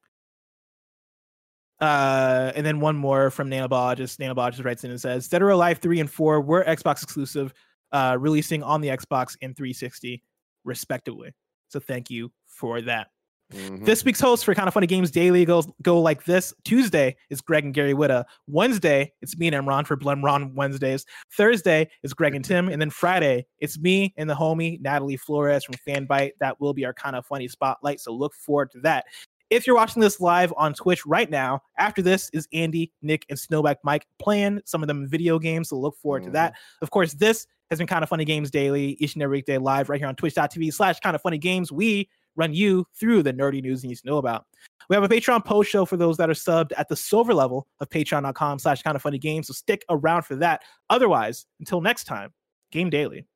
Uh, 1.80 2.52
and 2.54 2.66
then 2.66 2.80
one 2.80 2.96
more 2.96 3.30
from 3.30 3.48
Nanobiologist. 3.50 4.18
just 4.52 4.64
writes 4.64 4.84
in 4.84 4.90
and 4.90 5.00
says, 5.00 5.28
Dead 5.28 5.40
or 5.40 5.48
Alive 5.50 5.78
3 5.78 6.00
and 6.00 6.10
4 6.10 6.40
were 6.42 6.62
Xbox 6.64 7.02
exclusive, 7.02 7.54
uh, 7.92 8.16
releasing 8.18 8.62
on 8.62 8.80
the 8.80 8.88
Xbox 8.88 9.36
and 9.42 9.56
360, 9.56 10.22
respectively. 10.64 11.32
So 11.68 11.80
thank 11.80 12.10
you 12.10 12.32
for 12.46 12.80
that. 12.82 13.08
Mhm. 13.52 13.84
This 13.84 14.04
week's 14.04 14.20
host 14.20 14.44
for 14.44 14.54
Kinda 14.54 14.70
Funny 14.70 14.86
Games 14.86 15.10
Daily 15.10 15.44
goes 15.44 15.66
go 15.82 16.00
like 16.00 16.24
this. 16.24 16.54
Tuesday 16.64 17.16
is 17.30 17.40
Greg 17.40 17.64
and 17.64 17.74
Gary 17.74 17.94
Whitta. 17.94 18.24
Wednesday, 18.46 19.12
it's 19.22 19.36
me 19.38 19.48
and 19.48 19.56
Imran 19.56 19.84
for 19.84 19.96
Blemron 19.96 20.54
Wednesdays. 20.54 21.04
Thursday 21.36 21.90
is 22.04 22.14
Greg 22.14 22.36
and 22.36 22.44
Tim. 22.44 22.68
And 22.68 22.80
then 22.80 22.90
Friday, 22.90 23.46
it's 23.58 23.76
me 23.76 24.14
and 24.16 24.30
the 24.30 24.34
homie 24.34 24.80
Natalie 24.80 25.16
Flores 25.16 25.64
from 25.64 25.74
Fanbyte. 25.84 26.32
That 26.38 26.60
will 26.60 26.72
be 26.72 26.84
our 26.84 26.92
Kinda 26.92 27.22
Funny 27.22 27.48
spotlight. 27.48 27.98
So 27.98 28.12
look 28.12 28.34
forward 28.34 28.70
to 28.72 28.80
that. 28.82 29.06
If 29.50 29.66
you're 29.66 29.74
watching 29.74 30.00
this 30.00 30.20
live 30.20 30.54
on 30.56 30.72
Twitch 30.72 31.04
right 31.04 31.28
now, 31.28 31.60
after 31.76 32.02
this 32.02 32.30
is 32.32 32.46
Andy, 32.52 32.92
Nick, 33.02 33.26
and 33.30 33.36
Snowbike 33.36 33.78
Mike 33.82 34.06
playing 34.20 34.60
some 34.64 34.80
of 34.80 34.86
them 34.86 35.08
video 35.08 35.40
games. 35.40 35.70
So 35.70 35.76
look 35.76 35.96
forward 35.96 36.22
to 36.22 36.30
that. 36.30 36.54
Of 36.82 36.90
course, 36.92 37.14
this 37.14 37.48
has 37.70 37.78
been 37.78 37.86
Kinda 37.86 38.06
Funny 38.06 38.24
Games 38.24 38.50
Daily, 38.50 38.96
each 38.98 39.14
and 39.14 39.22
every 39.22 39.38
weekday 39.38 39.58
live 39.58 39.88
right 39.88 40.00
here 40.00 40.08
on 40.08 40.16
twitch.tv 40.16 40.72
slash 40.72 40.98
kind 41.00 41.14
of 41.14 41.22
funny 41.22 41.38
games. 41.38 41.70
We 41.70 42.08
run 42.36 42.52
you 42.52 42.86
through 42.98 43.22
the 43.22 43.32
nerdy 43.32 43.62
news 43.62 43.82
you 43.84 43.90
need 43.90 43.98
to 43.98 44.06
know 44.06 44.18
about. 44.18 44.46
We 44.88 44.96
have 44.96 45.04
a 45.04 45.08
Patreon 45.08 45.44
post 45.44 45.70
show 45.70 45.84
for 45.84 45.96
those 45.96 46.16
that 46.16 46.28
are 46.28 46.34
subbed 46.34 46.72
at 46.76 46.88
the 46.88 46.96
silver 46.96 47.32
level 47.32 47.68
of 47.78 47.88
patreon.com 47.88 48.58
slash 48.58 48.82
kind 48.82 48.96
of 48.96 49.02
funny 49.02 49.18
games. 49.18 49.46
So 49.46 49.52
stick 49.52 49.84
around 49.88 50.22
for 50.22 50.34
that. 50.36 50.62
Otherwise, 50.88 51.46
until 51.60 51.80
next 51.80 52.04
time, 52.04 52.32
game 52.72 52.90
daily. 52.90 53.26